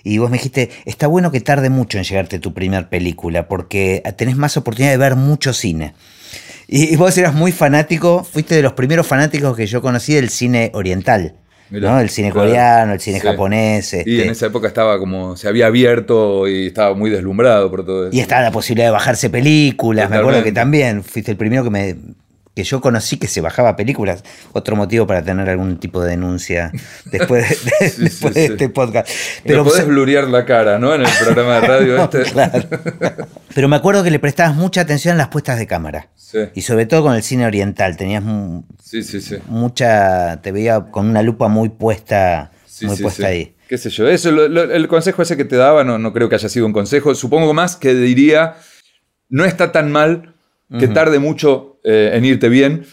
y 0.04 0.20
vos 0.20 0.30
me 0.30 0.38
dijiste, 0.38 0.70
está 0.86 1.08
bueno 1.08 1.32
que 1.32 1.42
tarde 1.42 1.72
mucho 1.72 1.98
en 1.98 2.04
llegarte 2.04 2.38
tu 2.38 2.54
primer 2.54 2.90
película, 2.90 3.48
porque 3.48 4.04
tenés 4.18 4.38
más 4.38 4.56
oportunidad 4.56 4.92
de 4.92 4.98
ver 4.98 5.16
mucho 5.16 5.52
cine. 5.52 5.94
Y, 6.68 6.94
y 6.94 6.96
vos 6.96 7.18
eras 7.18 7.34
muy 7.34 7.52
fanático, 7.52 8.24
fuiste 8.24 8.54
de 8.56 8.62
los 8.62 8.74
primeros 8.74 9.08
fanáticos 9.08 9.58
que 9.58 9.66
yo 9.66 9.82
conocí 9.82 10.14
del 10.14 10.30
cine 10.30 10.70
oriental. 10.76 11.34
Mirá, 11.70 11.92
¿no? 11.92 12.00
El 12.00 12.10
cine 12.10 12.32
claro. 12.32 12.48
coreano, 12.48 12.94
el 12.94 13.00
cine 13.02 13.20
Sí. 13.20 13.28
japonés. 13.28 13.94
Y 13.94 13.98
este, 13.98 14.24
en 14.24 14.30
esa 14.30 14.46
época 14.46 14.68
estaba 14.68 15.00
como, 15.00 15.36
se 15.36 15.48
había 15.50 15.66
abierto 15.68 16.48
y 16.48 16.68
estaba 16.68 16.94
muy 16.96 17.10
deslumbrado 17.10 17.70
por 17.70 17.86
todo 17.86 18.08
eso. 18.08 18.16
y 18.16 18.20
estaba 18.22 18.42
la 18.42 18.52
posibilidad 18.52 18.88
de 18.88 18.92
bajarse 18.92 19.30
películas. 19.30 20.10
Me 20.10 20.16
acuerdo 20.18 20.44
que 20.44 20.52
también 20.54 21.04
fuiste 21.04 21.32
el 21.32 21.38
primero 21.38 21.64
que 21.66 21.70
me 21.70 21.96
que 22.58 22.64
yo 22.64 22.82
conocí 22.82 23.18
que 23.18 23.28
se 23.28 23.40
bajaba 23.40 23.76
películas. 23.76 24.24
Otro 24.52 24.76
motivo 24.76 25.06
para 25.06 25.22
tener 25.24 25.48
algún 25.48 25.78
tipo 25.78 26.02
de 26.02 26.10
denuncia 26.10 26.72
después 27.06 27.48
de, 27.48 27.56
Sí, 27.90 28.02
después 28.04 28.34
sí, 28.34 28.40
de 28.42 28.48
sí. 28.48 28.52
este 28.54 28.70
podcast. 28.70 29.08
Pero 29.46 29.64
podés 29.64 29.86
blurear 29.86 30.24
la 30.28 30.44
cara, 30.44 30.80
¿no? 30.80 30.96
En 30.96 31.02
el 31.02 31.08
programa 31.24 31.62
de 31.62 31.68
radio 31.68 31.98
este. 32.04 32.24
claro. 32.24 32.64
Pero 33.54 33.68
me 33.68 33.76
acuerdo 33.76 34.04
que 34.04 34.10
le 34.10 34.18
prestabas 34.18 34.56
mucha 34.56 34.82
atención 34.82 35.14
a 35.14 35.18
las 35.20 35.28
puestas 35.28 35.60
de 35.60 35.68
cámara. 35.68 36.10
Sí, 36.16 36.40
Y 36.56 36.62
sobre 36.64 36.88
todo 36.88 37.04
con 37.04 37.14
el 37.14 37.22
cine 37.22 37.46
oriental. 37.46 37.96
Tenías 37.96 38.24
mucha. 39.48 40.42
Te 40.42 40.52
veía 40.52 40.82
con 40.92 41.08
una 41.08 41.22
lupa 41.22 41.48
muy 41.48 41.70
puesta, 41.70 42.52
muy 42.82 42.96
sí, 42.96 43.02
puesta 43.04 43.24
sí. 43.24 43.28
ahí. 43.30 43.56
Qué 43.68 43.78
sé 43.78 43.90
yo. 43.90 44.08
Eso, 44.08 44.32
lo- 44.32 44.48
lo- 44.48 44.64
el 44.74 44.88
consejo 44.88 45.22
ese 45.22 45.38
que 45.38 45.46
te 45.46 45.58
daba 45.58 45.84
no, 45.84 46.00
no 46.00 46.14
creo 46.14 46.30
que 46.30 46.36
haya 46.36 46.50
sido 46.50 46.66
un 46.66 46.74
consejo. 46.74 47.14
Supongo 47.16 47.54
más 47.54 47.76
que 47.76 47.94
diría, 47.94 48.56
no 49.30 49.46
está 49.46 49.72
tan 49.72 49.92
mal 49.92 50.34
que 50.80 50.88
tarde 50.88 51.20
mucho 51.20 51.80
eh, 51.84 52.12
en 52.14 52.26
irte 52.26 52.50
bien. 52.50 52.86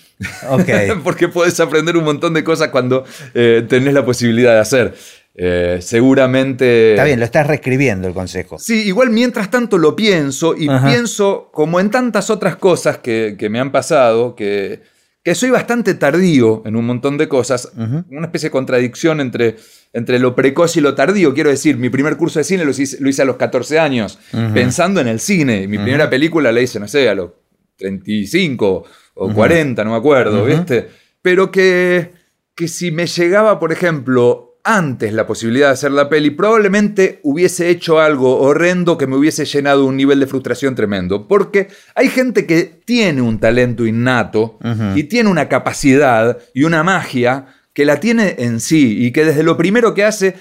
Ok. 0.48 0.68
Porque 1.04 1.28
puedes 1.28 1.58
aprender 1.60 1.96
un 1.96 2.04
montón 2.04 2.34
de 2.34 2.44
cosas 2.44 2.68
cuando 2.68 3.04
eh, 3.34 3.64
tenés 3.68 3.94
la 3.94 4.04
posibilidad 4.04 4.54
de 4.54 4.60
hacer. 4.60 4.94
Eh, 5.36 5.78
seguramente... 5.80 6.92
Está 6.92 7.04
bien, 7.04 7.18
lo 7.18 7.24
estás 7.24 7.46
reescribiendo 7.46 8.06
el 8.06 8.14
consejo. 8.14 8.58
Sí, 8.58 8.86
igual 8.86 9.10
mientras 9.10 9.50
tanto 9.50 9.78
lo 9.78 9.96
pienso 9.96 10.54
y 10.56 10.68
Ajá. 10.68 10.86
pienso 10.88 11.50
como 11.52 11.80
en 11.80 11.90
tantas 11.90 12.30
otras 12.30 12.56
cosas 12.56 12.98
que, 12.98 13.34
que 13.36 13.48
me 13.48 13.58
han 13.58 13.72
pasado, 13.72 14.36
que, 14.36 14.82
que 15.24 15.34
soy 15.34 15.50
bastante 15.50 15.94
tardío 15.94 16.62
en 16.66 16.76
un 16.76 16.86
montón 16.86 17.18
de 17.18 17.26
cosas, 17.26 17.72
una 17.76 18.26
especie 18.26 18.48
de 18.48 18.52
contradicción 18.52 19.20
entre, 19.20 19.56
entre 19.92 20.20
lo 20.20 20.36
precoz 20.36 20.76
y 20.76 20.80
lo 20.80 20.94
tardío. 20.94 21.34
Quiero 21.34 21.50
decir, 21.50 21.78
mi 21.78 21.88
primer 21.88 22.16
curso 22.16 22.38
de 22.38 22.44
cine 22.44 22.64
lo 22.64 22.70
hice, 22.70 22.98
lo 23.00 23.08
hice 23.08 23.22
a 23.22 23.24
los 23.24 23.36
14 23.36 23.78
años, 23.80 24.18
pensando 24.52 25.00
en 25.00 25.08
el 25.08 25.18
cine. 25.18 25.66
Mi 25.66 25.78
primera 25.78 26.08
película 26.10 26.52
la 26.52 26.60
hice, 26.60 26.78
no 26.78 26.86
sé, 26.86 27.08
a 27.08 27.14
los 27.14 27.30
35 27.76 28.84
o 29.14 29.32
40, 29.32 29.84
no 29.84 29.90
me 29.90 29.96
acuerdo. 29.96 30.44
¿viste? 30.44 30.88
Pero 31.22 31.50
que, 31.50 32.12
que 32.54 32.68
si 32.68 32.90
me 32.90 33.06
llegaba, 33.06 33.58
por 33.58 33.72
ejemplo, 33.72 34.54
antes 34.64 35.12
la 35.12 35.26
posibilidad 35.26 35.68
de 35.68 35.72
hacer 35.74 35.92
la 35.92 36.08
peli, 36.08 36.30
probablemente 36.30 37.20
hubiese 37.22 37.68
hecho 37.68 38.00
algo 38.00 38.40
horrendo 38.40 38.96
que 38.96 39.06
me 39.06 39.16
hubiese 39.16 39.44
llenado 39.44 39.84
un 39.84 39.96
nivel 39.96 40.20
de 40.20 40.26
frustración 40.26 40.74
tremendo. 40.74 41.28
Porque 41.28 41.68
hay 41.94 42.08
gente 42.08 42.46
que 42.46 42.80
tiene 42.84 43.20
un 43.20 43.38
talento 43.38 43.86
innato 43.86 44.58
y 44.94 45.04
tiene 45.04 45.28
una 45.28 45.48
capacidad 45.48 46.38
y 46.54 46.64
una 46.64 46.82
magia 46.82 47.46
que 47.74 47.84
la 47.84 48.00
tiene 48.00 48.36
en 48.38 48.58
sí 48.60 49.04
y 49.04 49.12
que 49.12 49.26
desde 49.26 49.42
lo 49.42 49.56
primero 49.56 49.92
que 49.92 50.04
hace 50.04 50.34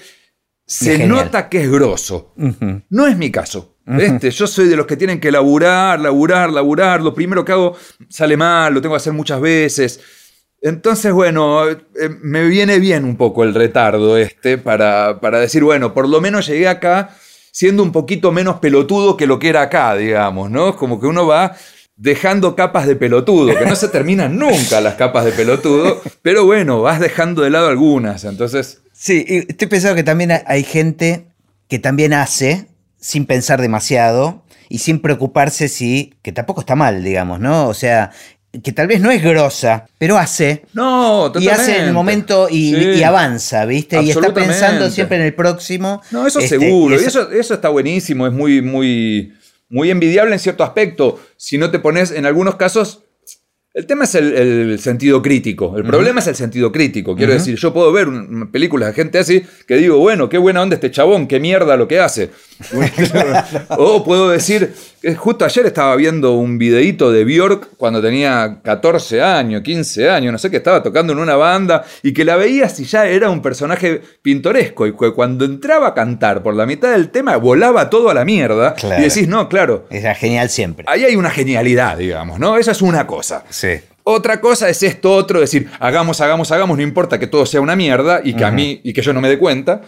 se 0.66 0.96
genial. 0.96 1.24
nota 1.24 1.48
que 1.50 1.62
es 1.62 1.70
grosso. 1.70 2.32
No 2.88 3.06
es 3.06 3.18
mi 3.18 3.30
caso. 3.30 3.73
¿Viste? 3.86 4.30
Yo 4.30 4.46
soy 4.46 4.68
de 4.68 4.76
los 4.76 4.86
que 4.86 4.96
tienen 4.96 5.20
que 5.20 5.30
laburar, 5.30 6.00
laburar, 6.00 6.50
laburar. 6.50 7.00
Lo 7.00 7.14
primero 7.14 7.44
que 7.44 7.52
hago 7.52 7.76
sale 8.08 8.36
mal, 8.36 8.72
lo 8.72 8.80
tengo 8.80 8.94
que 8.94 8.98
hacer 8.98 9.12
muchas 9.12 9.40
veces. 9.40 10.00
Entonces, 10.60 11.12
bueno, 11.12 11.68
eh, 11.68 11.78
me 12.22 12.46
viene 12.46 12.78
bien 12.78 13.04
un 13.04 13.16
poco 13.16 13.44
el 13.44 13.54
retardo 13.54 14.16
este 14.16 14.56
para, 14.56 15.20
para 15.20 15.38
decir, 15.38 15.62
bueno, 15.62 15.92
por 15.92 16.08
lo 16.08 16.20
menos 16.20 16.46
llegué 16.46 16.68
acá 16.68 17.14
siendo 17.52 17.82
un 17.82 17.92
poquito 17.92 18.32
menos 18.32 18.58
pelotudo 18.58 19.16
que 19.16 19.26
lo 19.26 19.38
que 19.38 19.50
era 19.50 19.62
acá, 19.62 19.94
digamos, 19.94 20.50
¿no? 20.50 20.74
Como 20.76 20.98
que 20.98 21.06
uno 21.06 21.26
va 21.26 21.54
dejando 21.96 22.56
capas 22.56 22.86
de 22.86 22.96
pelotudo, 22.96 23.56
que 23.56 23.66
no 23.66 23.76
se 23.76 23.88
terminan 23.88 24.38
nunca 24.38 24.80
las 24.80 24.94
capas 24.94 25.24
de 25.24 25.32
pelotudo, 25.32 26.00
pero 26.22 26.44
bueno, 26.44 26.80
vas 26.80 26.98
dejando 26.98 27.42
de 27.42 27.50
lado 27.50 27.68
algunas. 27.68 28.24
Entonces, 28.24 28.80
Sí, 28.94 29.24
y 29.28 29.38
estoy 29.50 29.66
pensando 29.66 29.96
que 29.96 30.04
también 30.04 30.30
hay 30.46 30.62
gente 30.62 31.26
que 31.68 31.80
también 31.80 32.12
hace 32.12 32.68
sin 33.04 33.26
pensar 33.26 33.60
demasiado 33.60 34.42
y 34.70 34.78
sin 34.78 34.98
preocuparse 35.00 35.68
si, 35.68 36.14
que 36.22 36.32
tampoco 36.32 36.60
está 36.62 36.74
mal, 36.74 37.04
digamos, 37.04 37.38
¿no? 37.38 37.68
O 37.68 37.74
sea, 37.74 38.10
que 38.62 38.72
tal 38.72 38.86
vez 38.86 39.02
no 39.02 39.10
es 39.10 39.22
grosa, 39.22 39.84
pero 39.98 40.16
hace. 40.16 40.64
no, 40.72 41.26
Y 41.26 41.32
totalmente. 41.34 41.50
hace 41.60 41.78
en 41.80 41.84
el 41.88 41.92
momento 41.92 42.48
y, 42.50 42.74
Sí. 42.74 42.84
y 43.00 43.02
avanza, 43.02 43.66
¿viste? 43.66 44.00
Y 44.02 44.08
está 44.10 44.32
pensando 44.32 44.88
siempre 44.90 45.18
en 45.18 45.24
el 45.24 45.34
próximo. 45.34 46.00
No, 46.12 46.26
eso 46.26 46.38
Este, 46.38 46.58
seguro. 46.58 46.94
y 46.98 47.02
Y 47.02 47.04
eso, 47.04 47.30
eso 47.30 47.52
está 47.52 47.68
buenísimo, 47.68 48.26
es 48.26 48.32
muy, 48.32 48.62
muy, 48.62 49.34
muy 49.68 49.90
envidiable 49.90 50.32
en 50.32 50.38
cierto 50.38 50.64
aspecto. 50.64 51.20
Si 51.36 51.58
no 51.58 51.70
te 51.70 51.80
pones, 51.80 52.10
en 52.10 52.24
algunos 52.24 52.54
casos, 52.56 53.02
el 53.74 53.86
tema 53.86 54.04
es 54.04 54.14
el, 54.14 54.32
el 54.32 54.78
sentido 54.78 55.20
crítico. 55.20 55.76
El 55.76 55.82
problema 55.84 56.20
es 56.20 56.26
el 56.28 56.36
sentido 56.36 56.70
crítico. 56.70 57.14
Quiero 57.16 57.32
decir, 57.32 57.56
yo 57.56 57.74
puedo 57.74 57.90
ver 57.92 58.06
un- 58.08 58.48
películas 58.52 58.88
de 58.90 58.94
gente 58.94 59.18
así 59.18 59.42
que 59.66 59.76
digo, 59.76 59.98
bueno, 59.98 60.28
qué 60.28 60.38
buena 60.38 60.62
onda 60.62 60.76
este 60.76 60.90
chabón, 60.92 61.26
qué 61.26 61.40
mierda 61.40 61.76
lo 61.76 61.88
que 61.88 61.98
hace. 61.98 62.30
o 63.70 64.04
puedo 64.04 64.30
decir, 64.30 64.72
que 65.02 65.14
justo 65.14 65.44
ayer 65.44 65.66
estaba 65.66 65.94
viendo 65.96 66.32
un 66.32 66.56
videíto 66.56 67.10
de 67.12 67.24
Bjork 67.24 67.70
cuando 67.76 68.00
tenía 68.00 68.60
14 68.62 69.20
años, 69.22 69.62
15 69.62 70.08
años, 70.08 70.32
no 70.32 70.38
sé, 70.38 70.50
que 70.50 70.58
estaba 70.58 70.82
tocando 70.82 71.12
en 71.12 71.18
una 71.18 71.36
banda 71.36 71.84
y 72.02 72.12
que 72.12 72.24
la 72.24 72.36
veías 72.36 72.78
y 72.80 72.84
ya 72.84 73.06
era 73.06 73.28
un 73.28 73.42
personaje 73.42 74.00
pintoresco 74.22 74.86
y 74.86 74.92
que 74.96 75.12
cuando 75.12 75.44
entraba 75.44 75.88
a 75.88 75.94
cantar 75.94 76.42
por 76.42 76.54
la 76.54 76.64
mitad 76.66 76.92
del 76.92 77.10
tema 77.10 77.36
volaba 77.36 77.90
todo 77.90 78.08
a 78.10 78.14
la 78.14 78.24
mierda 78.24 78.74
Claro. 78.74 79.00
y 79.00 79.04
decís, 79.08 79.28
no, 79.28 79.48
claro, 79.48 79.86
Era 79.90 80.14
genial 80.14 80.48
siempre. 80.48 80.84
ahí 80.88 81.04
hay 81.04 81.16
una 81.16 81.30
genialidad, 81.30 81.98
digamos, 81.98 82.38
¿no? 82.38 82.56
Esa 82.56 82.70
es 82.72 82.80
una 82.82 83.06
cosa. 83.06 83.44
Sí. 83.50 83.63
Otra 84.02 84.40
cosa 84.40 84.68
es 84.68 84.82
esto 84.82 85.12
otro, 85.12 85.40
decir, 85.40 85.70
hagamos, 85.80 86.20
hagamos, 86.20 86.52
hagamos, 86.52 86.76
no 86.76 86.82
importa 86.82 87.18
que 87.18 87.26
todo 87.26 87.46
sea 87.46 87.62
una 87.62 87.74
mierda 87.74 88.20
y 88.22 88.34
que 88.34 88.44
a 88.44 88.50
mí 88.50 88.80
y 88.84 88.92
que 88.92 89.00
yo 89.00 89.12
no 89.14 89.20
me 89.20 89.30
dé 89.30 89.38
cuenta. 89.38 89.80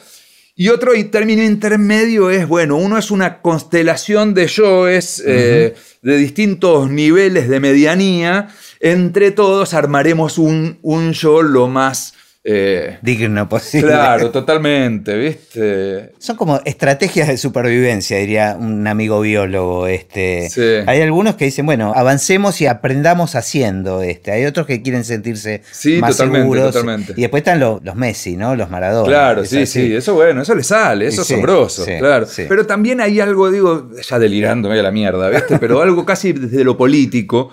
Y 0.58 0.70
otro 0.70 0.94
y 0.94 1.04
término 1.04 1.42
intermedio 1.42 2.30
es, 2.30 2.48
bueno, 2.48 2.76
uno 2.76 2.96
es 2.96 3.10
una 3.10 3.42
constelación 3.42 4.32
de 4.32 4.46
yoes 4.46 5.22
eh, 5.26 5.74
de 6.00 6.16
distintos 6.16 6.88
niveles 6.88 7.46
de 7.50 7.60
medianía. 7.60 8.48
Entre 8.80 9.32
todos 9.32 9.74
armaremos 9.74 10.38
un, 10.38 10.78
un 10.80 11.12
yo 11.12 11.42
lo 11.42 11.68
más... 11.68 12.14
eh, 12.48 12.98
Digno 13.02 13.48
posible. 13.48 13.88
claro, 13.88 14.30
totalmente, 14.32 15.16
¿viste? 15.16 16.12
Son 16.18 16.36
como 16.36 16.60
estrategias 16.64 17.26
de 17.26 17.36
supervivencia, 17.38 18.18
diría 18.18 18.56
un 18.58 18.86
amigo 18.86 19.20
biólogo. 19.20 19.88
Este. 19.88 20.48
Sí. 20.48 20.62
Hay 20.86 21.00
algunos 21.02 21.34
que 21.34 21.46
dicen, 21.46 21.66
bueno, 21.66 21.92
avancemos 21.96 22.60
y 22.60 22.66
aprendamos 22.66 23.34
haciendo. 23.34 24.00
Este. 24.02 24.30
Hay 24.30 24.44
otros 24.46 24.66
que 24.66 24.80
quieren 24.82 25.04
sentirse 25.04 25.62
Sí, 25.72 25.98
más 25.98 26.12
totalmente, 26.12 26.42
seguros. 26.44 26.72
totalmente. 26.72 27.14
Y 27.16 27.22
después 27.22 27.40
están 27.40 27.58
los, 27.58 27.82
los 27.84 27.96
Messi, 27.96 28.36
¿no? 28.36 28.54
Los 28.54 28.70
Maradona. 28.70 29.08
Claro, 29.08 29.44
sí, 29.44 29.62
así. 29.62 29.86
sí, 29.88 29.94
eso 29.94 30.14
bueno, 30.14 30.42
eso 30.42 30.54
le 30.54 30.62
sale, 30.62 31.08
eso 31.08 31.20
Y 31.20 31.22
es 31.22 31.26
sí, 31.26 31.32
asombroso, 31.34 31.84
sí, 31.84 31.92
claro. 31.98 32.26
sí. 32.26 32.44
Pero 32.48 32.64
también 32.64 33.00
hay 33.00 33.18
algo, 33.18 33.50
digo, 33.50 33.90
ya 34.08 34.18
delirándome 34.20 34.78
a 34.78 34.82
la 34.82 34.92
mierda, 34.92 35.28
¿viste? 35.30 35.58
Pero 35.58 35.82
algo 35.82 36.04
casi 36.06 36.32
desde 36.32 36.62
lo 36.62 36.76
político. 36.76 37.50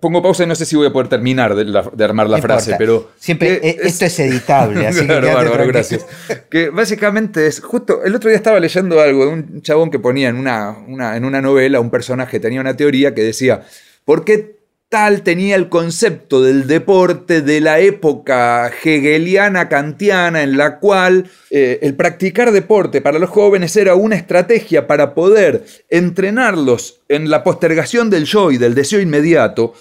Pongo 0.00 0.22
pausa 0.22 0.44
y 0.44 0.46
no 0.46 0.54
sé 0.54 0.64
si 0.64 0.76
voy 0.76 0.86
a 0.86 0.92
poder 0.92 1.08
terminar 1.08 1.54
de, 1.54 1.66
la- 1.66 1.90
de 1.94 2.04
armar 2.04 2.28
la 2.28 2.38
No 2.38 2.42
frase, 2.42 2.70
importa. 2.72 2.78
pero... 2.78 3.10
Siempre, 3.18 3.60
que 3.60 3.68
eh, 3.68 3.76
esto 3.82 4.06
es 4.06 4.18
editable, 4.18 4.86
así 4.86 5.00
que 5.00 5.06
claro, 5.06 5.20
quédate 5.26 5.44
bárbaro, 5.48 5.66
gracias. 5.68 6.06
Que 6.50 6.70
básicamente 6.70 7.46
es, 7.46 7.60
justo 7.60 8.02
el 8.04 8.14
otro 8.14 8.30
día 8.30 8.36
estaba 8.38 8.58
leyendo 8.60 9.00
algo 9.00 9.26
de 9.26 9.32
un 9.32 9.62
chabón 9.62 9.90
que 9.90 9.98
ponía 9.98 10.28
en 10.30 10.36
una, 10.36 10.70
una- 10.88 11.16
en 11.16 11.24
una 11.24 11.42
novela, 11.42 11.80
un 11.80 11.90
personaje 11.90 12.40
tenía 12.40 12.60
una 12.62 12.76
teoría 12.76 13.14
que 13.14 13.22
decía, 13.22 13.62
¿por 14.06 14.24
qué 14.24 14.58
tal 14.88 15.22
tenía 15.22 15.54
el 15.54 15.68
concepto 15.68 16.42
del 16.42 16.66
deporte 16.66 17.42
de 17.42 17.60
la 17.60 17.78
época 17.78 18.72
hegeliana 18.82 19.68
kantiana 19.68 20.42
en 20.42 20.56
la 20.56 20.80
cual 20.80 21.30
eh, 21.50 21.78
el 21.82 21.94
practicar 21.94 22.50
deporte 22.50 23.00
para 23.00 23.20
los 23.20 23.30
jóvenes 23.30 23.76
era 23.76 23.94
una 23.94 24.16
estrategia 24.16 24.88
para 24.88 25.14
poder 25.14 25.62
entrenarlos 25.90 27.00
en 27.08 27.30
la 27.30 27.44
postergación 27.44 28.10
del 28.10 28.24
yo 28.24 28.50
y 28.50 28.58
del 28.58 28.74
deseo 28.74 29.00
inmediato 29.00 29.74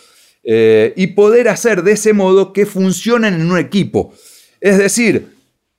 eh, 0.44 0.94
y 0.96 1.08
poder 1.08 1.50
hacer 1.50 1.84
de 1.84 1.94
ese 1.94 2.14
modo 2.14 2.54
que 2.54 2.66
funcionen 2.66 3.36
en 3.36 3.52
un 3.52 3.58
equipo. 3.58 4.14
Es 4.62 4.78
decir, 4.78 5.28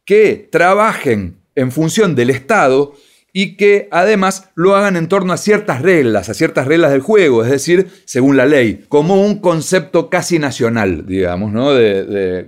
que 0.05 0.49
trabajen 0.51 1.37
en 1.55 1.73
función 1.73 2.14
del 2.14 2.31
Estado 2.31 2.94
y 3.33 3.57
que 3.57 3.88
además 3.90 4.51
lo 4.55 4.75
hagan 4.75 4.96
en 4.96 5.09
torno 5.09 5.33
a 5.33 5.37
ciertas 5.37 5.83
reglas, 5.83 6.29
a 6.29 6.35
ciertas 6.35 6.66
reglas 6.66 6.90
del 6.90 7.01
juego, 7.01 7.44
es 7.44 7.51
decir, 7.51 7.88
según 8.05 8.37
la 8.37 8.46
ley, 8.46 8.85
como 8.88 9.25
un 9.25 9.40
concepto 9.40 10.11
casi 10.11 10.38
nacional, 10.38 11.07
digamos, 11.07 11.53
¿no? 11.53 11.73
De. 11.73 12.46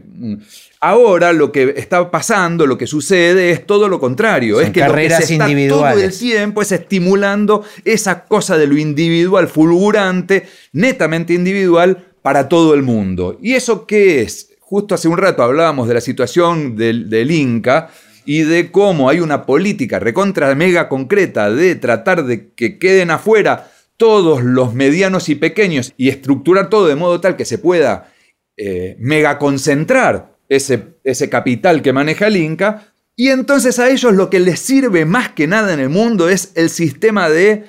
Ahora 0.84 1.32
lo 1.32 1.52
que 1.52 1.74
está 1.76 2.10
pasando, 2.10 2.66
lo 2.66 2.76
que 2.76 2.88
sucede 2.88 3.52
es 3.52 3.64
todo 3.68 3.88
lo 3.88 4.00
contrario, 4.00 4.56
Son 4.56 4.64
es 4.64 4.70
que 4.70 4.80
lo 4.80 4.86
que 4.86 4.90
carreras 4.90 5.24
se 5.24 5.34
está 5.34 5.44
todo 5.44 5.52
el 5.52 5.60
individuales. 5.60 6.18
tiempo 6.18 6.60
es 6.60 6.72
estimulando 6.72 7.64
esa 7.84 8.24
cosa 8.24 8.58
de 8.58 8.66
lo 8.66 8.76
individual 8.76 9.46
fulgurante, 9.46 10.48
netamente 10.72 11.34
individual 11.34 12.04
para 12.20 12.48
todo 12.48 12.74
el 12.74 12.82
mundo. 12.82 13.38
¿Y 13.40 13.52
eso 13.52 13.86
qué 13.86 14.22
es? 14.22 14.56
Justo 14.58 14.96
hace 14.96 15.06
un 15.06 15.18
rato 15.18 15.44
hablábamos 15.44 15.86
de 15.86 15.94
la 15.94 16.00
situación 16.00 16.74
del, 16.74 17.08
del 17.08 17.30
Inca 17.30 17.90
y 18.24 18.42
de 18.42 18.72
cómo 18.72 19.08
hay 19.08 19.20
una 19.20 19.46
política 19.46 20.00
recontra 20.00 20.52
mega 20.56 20.88
concreta 20.88 21.48
de 21.52 21.76
tratar 21.76 22.24
de 22.24 22.54
que 22.54 22.80
queden 22.80 23.12
afuera 23.12 23.70
todos 23.96 24.42
los 24.42 24.74
medianos 24.74 25.28
y 25.28 25.36
pequeños 25.36 25.94
y 25.96 26.08
estructurar 26.08 26.70
todo 26.70 26.88
de 26.88 26.96
modo 26.96 27.20
tal 27.20 27.36
que 27.36 27.44
se 27.44 27.58
pueda 27.58 28.12
eh, 28.56 28.96
mega 28.98 29.38
concentrar 29.38 30.31
ese, 30.56 30.98
ese 31.02 31.30
capital 31.30 31.82
que 31.82 31.92
maneja 31.92 32.26
el 32.26 32.36
Inca. 32.36 32.92
Y 33.16 33.28
entonces 33.28 33.78
a 33.78 33.90
ellos 33.90 34.14
lo 34.14 34.28
que 34.30 34.40
les 34.40 34.60
sirve 34.60 35.04
más 35.04 35.30
que 35.30 35.46
nada 35.46 35.72
en 35.72 35.80
el 35.80 35.88
mundo 35.88 36.28
es 36.28 36.52
el 36.54 36.70
sistema 36.70 37.28
de 37.28 37.64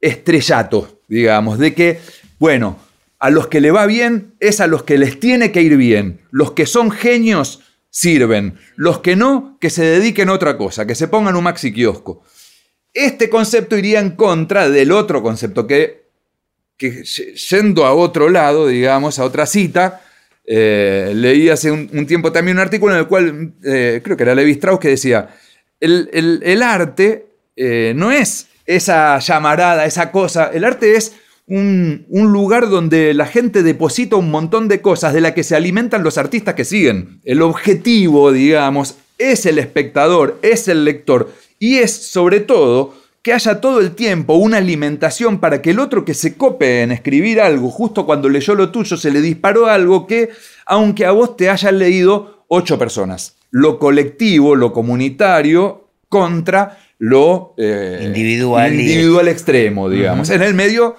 estrellato, 0.00 1.00
digamos, 1.08 1.58
de 1.58 1.74
que, 1.74 2.00
bueno, 2.38 2.78
a 3.18 3.30
los 3.30 3.48
que 3.48 3.60
le 3.60 3.70
va 3.70 3.86
bien 3.86 4.34
es 4.40 4.60
a 4.60 4.66
los 4.66 4.84
que 4.84 4.96
les 4.96 5.18
tiene 5.18 5.52
que 5.52 5.62
ir 5.62 5.76
bien. 5.76 6.20
Los 6.30 6.52
que 6.52 6.66
son 6.66 6.90
genios 6.90 7.60
sirven. 7.90 8.58
Los 8.76 9.00
que 9.00 9.16
no, 9.16 9.58
que 9.60 9.68
se 9.68 9.84
dediquen 9.84 10.28
a 10.28 10.34
otra 10.34 10.56
cosa, 10.56 10.86
que 10.86 10.94
se 10.94 11.08
pongan 11.08 11.36
un 11.36 11.44
maxi 11.44 11.72
kiosco. 11.72 12.22
Este 12.94 13.28
concepto 13.28 13.76
iría 13.76 14.00
en 14.00 14.10
contra 14.12 14.68
del 14.68 14.92
otro 14.92 15.22
concepto 15.22 15.66
que, 15.66 16.10
que 16.76 17.04
yendo 17.04 17.84
a 17.84 17.92
otro 17.92 18.28
lado, 18.28 18.68
digamos, 18.68 19.18
a 19.18 19.24
otra 19.24 19.46
cita, 19.46 20.00
eh, 20.52 21.12
leí 21.14 21.48
hace 21.48 21.70
un, 21.70 22.06
tiempo 22.08 22.32
también 22.32 22.56
un 22.56 22.62
artículo 22.62 22.92
en 22.92 22.98
el 22.98 23.06
cual, 23.06 23.52
eh, 23.62 24.00
creo 24.02 24.16
que 24.16 24.24
era 24.24 24.34
Levi 24.34 24.50
Strauss, 24.50 24.80
que 24.80 24.88
decía, 24.88 25.28
el, 25.78 26.62
arte 26.64 27.26
eh, 27.54 27.92
no 27.94 28.10
es 28.10 28.48
esa 28.66 29.20
llamarada, 29.20 29.86
esa 29.86 30.10
cosa, 30.10 30.50
el 30.52 30.64
arte 30.64 30.96
es 30.96 31.12
un, 31.46 32.04
lugar 32.10 32.68
donde 32.68 33.14
la 33.14 33.26
gente 33.26 33.62
deposita 33.62 34.16
un 34.16 34.32
montón 34.32 34.66
de 34.66 34.80
cosas 34.80 35.14
de 35.14 35.20
las 35.20 35.34
que 35.34 35.44
se 35.44 35.54
alimentan 35.54 36.02
los 36.02 36.18
artistas 36.18 36.54
que 36.54 36.64
siguen. 36.64 37.20
El 37.24 37.42
objetivo, 37.42 38.32
digamos, 38.32 38.96
es 39.18 39.46
el 39.46 39.56
espectador, 39.56 40.40
es 40.42 40.66
el 40.66 40.84
lector 40.84 41.32
y 41.60 41.76
es 41.76 41.92
sobre 41.92 42.40
todo 42.40 42.99
que 43.22 43.32
haya 43.32 43.60
todo 43.60 43.80
el 43.80 43.92
tiempo 43.92 44.34
una 44.34 44.58
alimentación 44.58 45.40
para 45.40 45.60
que 45.60 45.70
el 45.70 45.78
otro 45.78 46.04
que 46.04 46.14
se 46.14 46.36
cope 46.36 46.82
en 46.82 46.92
escribir 46.92 47.40
algo, 47.40 47.70
justo 47.70 48.06
cuando 48.06 48.28
leyó 48.28 48.54
lo 48.54 48.70
tuyo, 48.70 48.96
se 48.96 49.10
le 49.10 49.20
disparó 49.20 49.66
algo 49.66 50.06
que, 50.06 50.30
aunque 50.66 51.04
a 51.04 51.10
vos 51.10 51.36
te 51.36 51.50
hayan 51.50 51.78
leído 51.78 52.44
ocho 52.48 52.78
personas. 52.78 53.36
Lo 53.50 53.78
colectivo, 53.78 54.56
lo 54.56 54.72
comunitario, 54.72 55.90
contra 56.08 56.78
lo 56.98 57.54
eh, 57.56 58.02
individual, 58.04 58.74
individual 58.74 59.28
extremo, 59.28 59.88
digamos. 59.88 60.28
En 60.30 60.42
el 60.42 60.54
medio 60.54 60.96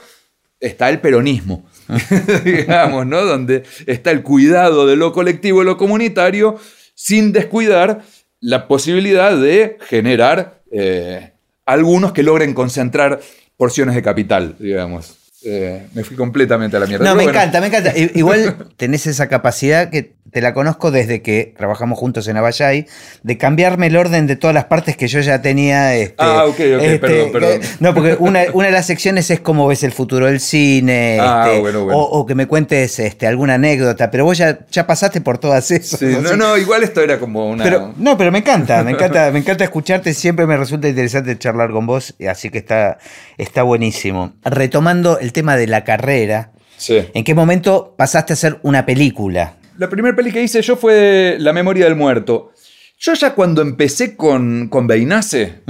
está 0.59 0.89
el 0.89 0.99
peronismo, 0.99 1.65
digamos, 2.45 3.05
¿no? 3.05 3.24
Donde 3.24 3.63
está 3.86 4.11
el 4.11 4.24
cuidado 4.24 4.88
de 4.88 4.95
lo 4.95 5.11
colectivo 5.11 5.61
y 5.61 5.65
lo 5.65 5.78
comunitario 5.78 6.57
sin 6.95 7.32
descuidar 7.34 8.03
la 8.39 8.67
posibilidad 8.67 9.38
de 9.38 9.78
generar 9.82 10.63
eh, 10.72 11.34
algunos 11.66 12.12
que 12.12 12.24
logren 12.24 12.53
concentrar 12.53 13.20
porciones 13.57 13.95
de 13.95 14.01
capital, 14.01 14.55
digamos. 14.59 15.20
Eh, 15.44 15.88
me 15.94 16.04
fui 16.04 16.16
completamente 16.16 16.78
a 16.78 16.80
la 16.80 16.86
mierda. 16.86 17.06
No, 17.06 17.16
me 17.16 17.24
encanta, 17.24 17.60
me 17.60 17.68
encanta. 17.68 17.94
Igual 17.96 18.70
tenés 18.78 19.08
esa 19.08 19.28
capacidad 19.28 19.89
que 19.89 20.14
te 20.32 20.39
la 20.39 20.54
conozco 20.54 20.92
desde 20.92 21.22
que 21.22 21.54
trabajamos 21.58 22.00
juntos 22.00 22.28
en 22.28 22.38
Abayay, 22.38 22.88
de 23.22 23.38
cambiarme 23.38 23.88
el 23.88 23.98
orden 23.98 24.28
de 24.28 24.38
todas 24.38 24.54
las 24.54 24.66
partes 24.66 24.96
que 24.96 25.08
yo 25.08 25.20
ya 25.20 25.42
tenía. 25.42 25.96
Este, 25.96 26.16
ah, 26.20 26.46
ok, 26.46 26.54
ok, 26.54 26.60
este, 26.60 27.00
perdón, 27.00 27.32
perdón. 27.34 27.62
No, 27.80 27.94
porque 27.94 28.14
una, 28.20 28.46
de 28.46 28.72
las 28.72 28.86
secciones 28.86 29.30
es 29.30 29.42
cómo 29.42 29.68
ves 29.68 29.84
el 29.84 29.92
futuro 29.92 30.28
del 30.28 30.39
cine, 30.39 31.18
ah, 31.20 31.48
este, 31.48 31.60
bueno, 31.60 31.84
bueno. 31.84 32.00
O, 32.00 32.26
que 32.26 32.36
me 32.36 32.48
cuentes 32.48 32.98
este, 33.00 33.28
alguna 33.28 33.56
anécdota, 33.56 34.10
pero 34.10 34.24
vos 34.24 34.38
ya, 34.38 34.60
ya 34.72 34.88
pasaste 34.88 35.20
por 35.20 35.38
todas 35.38 35.70
esas. 35.70 36.00
Sí, 36.00 36.18
no, 36.22 36.38
no, 36.38 36.58
igual 36.58 36.84
esto 36.84 37.02
era 37.02 37.20
como 37.20 37.50
una. 37.50 37.94
no, 37.98 38.18
pero 38.18 38.32
me 38.32 38.39
encanta, 38.39 38.84
me 38.84 38.92
encanta, 38.92 39.32
me 39.34 39.39
encanta 39.39 39.66
escucharte, 39.66 40.14
siempre 40.14 40.46
me 40.46 40.56
resulta 40.56 40.88
interesante 40.88 41.38
charlar 41.38 41.72
con 41.72 41.86
vos, 41.86 42.16
así 42.30 42.50
que 42.50 42.60
está, 42.60 43.00
está 43.38 43.64
buenísimo. 43.64 44.34
Retomando 44.46 45.20
el 45.20 45.31
tema 45.34 45.58
de 45.58 45.68
la 45.68 45.84
carrera, 45.84 46.52
¿en 46.88 47.24
qué 47.24 47.34
momento 47.36 47.96
pasaste 47.98 48.34
a 48.34 48.36
hacer 48.36 48.60
una 48.64 48.86
película? 48.86 49.58
la 49.82 49.90
primera 49.90 50.16
peli 50.16 50.32
que 50.32 50.44
hice 50.44 50.62
yo 50.62 50.76
fue 50.76 51.38
La 51.40 51.54
memoria 51.54 51.86
del 51.86 51.96
muerto. 51.96 52.52
Yo 53.00 53.16
ya 53.16 53.34
cuando 53.34 53.64
empecé 53.64 54.16
con, 54.16 54.68
con 54.70 54.86
Beinace, 54.86 55.64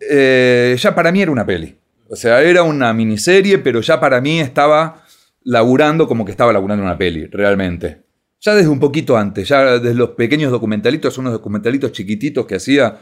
eh, 0.00 0.74
ya 0.78 0.94
para 0.94 1.12
mí 1.12 1.20
era 1.20 1.30
una 1.30 1.44
peli. 1.44 1.78
O 2.08 2.16
sea, 2.16 2.40
era 2.40 2.62
una 2.62 2.94
miniserie, 2.94 3.58
pero 3.58 3.82
ya 3.82 4.00
para 4.00 4.22
mí 4.22 4.40
estaba 4.40 5.04
laburando 5.44 6.08
como 6.08 6.24
que 6.24 6.30
estaba 6.30 6.50
laburando 6.50 6.82
una 6.82 6.96
peli, 6.96 7.26
realmente. 7.26 8.04
Ya 8.40 8.54
desde 8.54 8.70
un 8.70 8.80
poquito 8.80 9.18
antes, 9.18 9.46
ya 9.46 9.78
desde 9.78 9.94
los 9.94 10.10
pequeños 10.10 10.50
documentalitos, 10.50 11.18
unos 11.18 11.34
documentalitos 11.34 11.92
chiquititos 11.92 12.46
que 12.46 12.54
hacía, 12.54 12.96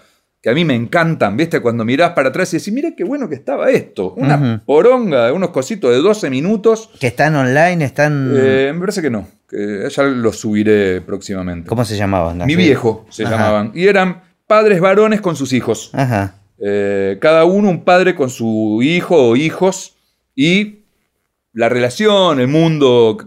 que 0.46 0.50
a 0.50 0.54
mí 0.54 0.64
me 0.64 0.76
encantan, 0.76 1.36
¿viste? 1.36 1.58
Cuando 1.58 1.84
mirás 1.84 2.12
para 2.12 2.28
atrás 2.28 2.54
y 2.54 2.58
decís, 2.58 2.72
mira 2.72 2.92
qué 2.96 3.02
bueno 3.02 3.28
que 3.28 3.34
estaba 3.34 3.68
esto. 3.68 4.14
Una 4.16 4.62
poronga, 4.64 5.32
unos 5.32 5.50
cositos 5.50 5.90
de 5.90 5.96
12 5.96 6.30
minutos. 6.30 6.88
¿Que 7.00 7.08
están 7.08 7.34
online? 7.34 7.84
¿Están...? 7.84 8.32
Eh, 8.32 8.70
me 8.72 8.78
parece 8.78 9.02
que 9.02 9.10
no 9.10 9.26
que 9.48 9.88
ya 9.90 10.04
los 10.04 10.38
subiré 10.38 11.00
próximamente. 11.00 11.68
¿Cómo 11.68 11.84
se 11.84 11.96
llamaban? 11.96 12.46
Mi 12.46 12.54
viejo 12.54 13.06
se 13.10 13.24
llamaban. 13.24 13.72
Y 13.74 13.88
eran 13.88 14.22
padres 14.46 14.80
varones 14.80 15.20
con 15.20 15.34
sus 15.34 15.52
hijos. 15.52 15.90
Ajá. 15.92 16.36
Eh, 16.60 17.18
cada 17.20 17.44
uno 17.44 17.68
un 17.68 17.82
padre 17.82 18.14
con 18.14 18.30
su 18.30 18.78
hijo 18.84 19.30
o 19.30 19.34
hijos 19.34 19.96
y 20.36 20.84
la 21.54 21.68
relación, 21.68 22.38
el 22.38 22.46
mundo 22.46 23.18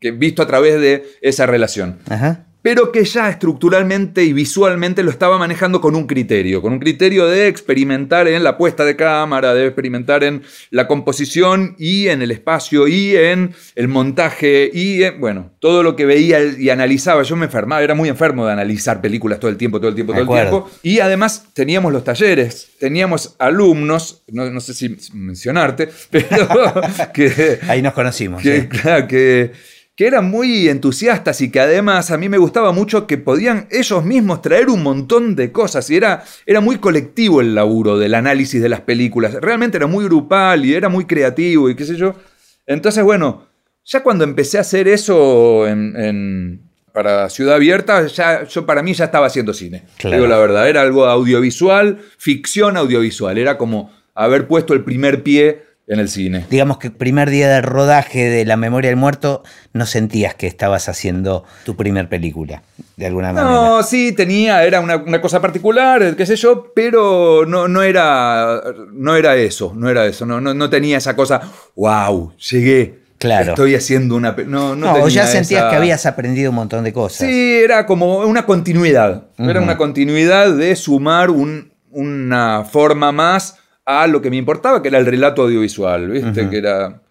que 0.00 0.10
visto 0.10 0.42
a 0.42 0.48
través 0.48 0.80
de 0.80 1.04
esa 1.22 1.46
relación. 1.46 1.98
Ajá 2.08 2.46
pero 2.64 2.92
que 2.92 3.04
ya 3.04 3.28
estructuralmente 3.28 4.24
y 4.24 4.32
visualmente 4.32 5.02
lo 5.02 5.10
estaba 5.10 5.36
manejando 5.36 5.82
con 5.82 5.94
un 5.94 6.06
criterio, 6.06 6.62
con 6.62 6.72
un 6.72 6.78
criterio 6.78 7.26
de 7.26 7.46
experimentar 7.46 8.26
en 8.26 8.42
la 8.42 8.56
puesta 8.56 8.86
de 8.86 8.96
cámara, 8.96 9.52
de 9.52 9.66
experimentar 9.66 10.24
en 10.24 10.42
la 10.70 10.86
composición 10.86 11.76
y 11.78 12.08
en 12.08 12.22
el 12.22 12.30
espacio 12.30 12.88
y 12.88 13.16
en 13.16 13.54
el 13.74 13.88
montaje 13.88 14.70
y 14.72 15.02
en, 15.02 15.20
bueno, 15.20 15.50
todo 15.58 15.82
lo 15.82 15.94
que 15.94 16.06
veía 16.06 16.42
y 16.42 16.70
analizaba. 16.70 17.22
Yo 17.22 17.36
me 17.36 17.44
enfermaba, 17.44 17.82
era 17.82 17.94
muy 17.94 18.08
enfermo 18.08 18.46
de 18.46 18.54
analizar 18.54 19.02
películas 19.02 19.38
todo 19.38 19.50
el 19.50 19.58
tiempo, 19.58 19.78
todo 19.78 19.90
el 19.90 19.94
tiempo, 19.94 20.14
todo 20.14 20.22
el 20.22 20.28
tiempo. 20.28 20.70
Y 20.82 21.00
además 21.00 21.48
teníamos 21.52 21.92
los 21.92 22.02
talleres, 22.02 22.70
teníamos 22.80 23.36
alumnos, 23.40 24.22
no, 24.32 24.58
sé 24.60 24.72
si 24.72 24.96
mencionarte, 25.12 25.90
pero 26.10 26.48
que... 27.12 27.58
Ahí 27.68 27.82
nos 27.82 27.92
conocimos. 27.92 28.42
Que, 28.42 28.68
claro, 28.68 29.06
que 29.06 29.52
que 29.96 30.06
eran 30.06 30.28
muy 30.28 30.68
entusiastas 30.68 31.40
y 31.40 31.50
que 31.50 31.60
además 31.60 32.10
a 32.10 32.18
mí 32.18 32.28
me 32.28 32.38
gustaba 32.38 32.72
mucho 32.72 33.06
que 33.06 33.16
podían 33.16 33.68
ellos 33.70 34.04
mismos 34.04 34.42
traer 34.42 34.68
un 34.68 34.82
montón 34.82 35.36
de 35.36 35.52
cosas 35.52 35.88
y 35.90 35.96
era, 35.96 36.24
era 36.46 36.60
muy 36.60 36.78
colectivo 36.78 37.40
el 37.40 37.54
laburo 37.54 37.96
del 37.96 38.14
análisis 38.14 38.60
de 38.60 38.68
las 38.68 38.80
películas. 38.80 39.34
Realmente 39.34 39.76
era 39.76 39.86
muy 39.86 40.04
grupal 40.04 40.64
y 40.64 40.74
era 40.74 40.88
muy 40.88 41.04
creativo 41.04 41.70
y 41.70 41.76
qué 41.76 41.84
sé 41.84 41.96
yo. 41.96 42.14
Entonces, 42.66 43.04
bueno, 43.04 43.46
ya 43.84 44.02
cuando 44.02 44.24
empecé 44.24 44.58
a 44.58 44.62
hacer 44.62 44.88
eso 44.88 45.66
en, 45.68 46.62
para 46.92 47.28
Ciudad 47.28 47.54
Abierta, 47.54 48.06
ya, 48.08 48.44
yo 48.44 48.66
para 48.66 48.82
mí 48.82 48.94
ya 48.94 49.04
estaba 49.04 49.26
haciendo 49.26 49.54
cine. 49.54 49.84
Digo 50.02 50.26
la 50.26 50.38
verdad, 50.38 50.68
era 50.68 50.82
algo 50.82 51.04
audiovisual, 51.06 52.00
ficción 52.18 52.76
audiovisual. 52.76 53.38
Era 53.38 53.58
como 53.58 53.92
haber 54.14 54.48
puesto 54.48 54.74
el 54.74 54.82
primer 54.82 55.22
pie 55.22 55.62
en 55.86 56.00
el 56.00 56.08
cine. 56.08 56.46
Digamos 56.50 56.78
que 56.78 56.88
el 56.88 56.92
primer 56.94 57.30
día 57.30 57.48
de 57.48 57.60
rodaje 57.60 58.30
de 58.30 58.44
La 58.44 58.56
Memoria 58.56 58.90
del 58.90 58.96
Muerto 58.96 59.42
no 59.72 59.84
sentías 59.86 60.34
que 60.34 60.46
estabas 60.46 60.88
haciendo 60.88 61.44
tu 61.64 61.76
primer 61.76 62.08
película, 62.08 62.62
de 62.96 63.06
alguna 63.06 63.32
manera. 63.32 63.50
No, 63.50 63.82
sí, 63.82 64.12
tenía, 64.12 64.64
era 64.64 64.80
una, 64.80 65.20
cosa 65.20 65.40
particular, 65.40 66.16
qué 66.16 66.24
sé 66.24 66.36
yo, 66.36 66.72
pero 66.74 67.44
no, 67.46 67.68
no, 67.68 67.82
era, 67.82 68.62
no 68.92 69.16
era 69.16 69.36
eso, 69.36 69.72
no 69.76 69.90
era 69.90 70.06
eso, 70.06 70.24
no, 70.24 70.40
no, 70.40 70.70
tenía 70.70 70.96
esa 70.96 71.14
cosa, 71.14 71.40
wow, 71.76 72.32
llegué. 72.50 73.04
Claro. 73.18 73.50
Estoy 73.52 73.74
haciendo 73.74 74.16
una. 74.16 74.32
No, 74.46 74.76
no, 74.76 74.98
no 74.98 75.08
ya 75.08 75.26
sentías 75.26 75.70
que 75.70 75.76
habías 75.76 76.04
aprendido 76.04 76.50
un 76.50 76.56
montón 76.56 76.84
de 76.84 76.92
cosas. 76.92 77.26
Sí, 77.26 77.54
era 77.54 77.86
como 77.86 78.18
una 78.18 78.44
continuidad. 78.44 79.28
Era 79.38 79.62
una 79.62 79.78
continuidad 79.78 80.52
de 80.52 80.76
sumar 80.76 81.30
una 81.30 82.64
forma 82.64 83.12
más 83.12 83.56
a 83.84 84.06
lo 84.06 84.22
que 84.22 84.30
me 84.30 84.36
importaba, 84.36 84.82
que 84.82 84.88
era 84.88 84.98
el 84.98 85.06
relato 85.06 85.42
audiovisual, 85.42 86.10
¿viste? 86.10 86.48
Que 86.48 86.58
era 86.58 87.02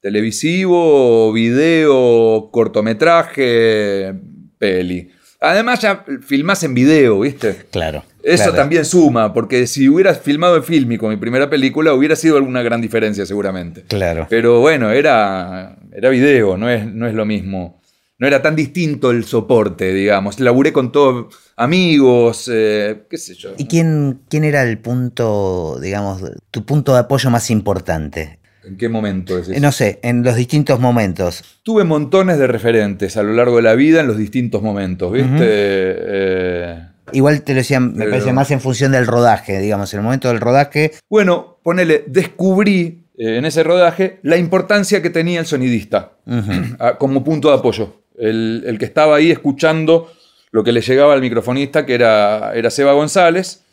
televisivo, 0.00 1.32
video, 1.32 2.50
cortometraje, 2.52 4.14
peli. 4.58 5.10
Además 5.40 5.80
ya 5.80 6.04
filmás 6.22 6.62
en 6.64 6.74
video, 6.74 7.20
¿viste? 7.20 7.66
Claro. 7.70 8.02
Eso 8.22 8.52
también 8.52 8.84
suma, 8.84 9.32
porque 9.32 9.66
si 9.66 9.88
hubieras 9.88 10.20
filmado 10.20 10.56
en 10.56 10.64
film 10.64 10.96
con 10.98 11.10
mi 11.10 11.16
primera 11.16 11.48
película, 11.48 11.94
hubiera 11.94 12.16
sido 12.16 12.36
alguna 12.36 12.62
gran 12.62 12.80
diferencia 12.80 13.24
seguramente. 13.24 13.84
Claro. 13.88 14.26
Pero 14.28 14.60
bueno, 14.60 14.90
era, 14.90 15.76
era 15.92 16.10
video, 16.10 16.56
no 16.56 16.68
es, 16.68 16.84
no 16.86 17.06
es 17.06 17.14
lo 17.14 17.24
mismo. 17.24 17.77
No 18.18 18.26
era 18.26 18.42
tan 18.42 18.56
distinto 18.56 19.12
el 19.12 19.24
soporte, 19.24 19.92
digamos. 19.94 20.40
Laburé 20.40 20.72
con 20.72 20.90
todos 20.90 21.34
amigos, 21.56 22.50
eh, 22.52 23.04
qué 23.08 23.16
sé 23.16 23.34
yo. 23.34 23.50
¿Y 23.56 23.66
quién, 23.66 24.22
quién 24.28 24.42
era 24.42 24.62
el 24.64 24.78
punto, 24.78 25.78
digamos, 25.80 26.22
tu 26.50 26.64
punto 26.64 26.94
de 26.94 27.00
apoyo 27.00 27.30
más 27.30 27.48
importante? 27.50 28.40
¿En 28.64 28.76
qué 28.76 28.88
momento 28.88 29.38
es 29.38 29.48
eso? 29.48 29.60
No 29.60 29.70
sé, 29.70 30.00
en 30.02 30.24
los 30.24 30.34
distintos 30.34 30.80
momentos. 30.80 31.44
Tuve 31.62 31.84
montones 31.84 32.38
de 32.38 32.48
referentes 32.48 33.16
a 33.16 33.22
lo 33.22 33.32
largo 33.34 33.56
de 33.56 33.62
la 33.62 33.74
vida 33.74 34.00
en 34.00 34.08
los 34.08 34.18
distintos 34.18 34.62
momentos, 34.62 35.12
¿viste? 35.12 35.38
Eh, 35.40 36.84
Igual 37.12 37.42
te 37.42 37.52
lo 37.52 37.58
decía, 37.58 37.80
me 37.80 38.06
parece 38.06 38.32
más 38.32 38.50
en 38.50 38.60
función 38.60 38.92
del 38.92 39.06
rodaje, 39.06 39.60
digamos, 39.60 39.94
en 39.94 40.00
el 40.00 40.04
momento 40.04 40.28
del 40.28 40.40
rodaje. 40.40 40.92
Bueno, 41.08 41.58
ponele, 41.62 42.04
descubrí 42.06 43.04
eh, 43.16 43.38
en 43.38 43.44
ese 43.44 43.62
rodaje 43.62 44.18
la 44.22 44.36
importancia 44.36 45.00
que 45.00 45.10
tenía 45.10 45.40
el 45.40 45.46
sonidista 45.46 46.12
como 46.98 47.24
punto 47.24 47.48
de 47.48 47.54
apoyo. 47.54 47.97
El, 48.18 48.64
el, 48.66 48.78
que 48.78 48.84
estaba 48.84 49.16
ahí 49.16 49.30
escuchando 49.30 50.10
lo 50.50 50.64
que 50.64 50.72
le 50.72 50.80
llegaba 50.80 51.12
al 51.12 51.20
microfonista, 51.20 51.84
que 51.84 51.94
era, 51.94 52.52
era 52.54 52.70
Seba 52.70 52.92
González, 52.92 53.64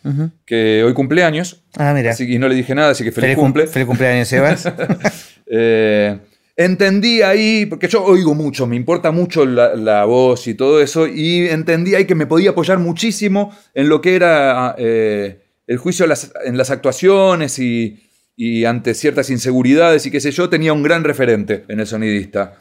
que 0.45 0.83
hoy 0.83 0.93
cumpleaños. 0.93 1.63
Ah, 1.77 1.93
mira. 1.93 2.11
Así 2.11 2.27
que 2.27 2.37
no 2.37 2.47
le 2.47 2.55
dije 2.55 2.75
nada, 2.75 2.91
así 2.91 3.03
que 3.03 3.11
feliz, 3.11 3.35
cumple. 3.35 3.67
Feliz 3.67 3.87
cumpleaños, 3.87 4.27
Seba. 4.27 4.55
Eh, 5.47 6.17
entendí 6.55 7.21
ahí, 7.21 7.67
porque 7.67 7.87
yo 7.87 8.03
oigo 8.03 8.33
mucho, 8.33 8.65
me 8.65 8.75
importa 8.75 9.11
mucho 9.11 9.45
la, 9.45 9.75
la 9.75 10.05
voz 10.05 10.47
y 10.47 10.55
todo 10.55 10.81
eso, 10.81 11.05
y 11.05 11.47
entendí 11.49 11.93
ahí 11.93 12.05
que 12.05 12.15
me 12.15 12.25
podía 12.25 12.49
apoyar 12.49 12.79
muchísimo 12.79 13.55
en 13.75 13.87
lo 13.87 14.01
que 14.01 14.15
era 14.15 14.73
eh, 14.79 15.43
el 15.67 15.77
juicio 15.77 16.07
las, 16.07 16.31
en 16.43 16.57
las 16.57 16.71
actuaciones 16.71 17.59
y, 17.59 18.01
y 18.37 18.65
ante 18.65 18.93
ciertas 18.93 19.29
inseguridades 19.29 20.05
y 20.05 20.11
qué 20.11 20.19
sé 20.19 20.31
yo, 20.31 20.49
tenía 20.49 20.73
un 20.73 20.83
gran 20.83 21.03
referente 21.05 21.63
en 21.69 21.79
el 21.79 21.87
sonidista. 21.87 22.57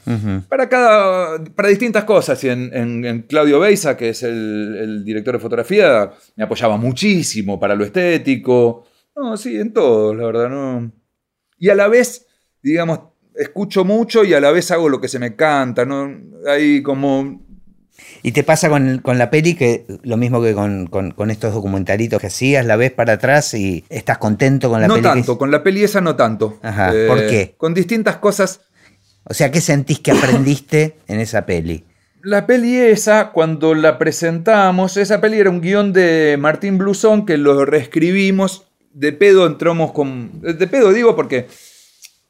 para, 0.49 0.69
cada, 0.69 1.43
para 1.57 1.69
distintas 1.69 2.05
cosas. 2.05 2.43
Y 2.45 2.49
en, 2.49 2.71
en- 2.73 3.05
en 3.05 3.23
Claudio 3.23 3.59
Beisa, 3.59 3.97
que 3.97 4.11
es 4.11 4.23
el, 4.23 4.77
el 4.81 5.05
director 5.05 5.35
de 5.35 5.41
fotografía, 5.41 6.11
me 6.37 6.45
apoyaba 6.45 6.77
muchísimo 6.77 7.59
para 7.59 7.75
lo 7.75 7.85
estético. 7.85 8.87
No, 9.17 9.37
sí, 9.37 9.57
en 9.59 9.73
todo, 9.73 10.15
la 10.15 10.27
verdad. 10.27 10.49
No. 10.49 10.93
Y 11.59 11.69
a 11.71 11.75
la 11.75 11.89
vez, 11.89 12.27
digamos, 12.63 13.01
escucho 13.35 13.85
mucho 13.85 14.25
y 14.25 14.33
a 14.33 14.41
la 14.41 14.53
vez 14.53 14.71
hago 14.71 14.89
lo 14.89 15.01
que 15.01 15.09
se 15.09 15.19
me 15.19 15.35
canta. 15.35 15.85
¿no? 15.85 16.09
Hay 16.49 16.83
como 16.83 17.44
Y 18.23 18.33
te 18.33 18.43
pasa 18.43 18.69
con, 18.69 18.99
con 18.99 19.19
la 19.19 19.31
peli 19.31 19.55
que 19.55 19.85
lo 20.03 20.17
mismo 20.17 20.43
que 20.43 20.55
con, 20.55 20.87
con- 20.87 21.13
con 21.13 21.31
estos 21.31 21.55
documentalitos 21.55 22.21
que 22.21 22.27
hacías, 22.29 22.67
la 22.67 22.77
ves 22.77 22.91
para 22.91 23.15
atrás 23.15 23.55
y 23.55 23.85
estás 23.89 24.19
contento 24.19 24.69
con 24.71 24.81
la 24.81 24.89
no 24.89 24.95
peli. 24.95 25.03
que- 25.07 25.13
tanto, 25.15 25.39
con 25.39 25.51
la 25.51 25.63
peli 25.63 25.85
esa 25.85 26.01
no 26.01 26.17
tanto. 26.17 26.59
Eh, 26.63 26.67
Ajá, 26.67 26.93
¿por 27.07 27.19
qué? 27.27 27.55
Con 27.57 27.75
distintas 27.75 28.17
cosas. 28.17 28.61
O 29.25 29.33
sea, 29.35 29.51
¿qué 29.51 29.61
sentís 29.61 30.01
que 30.01 30.11
aprendiste 30.11 30.97
en 31.07 31.21
esa 31.21 31.47
peli? 31.47 31.85
La 32.23 32.47
peli 32.47 32.77
esa, 32.79 33.31
cuando 33.33 33.75
la 33.75 33.99
presentamos, 33.99 34.97
esa 34.97 35.21
peli 35.21 35.39
era 35.39 35.51
un 35.51 35.61
guion 35.61 35.93
de 35.93 36.37
Martín 36.39 36.79
Blusón 36.79 37.27
que 37.27 37.37
lo 37.37 37.65
reescribimos. 37.65 38.65
De 38.93 39.13
pedo 39.13 39.47
entramos 39.47 39.93
con. 39.93 40.41
De 40.41 40.67
pedo 40.67 40.93
digo 40.93 41.15
porque 41.17 41.47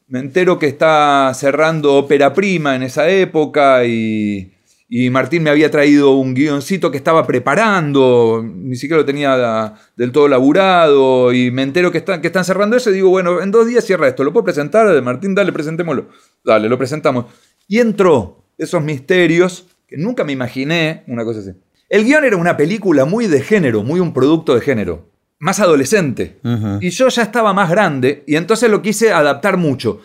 me 0.09 0.19
entero 0.19 0.59
que 0.59 0.67
está 0.67 1.33
cerrando 1.35 1.95
ópera 1.95 2.33
prima 2.33 2.75
en 2.77 2.83
esa 2.83 3.09
época 3.09 3.85
y, 3.85 4.54
y 4.97 5.11
Martín 5.11 5.43
me 5.43 5.51
había 5.51 5.73
traído 5.73 6.13
un 6.13 6.35
guioncito 6.35 6.93
que 6.93 6.99
estaba 6.99 7.27
preparando, 7.27 8.45
ni 8.47 8.77
siquiera 8.77 8.99
lo 8.99 9.05
tenía 9.05 9.75
del 9.97 10.13
todo 10.13 10.29
laburado 10.29 11.33
y 11.33 11.51
me 11.51 11.63
entero 11.63 11.91
que 11.91 11.99
están, 11.99 12.21
que 12.21 12.29
están 12.29 12.45
cerrando 12.45 12.77
eso 12.77 12.91
y 12.91 12.95
digo, 12.95 13.11
bueno, 13.11 13.43
en 13.43 13.51
dos 13.51 13.67
días 13.67 13.85
cierra 13.85 14.07
esto, 14.07 14.23
¿lo 14.23 14.33
puedo 14.33 14.45
presentar? 14.45 15.03
Martín, 15.03 15.35
dale, 15.35 15.51
presentémoslo. 15.53 16.11
Dale, 16.45 16.69
lo 16.69 16.79
presentamos. 16.79 17.25
Y 17.67 17.81
entró 17.81 18.45
esos 18.57 18.85
misterios 18.85 19.67
que 19.89 19.97
nunca 19.97 20.23
me 20.23 20.31
imaginé, 20.31 21.03
una 21.09 21.25
cosa 21.25 21.41
así. 21.41 21.51
El 21.89 22.05
guion 22.05 22.25
era 22.25 22.37
una 22.37 22.57
película 22.57 23.05
muy 23.05 23.27
de 23.27 23.41
género, 23.41 23.83
muy 23.83 23.99
un 23.99 24.13
producto 24.13 24.55
de 24.55 24.61
género, 24.61 25.09
más 25.41 25.59
adolescente. 25.59 26.39
Y 26.81 26.91
yo 26.91 27.09
ya 27.09 27.23
estaba 27.23 27.53
más 27.53 27.69
grande 27.69 28.23
y 28.29 28.37
entonces 28.37 28.71
lo 28.71 28.81
quise 28.81 29.11
adaptar 29.11 29.57
mucho. 29.57 30.03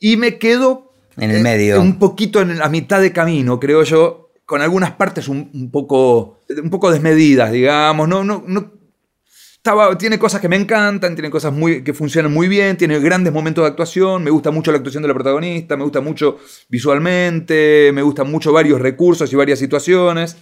Y 0.00 0.16
me 0.16 0.38
quedo 0.38 0.96
En 1.16 1.30
el 1.30 1.44
medio. 1.44 1.80
Un 1.80 2.00
poquito 2.00 2.40
en 2.40 2.58
la 2.58 2.68
mitad 2.68 3.00
de 3.00 3.12
camino, 3.12 3.60
creo 3.60 3.84
yo, 3.84 4.21
con 4.44 4.60
algunas 4.60 4.92
partes 4.92 5.28
un, 5.28 5.70
poco, 5.70 6.40
un 6.62 6.70
poco 6.70 6.90
desmedidas, 6.90 7.52
digamos. 7.52 8.08
No, 8.08 8.24
no, 8.24 8.44
no, 8.46 8.72
estaba, 9.62 9.96
tiene 9.96 10.18
cosas 10.18 10.40
que 10.40 10.48
me 10.48 10.56
encantan, 10.56 11.14
tiene 11.14 11.30
cosas 11.30 11.52
muy, 11.52 11.84
que 11.84 11.94
funcionan 11.94 12.32
muy 12.32 12.48
bien, 12.48 12.76
tiene 12.76 12.98
grandes 12.98 13.32
momentos 13.32 13.62
de 13.62 13.68
actuación, 13.68 14.24
me 14.24 14.30
gusta 14.30 14.50
mucho 14.50 14.72
la 14.72 14.78
actuación 14.78 15.02
de 15.02 15.08
la 15.08 15.14
protagonista, 15.14 15.76
me 15.76 15.84
gusta 15.84 16.00
mucho 16.00 16.38
visualmente, 16.68 17.92
me 17.94 18.02
gustan 18.02 18.28
mucho 18.28 18.52
varios 18.52 18.80
recursos 18.80 19.32
y 19.32 19.36
varias 19.36 19.60
situaciones. 19.60 20.36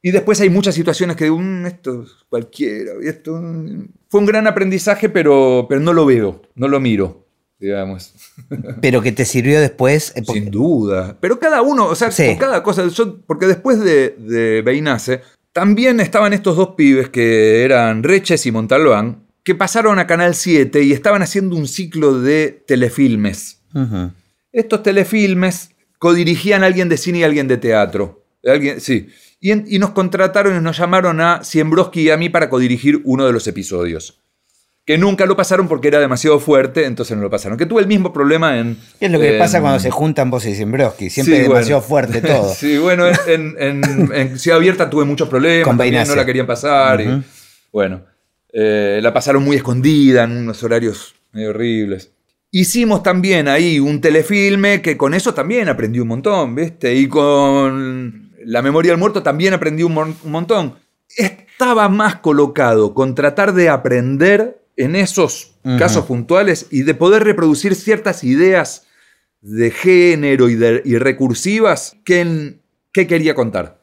Y 0.00 0.12
después 0.12 0.40
hay 0.40 0.48
muchas 0.48 0.74
situaciones 0.74 1.14
que 1.16 1.24
digo, 1.24 1.38
"Mm, 1.38 1.66
esto 1.66 2.04
es 2.04 2.10
cualquiera, 2.30 2.92
esto 3.02 3.34
mm". 3.36 3.88
fue 4.08 4.20
un 4.20 4.26
gran 4.26 4.46
aprendizaje, 4.46 5.10
pero, 5.10 5.66
pero 5.68 5.80
no 5.82 5.92
lo 5.92 6.06
veo, 6.06 6.40
no 6.54 6.68
lo 6.68 6.80
miro, 6.80 7.27
digamos. 7.58 8.12
Pero 8.80 9.00
que 9.02 9.12
te 9.12 9.24
sirvió 9.24 9.60
después. 9.60 10.12
eh, 10.16 10.22
porque- 10.24 10.40
Sin 10.42 10.50
duda. 10.50 11.16
Pero 11.20 11.38
cada 11.40 11.62
uno, 11.62 11.86
o 11.86 11.94
sea, 11.94 12.10
Sí. 12.10 12.26
con 12.26 12.36
cada 12.36 12.62
cosa, 12.62 12.86
yo- 12.88 13.20
porque 13.26 13.46
después 13.46 13.80
de, 13.80 14.10
de 14.18 14.62
Beinace, 14.62 15.22
también 15.52 15.98
estaban 16.00 16.32
estos 16.32 16.56
dos 16.56 16.70
pibes 16.76 17.08
que 17.08 17.64
eran 17.64 18.02
Reches 18.02 18.46
y 18.46 18.52
Montalbán, 18.52 19.24
que 19.42 19.54
pasaron 19.54 19.98
a 19.98 20.06
Canal 20.06 20.34
7 20.34 20.82
y 20.82 20.92
estaban 20.92 21.22
haciendo 21.22 21.56
un 21.56 21.66
ciclo 21.66 22.20
de 22.20 22.62
telefilmes. 22.66 23.60
Estos 24.52 24.82
telefilmes 24.82 25.70
codirigían 25.98 26.62
a 26.62 26.66
alguien 26.66 26.88
de 26.88 26.96
cine 26.96 27.18
y 27.18 27.22
a 27.22 27.26
alguien 27.26 27.48
de 27.48 27.56
teatro. 27.56 28.24
Alguien, 28.44 28.80
sí. 28.80 29.08
Y, 29.40 29.50
en- 29.52 29.64
y 29.68 29.78
nos 29.78 29.90
contrataron 29.90 30.56
y 30.56 30.60
nos 30.60 30.76
llamaron 30.78 31.20
a 31.20 31.42
Siembroski 31.44 32.02
y 32.02 32.10
a 32.10 32.16
mí 32.16 32.28
para 32.28 32.50
codirigir 32.50 33.00
uno 33.04 33.26
de 33.26 33.32
los 33.32 33.46
episodios. 33.46 34.20
Que 34.88 34.96
nunca 34.96 35.26
lo 35.26 35.36
pasaron 35.36 35.68
porque 35.68 35.88
era 35.88 36.00
demasiado 36.00 36.40
fuerte, 36.40 36.86
entonces 36.86 37.14
no 37.14 37.22
lo 37.22 37.28
pasaron. 37.28 37.58
Que 37.58 37.66
tuve 37.66 37.82
el 37.82 37.86
mismo 37.88 38.10
problema 38.10 38.58
en. 38.58 38.78
¿Qué 38.98 39.04
es 39.04 39.12
lo 39.12 39.20
que 39.20 39.34
en- 39.34 39.38
pasa 39.38 39.60
cuando 39.60 39.78
se 39.80 39.90
juntan 39.90 40.30
vos 40.30 40.46
y 40.46 40.54
Siembroski? 40.54 41.10
Siempre 41.10 41.34
Sí, 41.36 41.42
es 41.42 41.48
demasiado 41.48 41.82
bueno. 41.82 42.08
fuerte 42.08 42.20
todo. 42.26 42.54
sí, 42.54 42.78
bueno, 42.78 43.04
en, 43.26 43.54
en- 43.58 44.10
en 44.14 44.38
Ciudad 44.38 44.56
Abierta 44.56 44.88
tuve 44.88 45.04
muchos 45.04 45.28
problemas. 45.28 45.64
Con 45.68 45.76
también 45.76 46.08
no 46.08 46.14
la 46.14 46.24
querían 46.24 46.46
pasar. 46.46 47.02
y, 47.02 47.22
bueno, 47.70 48.00
eh, 48.50 49.00
la 49.02 49.12
pasaron 49.12 49.44
muy 49.44 49.56
escondida 49.56 50.24
en 50.24 50.30
unos 50.34 50.62
horarios 50.62 51.14
medio 51.32 51.50
horribles. 51.50 52.12
Hicimos 52.50 53.02
también 53.02 53.46
ahí 53.46 53.78
un 53.78 54.00
telefilme 54.00 54.80
que 54.80 54.96
con 54.96 55.12
eso 55.12 55.34
también 55.34 55.68
aprendí 55.68 56.00
un 56.00 56.08
montón, 56.08 56.54
¿viste? 56.54 56.94
Y 56.94 57.08
con 57.08 58.32
La 58.46 58.62
Memoria 58.62 58.92
del 58.92 58.98
Muerto 58.98 59.22
también 59.22 59.52
aprendí 59.52 59.82
un, 59.82 59.92
mon- 59.92 60.16
un 60.24 60.30
montón. 60.32 60.76
Estaba 61.14 61.90
más 61.90 62.16
colocado 62.16 62.94
con 62.94 63.14
tratar 63.14 63.52
de 63.52 63.68
aprender 63.68 64.62
en 64.78 64.96
esos 64.96 65.52
casos 65.78 66.06
puntuales 66.06 66.66
y 66.70 66.82
de 66.82 66.94
poder 66.94 67.24
reproducir 67.24 67.74
ciertas 67.74 68.24
ideas 68.24 68.86
de 69.42 69.70
género 69.70 70.48
y, 70.48 70.54
de- 70.54 70.80
y 70.84 70.96
recursivas 70.96 71.96
que 72.04 72.20
en 72.20 72.62
qué 72.92 73.06
quería 73.06 73.34
contar. 73.34 73.78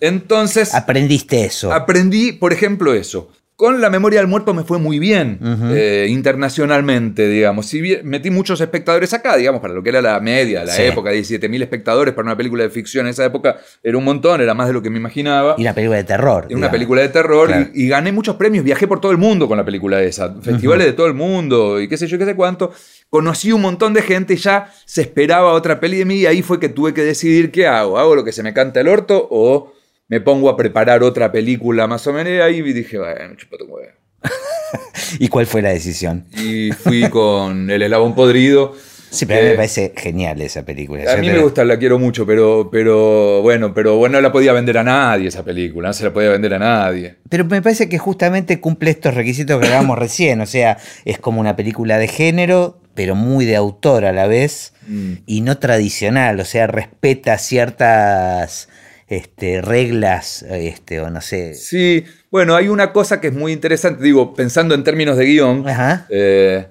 Entonces 0.00 0.74
Aprendiste 0.74 1.44
eso. 1.44 1.72
aprendí, 1.72 2.32
por 2.32 2.52
ejemplo, 2.52 2.94
eso. 2.94 3.30
Con 3.56 3.80
la 3.80 3.88
memoria 3.88 4.18
del 4.18 4.26
muerto 4.28 4.52
me 4.52 4.64
fue 4.64 4.78
muy 4.78 4.98
bien 4.98 5.38
eh, 5.72 6.06
internacionalmente, 6.10 7.28
digamos. 7.28 7.66
Si 7.66 7.80
bien 7.80 8.00
metí 8.04 8.30
muchos 8.30 8.60
espectadores 8.60 9.12
acá, 9.14 9.36
digamos, 9.36 9.60
para 9.60 9.74
lo 9.74 9.82
que 9.82 9.90
era 9.90 10.02
la 10.02 10.18
media, 10.20 10.64
la 10.64 10.72
Sí. 10.72 10.82
época, 10.82 11.10
17.000 11.12 11.62
espectadores 11.62 12.14
para 12.14 12.26
una 12.26 12.36
película 12.36 12.64
de 12.64 12.70
ficción 12.70 13.06
en 13.06 13.10
esa 13.10 13.24
época 13.24 13.56
era 13.82 13.96
un 13.96 14.04
montón, 14.04 14.40
era 14.40 14.54
más 14.54 14.66
de 14.66 14.72
lo 14.72 14.82
que 14.82 14.90
me 14.90 14.98
imaginaba. 14.98 15.54
y 15.58 15.62
una 15.62 15.74
película 15.74 15.96
de 15.98 16.04
terror. 16.04 16.46
Era 16.48 16.56
una 16.58 16.70
película 16.70 17.00
de 17.02 17.08
terror 17.10 17.46
Claro. 17.48 17.66
y, 17.74 17.84
y 17.84 17.88
gané 17.88 18.12
muchos 18.12 18.36
premios. 18.36 18.64
Viajé 18.64 18.88
por 18.88 19.00
todo 19.00 19.12
el 19.12 19.18
mundo 19.18 19.46
con 19.48 19.56
la 19.56 19.64
película 19.64 20.02
esa. 20.02 20.34
Festivales 20.42 20.86
de 20.86 20.92
todo 20.92 21.06
el 21.06 21.14
mundo 21.14 21.80
y 21.80 21.88
qué 21.88 21.96
sé 21.96 22.06
yo, 22.06 22.18
qué 22.18 22.24
sé 22.24 22.34
cuánto. 22.34 22.72
Conocí 23.10 23.52
un 23.52 23.60
montón 23.60 23.94
de 23.94 24.02
gente 24.02 24.34
y 24.34 24.36
ya 24.36 24.72
se 24.84 25.02
esperaba 25.02 25.52
otra 25.52 25.78
peli 25.78 25.98
de 25.98 26.04
mí 26.04 26.16
y 26.16 26.26
ahí 26.26 26.42
fue 26.42 26.58
que 26.58 26.68
tuve 26.68 26.92
que 26.92 27.02
decidir 27.02 27.52
qué 27.52 27.66
hago. 27.68 27.98
¿Hago 27.98 28.16
lo 28.16 28.24
que 28.24 28.32
se 28.32 28.42
me 28.42 28.52
canta 28.52 28.80
el 28.80 28.88
orto 28.88 29.28
o 29.30 29.72
me 30.14 30.20
pongo 30.20 30.48
a 30.48 30.56
preparar 30.56 31.02
otra 31.02 31.32
película 31.32 31.88
más 31.88 32.06
o 32.06 32.12
menos? 32.12 32.32
Y 32.32 32.40
ahí 32.40 32.62
dije, 32.62 32.98
bueno, 32.98 33.34
chupate 33.36 33.64
un 33.64 33.70
huevo. 33.72 33.90
¿Y 35.18 35.26
cuál 35.26 35.44
fue 35.46 35.60
la 35.60 35.70
decisión? 35.70 36.24
Y 36.36 36.70
fui 36.70 37.10
con 37.10 37.68
El 37.68 37.82
eslabón 37.82 38.14
podrido. 38.14 38.76
Sí, 39.10 39.26
pero 39.26 39.40
a 39.40 39.42
mí 39.42 39.46
que- 39.46 39.50
me 39.50 39.56
parece 39.56 39.92
genial 39.96 40.40
esa 40.40 40.64
película. 40.64 41.12
A 41.12 41.16
mí 41.16 41.28
me 41.28 41.40
gusta, 41.40 41.64
la 41.64 41.80
quiero 41.80 41.98
mucho, 41.98 42.24
pero, 42.26 42.68
pero 42.70 43.42
bueno, 43.42 43.74
pero 43.74 43.96
bueno, 43.96 44.18
no 44.18 44.20
la 44.20 44.30
podía 44.30 44.52
vender 44.52 44.78
a 44.78 44.84
nadie 44.84 45.26
esa 45.28 45.44
película, 45.44 45.88
no 45.88 45.92
se 45.94 46.04
la 46.04 46.12
podía 46.12 46.30
vender 46.30 46.54
a 46.54 46.58
nadie. 46.60 47.16
Pero 47.28 47.44
me 47.44 47.60
parece 47.60 47.88
que 47.88 47.98
justamente 47.98 48.60
cumple 48.60 48.90
estos 48.90 49.14
requisitos 49.14 49.58
que 49.60 49.66
hablábamos 49.66 49.98
recién. 50.06 50.40
O 50.40 50.46
sea, 50.46 50.78
es 51.04 51.18
como 51.18 51.40
una 51.40 51.56
película 51.56 51.98
de 51.98 52.06
género, 52.06 52.80
pero 52.94 53.16
muy 53.16 53.46
de 53.46 53.56
autor 53.56 54.04
a 54.04 54.12
la 54.12 54.28
vez. 54.28 54.74
Mm. 54.86 55.12
Y 55.26 55.40
no 55.40 55.58
tradicional. 55.58 56.38
O 56.38 56.44
sea, 56.44 56.68
respeta 56.68 57.36
ciertas 57.38 58.68
este, 59.08 59.60
reglas, 59.60 60.42
este, 60.42 61.00
o 61.00 61.10
no 61.10 61.20
sé. 61.20 61.54
Sí, 61.54 62.04
bueno, 62.30 62.56
hay 62.56 62.68
una 62.68 62.92
cosa 62.92 63.20
que 63.20 63.28
es 63.28 63.34
muy 63.34 63.52
interesante, 63.52 64.02
digo, 64.02 64.34
pensando 64.34 64.74
en 64.74 64.84
términos 64.84 65.16
de 65.16 65.24
guion, 65.26 65.64
eh, 66.10 66.66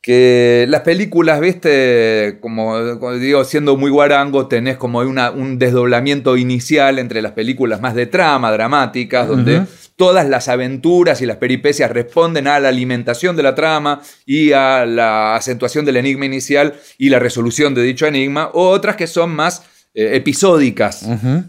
que 0.00 0.66
las 0.68 0.82
películas, 0.82 1.40
viste, 1.40 2.38
como, 2.40 2.98
como 3.00 3.14
digo, 3.14 3.42
siendo 3.44 3.76
muy 3.76 3.90
guarango, 3.90 4.46
tenés 4.46 4.76
como 4.76 5.00
una- 5.00 5.32
un 5.32 5.58
desdoblamiento 5.58 6.36
inicial 6.36 7.00
entre 7.00 7.20
las 7.22 7.32
películas 7.32 7.80
más 7.80 7.96
de 7.96 8.06
trama, 8.06 8.52
dramáticas, 8.52 9.26
donde 9.26 9.62
todas 9.96 10.28
las 10.28 10.46
aventuras 10.46 11.20
y 11.22 11.26
las 11.26 11.38
peripecias 11.38 11.90
responden 11.90 12.46
a 12.46 12.60
la 12.60 12.68
alimentación 12.68 13.34
de 13.34 13.42
la 13.42 13.56
trama 13.56 14.00
y 14.24 14.52
a 14.52 14.86
la 14.86 15.34
acentuación 15.34 15.84
del 15.84 15.96
enigma 15.96 16.26
inicial 16.26 16.74
y 16.98 17.08
la 17.08 17.18
resolución 17.18 17.74
de 17.74 17.82
dicho 17.82 18.06
enigma, 18.06 18.50
o 18.52 18.68
otras 18.68 18.94
que 18.94 19.08
son 19.08 19.30
más 19.34 19.64
eh, 19.96 20.16
episódicas, 20.16 21.02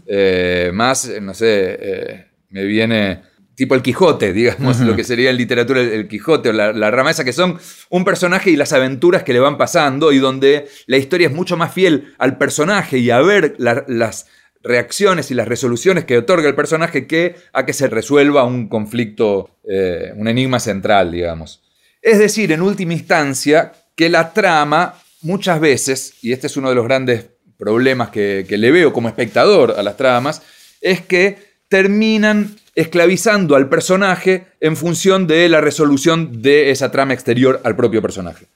eh, 0.06 0.70
más, 0.72 1.06
eh, 1.08 1.20
no 1.20 1.34
sé, 1.34 1.78
eh, 1.80 2.26
me 2.50 2.64
viene 2.64 3.20
tipo 3.54 3.74
el 3.74 3.82
Quijote, 3.82 4.32
digamos, 4.40 4.80
lo 4.80 4.96
que 4.96 5.04
sería 5.04 5.30
en 5.30 5.36
literatura 5.36 5.80
el, 5.80 5.88
el 5.90 6.08
Quijote, 6.08 6.48
o 6.48 6.52
la, 6.52 6.72
la 6.72 6.90
rama 6.90 7.10
esa, 7.10 7.24
que 7.24 7.32
son 7.32 7.58
un 7.90 8.04
personaje 8.04 8.50
y 8.50 8.56
las 8.56 8.72
aventuras 8.72 9.22
que 9.22 9.32
le 9.32 9.40
van 9.40 9.58
pasando 9.58 10.12
y 10.12 10.18
donde 10.18 10.66
la 10.86 10.96
historia 10.96 11.28
es 11.28 11.34
mucho 11.34 11.56
más 11.56 11.72
fiel 11.74 12.14
al 12.18 12.38
personaje 12.38 12.98
y 12.98 13.10
a 13.10 13.20
ver 13.20 13.54
la- 13.58 13.84
las 13.88 14.26
reacciones 14.62 15.30
y 15.30 15.34
las 15.34 15.46
resoluciones 15.48 16.04
que 16.04 16.18
otorga 16.18 16.48
el 16.48 16.54
personaje 16.54 17.06
que 17.06 17.36
a 17.52 17.64
que 17.64 17.72
se 17.72 17.86
resuelva 17.88 18.44
un 18.44 18.68
conflicto, 18.68 19.58
eh, 19.68 20.12
un 20.16 20.26
enigma 20.28 20.58
central, 20.60 21.12
digamos. 21.12 21.62
Es 22.02 22.18
decir, 22.18 22.50
en 22.52 22.62
última 22.62 22.92
instancia, 22.92 23.72
que 23.96 24.08
la 24.08 24.32
trama 24.32 24.94
muchas 25.22 25.58
veces, 25.60 26.14
y 26.22 26.32
este 26.32 26.46
es 26.48 26.56
uno 26.56 26.68
de 26.68 26.74
los 26.76 26.84
grandes 26.84 27.26
problemas 27.58 28.10
que, 28.10 28.46
que 28.48 28.56
le 28.56 28.70
veo 28.70 28.92
como 28.92 29.08
espectador 29.08 29.74
a 29.76 29.82
las 29.82 29.96
tramas, 29.96 30.42
es 30.80 31.00
que 31.00 31.36
terminan 31.68 32.56
esclavizando 32.74 33.56
al 33.56 33.68
personaje 33.68 34.46
en 34.60 34.76
función 34.76 35.26
de 35.26 35.48
la 35.48 35.60
resolución 35.60 36.40
de 36.40 36.70
esa 36.70 36.90
trama 36.90 37.12
exterior 37.12 37.60
al 37.64 37.76
propio 37.76 38.00
personaje. 38.00 38.46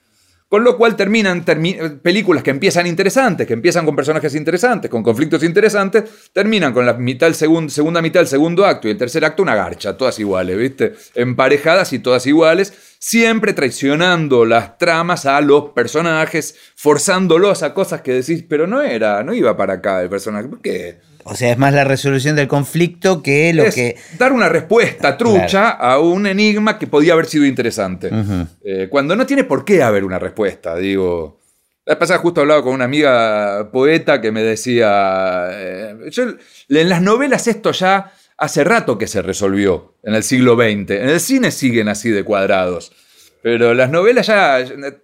Con 0.53 0.63
lo 0.63 0.77
cual 0.77 0.95
terminan 0.95 1.43
películas 2.03 2.43
que 2.43 2.51
empiezan 2.51 2.85
interesantes, 2.85 3.47
que 3.47 3.53
empiezan 3.53 3.85
con 3.85 3.95
personajes 3.95 4.35
interesantes, 4.35 4.91
con 4.91 5.01
conflictos 5.01 5.43
interesantes, 5.43 6.03
terminan 6.31 6.73
con 6.73 6.85
la 6.85 6.93
mitad, 6.93 7.33
segunda 7.33 8.03
mitad 8.03 8.19
del 8.19 8.27
segundo 8.27 8.63
acto 8.63 8.87
y 8.87 8.91
el 8.91 8.97
tercer 8.99 9.25
acto 9.25 9.41
una 9.41 9.55
garcha, 9.55 9.97
todas 9.97 10.19
iguales, 10.19 10.55
¿viste? 10.55 10.93
Emparejadas 11.15 11.91
y 11.91 11.97
todas 11.97 12.27
iguales, 12.27 12.71
siempre 13.03 13.51
traicionando 13.51 14.45
las 14.45 14.77
tramas 14.77 15.25
a 15.25 15.41
los 15.41 15.71
personajes, 15.71 16.55
forzándolos 16.77 17.61
a 17.61 17.73
cosas 17.73 18.01
que 18.01 18.13
decís, 18.13 18.45
pero 18.47 18.65
no 18.65 18.81
era, 18.81 19.21
no 19.23 19.33
iba 19.33 19.57
para 19.57 19.73
acá 19.73 20.01
el 20.01 20.07
personaje, 20.07 20.47
¿por 20.47 20.61
qué? 20.61 20.99
O 21.25 21.35
sea, 21.35 21.51
es 21.51 21.57
más 21.57 21.73
la 21.73 21.83
resolución 21.83 22.37
del 22.37 22.47
conflicto 22.47 23.21
que 23.21 23.53
lo 23.53 23.65
que. 23.65 23.97
Dar 24.17 24.31
una 24.31 24.47
respuesta 24.47 25.17
trucha 25.17 25.71
a 25.71 25.99
un 25.99 26.27
enigma 26.27 26.79
que 26.79 26.87
podía 26.87 27.11
haber 27.11 27.25
sido 27.25 27.45
interesante. 27.45 28.09
Eh, 28.63 28.87
cuando 28.89 29.17
no 29.17 29.25
tiene 29.25 29.43
por 29.43 29.65
qué 29.65 29.83
haber 29.83 30.05
una 30.05 30.17
respuesta, 30.17 30.77
digo. 30.77 31.41
La 31.85 31.99
pasada 31.99 32.19
justo 32.19 32.39
hablaba 32.39 32.63
con 32.63 32.73
una 32.73 32.85
amiga 32.85 33.69
poeta 33.71 34.21
que 34.21 34.31
me 34.31 34.43
decía. 34.43 35.49
Eh, 35.51 36.09
en 36.69 36.89
las 36.89 37.01
novelas 37.01 37.47
esto 37.47 37.73
ya 37.73 38.13
hace 38.37 38.63
rato 38.63 38.97
que 38.97 39.07
se 39.07 39.21
resolvió, 39.21 39.97
en 40.03 40.15
el 40.15 40.23
siglo 40.23 40.55
XX. 40.55 40.91
En 40.91 41.09
el 41.09 41.19
cine 41.19 41.51
siguen 41.51 41.89
así 41.89 42.09
de 42.09 42.23
cuadrados. 42.23 42.91
Pero 43.41 43.73
las 43.73 43.89
novelas 43.89 44.27
ya. 44.27 44.59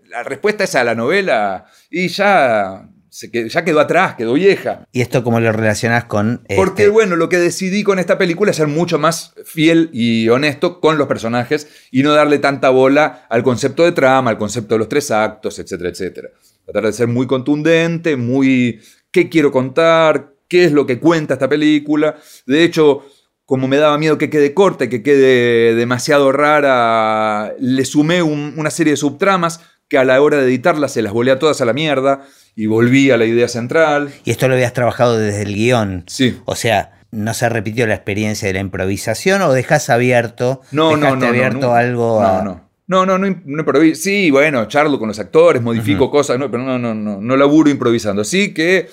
La 0.09 0.23
respuesta 0.23 0.63
es 0.63 0.75
a 0.75 0.83
la 0.83 0.95
novela 0.95 1.65
y 1.89 2.07
ya 2.07 2.89
ya 3.11 3.65
quedó 3.65 3.79
atrás, 3.79 4.15
quedó 4.15 4.33
vieja. 4.33 4.87
¿Y 4.91 5.01
esto 5.01 5.23
cómo 5.23 5.39
lo 5.39 5.51
relacionas 5.51 6.05
con...? 6.05 6.43
Porque, 6.55 6.83
este? 6.83 6.89
bueno, 6.91 7.15
lo 7.15 7.27
que 7.27 7.37
decidí 7.37 7.83
con 7.83 7.99
esta 7.99 8.17
película 8.17 8.51
es 8.51 8.57
ser 8.57 8.67
mucho 8.67 8.99
más 8.99 9.33
fiel 9.45 9.89
y 9.91 10.29
honesto 10.29 10.79
con 10.79 10.97
los 10.97 11.07
personajes 11.07 11.67
y 11.91 12.03
no 12.03 12.13
darle 12.13 12.39
tanta 12.39 12.69
bola 12.69 13.25
al 13.29 13.43
concepto 13.43 13.83
de 13.83 13.91
trama, 13.91 14.31
al 14.31 14.37
concepto 14.37 14.75
de 14.75 14.79
los 14.79 14.89
tres 14.89 15.11
actos, 15.11 15.57
etcétera, 15.59 15.89
etcétera. 15.89 16.29
Tratar 16.65 16.85
de 16.85 16.93
ser 16.93 17.07
muy 17.07 17.27
contundente, 17.27 18.15
muy... 18.15 18.79
¿Qué 19.11 19.27
quiero 19.27 19.51
contar? 19.51 20.35
¿Qué 20.47 20.65
es 20.65 20.71
lo 20.71 20.85
que 20.85 20.99
cuenta 20.99 21.33
esta 21.33 21.49
película? 21.49 22.15
De 22.45 22.63
hecho, 22.63 23.03
como 23.49 23.67
me 23.67 23.77
daba 23.77 23.97
miedo 23.97 24.19
que 24.19 24.29
quede 24.29 24.53
corte, 24.53 24.89
que 24.89 25.01
quede 25.01 25.73
demasiado 25.73 26.31
rara, 26.31 27.55
le 27.59 27.83
sumé 27.83 28.21
una 28.21 28.69
serie 28.69 28.93
de 28.93 28.97
subtramas 28.97 29.61
que 29.87 29.97
a 29.97 30.03
la 30.03 30.21
hora 30.21 30.37
de 30.37 30.43
editarlas 30.43 30.93
se 30.93 31.01
las 31.01 31.13
volé 31.13 31.31
a 31.31 31.39
todas 31.39 31.59
a 31.59 31.65
la 31.65 31.73
mierda 31.73 32.27
y 32.55 32.67
volví 32.67 33.09
a 33.09 33.17
la 33.17 33.25
idea 33.25 33.47
central. 33.47 34.11
Y 34.23 34.29
esto 34.29 34.47
lo 34.47 34.53
habías 34.53 34.73
trabajado 34.73 35.17
desde 35.17 35.41
el 35.41 35.55
guion. 35.55 36.03
Sí. 36.05 36.37
O 36.45 36.55
sea, 36.55 37.01
¿no 37.09 37.33
se 37.33 37.49
repitió 37.49 37.87
la 37.87 37.95
experiencia 37.95 38.47
de 38.47 38.53
la 38.53 38.59
improvisación 38.59 39.41
o 39.41 39.51
dejas 39.51 39.89
abierto? 39.89 40.61
No, 40.71 40.95
no, 40.95 41.15
no. 41.15 41.25
abierto 41.25 41.69
no, 41.69 41.73
algo 41.73 42.21
no, 42.21 42.43
no. 42.43 42.69
No, 42.85 43.05
no, 43.07 43.17
no, 43.17 43.25
improviso. 43.25 43.99
Sí, 43.99 44.29
bueno, 44.29 44.67
charlo 44.67 44.99
con 44.99 45.07
los 45.07 45.17
actores, 45.17 45.59
modifico 45.59 46.11
cosas, 46.11 46.37
pero 46.37 46.59
no, 46.59 46.77
no, 46.77 46.93
no, 46.93 47.19
no 47.19 47.35
laburo 47.35 47.71
improvisando. 47.71 48.23
Sí 48.23 48.53
que 48.53 48.87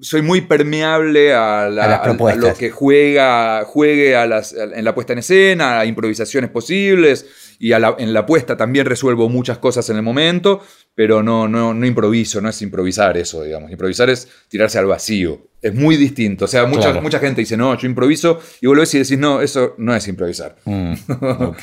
soy 0.00 0.22
muy 0.22 0.42
permeable 0.42 1.34
a, 1.34 1.68
lo 1.68 2.54
que 2.54 2.70
juega, 2.70 3.64
juegue 3.64 4.16
a 4.16 4.26
las, 4.26 4.52
en 4.52 4.84
la 4.84 4.94
puesta 4.94 5.12
en 5.12 5.20
escena, 5.20 5.80
a 5.80 5.86
improvisaciones 5.86 6.50
posibles 6.50 7.26
y 7.58 7.72
en 7.72 8.12
la 8.12 8.24
puesta 8.26 8.56
también 8.56 8.86
resuelvo 8.86 9.28
muchas 9.28 9.58
cosas 9.58 9.88
en 9.90 9.96
el 9.96 10.02
momento, 10.02 10.62
pero 10.94 11.22
no, 11.22 11.48
no, 11.48 11.74
no 11.74 11.86
improviso, 11.86 12.40
no 12.40 12.48
es 12.48 12.62
improvisar 12.62 13.16
eso, 13.16 13.42
digamos. 13.42 13.70
Improvisar 13.70 14.10
es 14.10 14.28
tirarse 14.48 14.78
al 14.78 14.86
vacío. 14.86 15.48
Es 15.60 15.74
muy 15.74 15.96
distinto. 15.96 16.44
O 16.44 16.48
sea, 16.48 16.66
mucha, 16.66 17.00
mucha 17.00 17.18
gente 17.18 17.40
dice, 17.40 17.56
no, 17.56 17.76
yo 17.76 17.88
improviso, 17.88 18.40
y 18.60 18.68
volvés 18.68 18.94
y 18.94 18.98
decís, 18.98 19.18
no, 19.18 19.40
eso 19.40 19.74
no 19.78 19.94
es 19.94 20.06
improvisar. 20.06 20.56
Mm, 20.64 20.92
ok. 21.40 21.62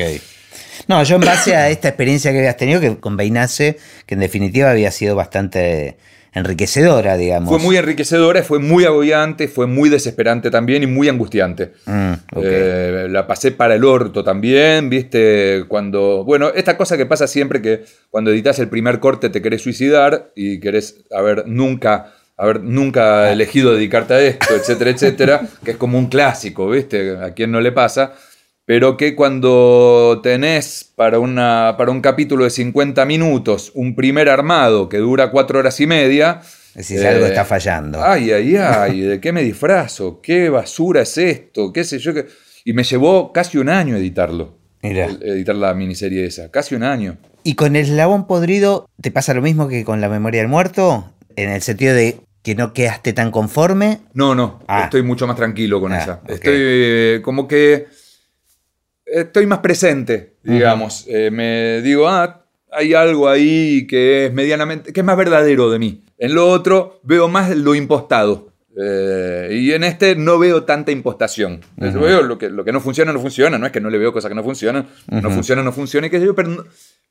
No, 0.87 1.01
yo 1.03 1.15
en 1.15 1.21
base 1.21 1.55
a 1.55 1.69
esta 1.69 1.87
experiencia 1.87 2.31
que 2.31 2.39
habías 2.39 2.57
tenido 2.57 2.81
que 2.81 2.97
con 2.99 3.15
Beinace, 3.15 3.77
que 4.05 4.15
en 4.15 4.19
definitiva 4.19 4.69
había 4.71 4.91
sido 4.91 5.15
bastante 5.15 5.97
enriquecedora, 6.35 7.15
digamos. 7.17 7.49
Fue 7.49 7.59
muy 7.59 7.77
enriquecedora, 7.77 8.43
fue 8.43 8.59
muy 8.59 8.83
agobiante, 8.83 9.47
fue 9.47 9.67
muy 9.67 9.89
desesperante 9.89 10.51
también 10.51 10.83
y 10.83 10.87
muy 10.87 11.07
angustiante. 11.07 11.71
Mm, 11.85 12.13
eh, 12.43 13.07
la 13.09 13.25
pasé 13.25 13.51
para 13.51 13.75
el 13.75 13.85
orto 13.85 14.23
también, 14.23 14.89
viste, 14.89 15.63
cuando... 15.67 16.23
Bueno, 16.25 16.49
esta 16.53 16.77
cosa 16.77 16.97
que 16.97 17.05
pasa 17.05 17.25
siempre 17.25 17.61
que 17.61 17.85
cuando 18.11 18.31
editas 18.31 18.59
el 18.59 18.67
primer 18.67 18.99
corte 18.99 19.29
te 19.29 19.41
querés 19.41 19.61
suicidar 19.61 20.31
y 20.35 20.59
querés 20.59 21.05
haber 21.11 21.47
nunca 21.47 22.11
haber 22.37 22.61
nunca 22.61 23.31
elegido 23.31 23.73
dedicarte 23.73 24.13
a 24.13 24.19
esto, 24.19 24.55
etcétera, 24.55 24.89
etcétera, 24.91 25.41
que 25.63 25.71
es 25.71 25.77
como 25.77 25.97
un 25.97 26.07
clásico, 26.07 26.69
¿viste? 26.69 27.17
A 27.17 27.33
quien 27.33 27.49
no 27.49 27.61
le 27.61 27.71
pasa 27.71 28.13
pero 28.65 28.97
que 28.97 29.15
cuando 29.15 30.19
tenés 30.23 30.91
para, 30.95 31.19
una, 31.19 31.75
para 31.77 31.91
un 31.91 32.01
capítulo 32.01 32.43
de 32.43 32.49
50 32.49 33.05
minutos 33.05 33.71
un 33.75 33.95
primer 33.95 34.27
armado 34.27 34.89
que 34.89 34.97
dura 34.97 35.31
cuatro 35.31 35.59
horas 35.59 35.79
y 35.79 35.87
media... 35.87 36.41
Decís, 36.73 37.01
algo 37.05 37.25
está 37.25 37.45
fallando. 37.45 38.03
Ay, 38.03 38.31
ay, 38.31 38.57
ay, 38.57 38.99
¿de 38.99 39.21
qué 39.21 39.31
me 39.31 39.43
disfrazo? 39.43 40.19
¿Qué 40.21 40.49
basura 40.49 41.03
es 41.03 41.17
esto? 41.17 41.71
¿Qué 41.71 41.85
sé 41.85 41.99
yo? 41.99 42.11
Y 42.65 42.73
me 42.73 42.83
llevó 42.83 43.31
casi 43.31 43.57
un 43.57 43.69
año 43.69 43.95
editarlo. 43.95 44.57
Mira. 44.81 45.05
Editar 45.21 45.55
la 45.55 45.73
miniserie 45.73 46.25
esa, 46.25 46.51
casi 46.51 46.75
un 46.75 46.83
año. 46.83 47.17
¿Y 47.43 47.55
con 47.55 47.77
el 47.77 47.83
eslabón 47.83 48.27
podrido 48.27 48.89
te 48.99 49.09
pasa 49.09 49.33
lo 49.33 49.41
mismo 49.41 49.69
que 49.69 49.85
con 49.85 50.01
la 50.01 50.09
memoria 50.09 50.41
del 50.41 50.49
muerto? 50.49 51.13
En 51.37 51.49
el 51.49 51.61
sentido 51.61 51.93
de 51.93 52.19
que 52.43 52.55
no 52.55 52.73
quedaste 52.73 53.13
tan 53.13 53.31
conforme. 53.31 53.99
No, 54.13 54.35
no, 54.35 54.59
ah. 54.67 54.83
estoy 54.83 55.01
mucho 55.01 55.27
más 55.27 55.37
tranquilo 55.37 55.79
con 55.79 55.93
ah, 55.93 55.97
esa. 55.97 56.21
Estoy 56.27 56.53
eh, 56.57 57.21
como 57.23 57.47
que 57.47 57.87
estoy 59.05 59.45
más 59.45 59.59
presente, 59.59 60.35
digamos. 60.43 61.05
Eh, 61.07 61.29
me 61.31 61.81
digo, 61.81 62.07
ah, 62.07 62.45
hay 62.71 62.93
algo 62.93 63.29
ahí 63.29 63.87
que 63.87 64.25
es 64.25 64.33
medianamente, 64.33 64.91
que 64.91 64.99
es 64.99 65.05
más 65.05 65.17
verdadero 65.17 65.69
de 65.69 65.79
mí. 65.79 66.03
En 66.17 66.33
lo 66.33 66.47
otro 66.49 66.99
veo 67.03 67.27
más 67.27 67.55
lo 67.55 67.75
impostado. 67.75 68.53
Eh, 68.77 69.49
y 69.53 69.71
en 69.71 69.85
este 69.85 70.15
no 70.15 70.37
veo 70.37 70.63
tanta 70.63 70.91
impostación. 70.91 71.61
Veo 71.77 72.23
lo 72.23 72.37
que, 72.37 72.49
lo 72.49 72.65
que 72.65 72.73
no 72.73 72.81
funciona, 72.81 73.13
no 73.13 73.19
funciona. 73.19 73.57
No 73.57 73.65
es 73.65 73.71
que 73.71 73.79
no 73.79 73.89
le 73.89 73.97
veo 73.97 74.11
cosas 74.11 74.29
que 74.29 74.35
no 74.35 74.43
funcionan. 74.43 74.87
No 75.09 75.31
funciona, 75.31 75.63
no 75.63 75.71
funciona. 75.71 76.07
Y 76.07 76.09
qué 76.09 76.19
yo, 76.19 76.35
pero, 76.35 76.65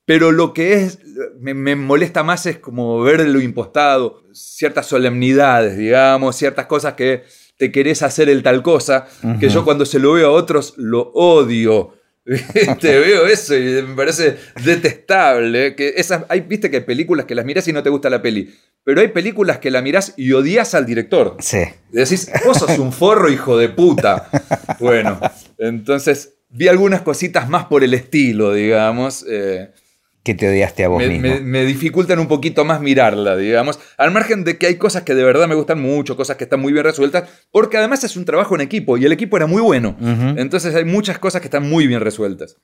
pero 0.05 0.31
lo 0.31 0.53
que 0.53 0.75
es, 0.75 0.99
me, 1.41 1.55
me, 1.55 1.75
molesta 1.75 2.23
más 2.23 2.45
es 2.45 2.59
como 2.59 3.01
ver 3.01 3.27
lo 3.27 3.41
impostado. 3.41 4.23
Ciertas 4.33 4.87
solemnidades, 4.87 5.79
digamos. 5.79 6.37
Ciertas 6.37 6.67
cosas 6.67 6.95
que 6.95 7.25
te 7.57 7.71
querés 7.71 8.03
hacer 8.03 8.29
el 8.29 8.43
tal 8.43 8.63
cosa, 8.63 9.07
que 9.41 9.49
yo 9.49 9.65
cuando 9.65 9.87
se 9.87 9.99
lo 9.99 10.13
veo 10.13 10.29
a 10.29 10.33
otros 10.33 10.75
lo 10.77 11.13
odio. 11.13 11.95
Te 12.81 12.99
veo 12.99 13.27
eso 13.27 13.55
y 13.55 13.83
me 13.83 13.95
parece 13.95 14.39
detestable. 14.65 15.77
Que 15.77 15.95
esas, 15.97 16.25
hay, 16.31 16.41
Viste 16.41 16.71
que 16.71 16.79
hay 16.79 16.83
películas 16.83 17.27
que 17.27 17.35
las 17.35 17.45
miras 17.45 17.69
y 17.69 17.73
no 17.75 17.83
te 17.83 17.91
gusta 17.91 18.09
la 18.09 18.23
peli. 18.23 18.55
Pero 18.83 19.03
hay 19.03 19.09
películas 19.09 19.59
que 19.59 19.71
la 19.71 19.83
mirás 19.83 20.15
y 20.17 20.33
odias 20.33 20.75
al 20.75 20.87
director. 20.87 21.37
Sí. 21.41 21.59
decís, 21.91 22.31
vos 22.47 22.59
sos 22.59 22.79
un 22.79 22.93
forro, 22.93 23.31
hijo 23.31 23.59
de 23.59 23.69
puta. 23.69 24.31
Bueno, 24.81 25.21
entonces 25.59 26.35
vi 26.49 26.69
algunas 26.69 27.03
cositas 27.03 27.49
más 27.49 27.67
por 27.67 27.85
el 27.85 27.93
estilo, 27.93 28.55
digamos. 28.55 29.25
Eh, 29.29 29.71
que 30.25 30.35
te 30.35 30.49
odiaste 30.49 30.85
a 30.85 30.89
vos 30.89 31.07
mismo. 31.07 31.29
Me, 31.43 31.65
dificultan 31.65 32.19
un 32.19 32.29
poquito 32.29 32.65
más 32.65 32.81
mirarla, 32.81 33.37
digamos. 33.37 33.79
Al 33.99 34.11
margen 34.11 34.43
de 34.43 34.57
que 34.57 34.67
hay 34.67 34.77
cosas 34.77 35.03
que 35.03 35.15
de 35.15 35.23
verdad 35.23 35.47
me 35.47 35.55
gustan 35.55 35.81
mucho, 35.81 36.17
cosas 36.17 36.39
que 36.39 36.45
están 36.45 36.61
muy 36.61 36.73
bien 36.73 36.85
resueltas, 36.85 37.29
porque 37.53 37.77
además 37.77 38.03
es 38.05 38.17
un 38.17 38.25
trabajo 38.25 38.55
en 38.55 38.63
equipo 38.63 38.97
y 38.97 39.05
el 39.05 39.13
equipo 39.13 39.37
era 39.37 39.47
muy 39.47 39.61
bueno. 39.61 39.97
Entonces 40.37 40.75
hay 40.75 40.87
muchas 40.87 41.19
cosas 41.19 41.43
que 41.43 41.49
están 41.49 41.69
muy 41.69 41.87
bien 41.87 42.01
resueltas. 42.01 42.57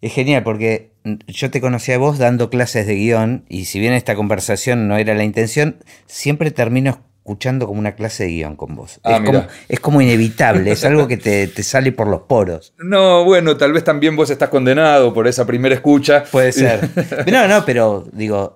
Es 0.00 0.12
genial 0.12 0.42
porque 0.42 0.92
yo 1.28 1.50
te 1.50 1.60
conocí 1.60 1.92
a 1.92 1.98
vos 1.98 2.18
dando 2.18 2.50
clases 2.50 2.86
de 2.86 2.96
guion 2.96 3.44
y 3.48 3.66
si 3.66 3.78
bien 3.78 3.92
esta 3.92 4.16
conversación 4.16 4.88
no 4.88 4.96
era 4.96 5.14
la 5.14 5.24
intención, 5.24 5.76
siempre 6.06 6.50
termino 6.50 7.09
escuchando 7.20 7.66
como 7.66 7.78
una 7.78 7.94
clase 7.94 8.24
de 8.24 8.30
guion 8.30 8.56
con 8.56 8.74
vos. 8.74 8.98
Ah, 9.04 9.22
es, 9.68 9.78
como, 9.78 10.00
inevitable, 10.00 10.72
es 10.72 10.84
algo 10.84 11.06
que 11.06 11.16
te, 11.18 11.62
sale 11.62 11.92
por 11.92 12.08
los 12.08 12.22
poros. 12.22 12.74
No, 12.78 13.24
bueno, 13.24 13.56
tal 13.56 13.72
vez 13.72 13.84
también 13.84 14.16
vos 14.16 14.30
estás 14.30 14.48
condenado 14.48 15.12
por 15.12 15.28
esa 15.28 15.46
primera 15.46 15.74
escucha. 15.74 16.24
Puede 16.24 16.52
ser. 16.52 16.88
no, 17.30 17.46
no, 17.46 17.64
pero 17.64 18.08
digo, 18.12 18.54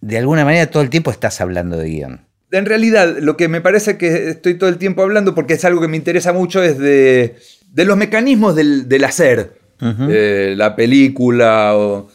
de 0.00 0.18
alguna 0.18 0.44
manera 0.44 0.66
todo 0.66 0.82
el 0.82 0.90
tiempo 0.90 1.10
estás 1.10 1.40
hablando 1.40 1.76
de 1.76 1.88
guion. 1.88 2.26
En 2.50 2.66
realidad, 2.66 3.16
lo 3.18 3.36
que 3.36 3.48
me 3.48 3.62
parece 3.62 3.96
que 3.96 4.30
estoy 4.30 4.54
todo 4.54 4.68
el 4.68 4.76
tiempo 4.76 5.02
hablando, 5.02 5.34
porque 5.34 5.54
es 5.54 5.64
algo 5.64 5.80
que 5.80 5.88
me 5.88 5.96
interesa 5.96 6.32
mucho, 6.32 6.62
es 6.62 6.78
de, 6.78 7.36
los 7.74 7.96
mecanismos 7.96 8.54
del, 8.54 9.04
hacer. 9.04 9.60
Eh, 9.80 10.54
la 10.56 10.76
película 10.76 11.76
o... 11.76 12.08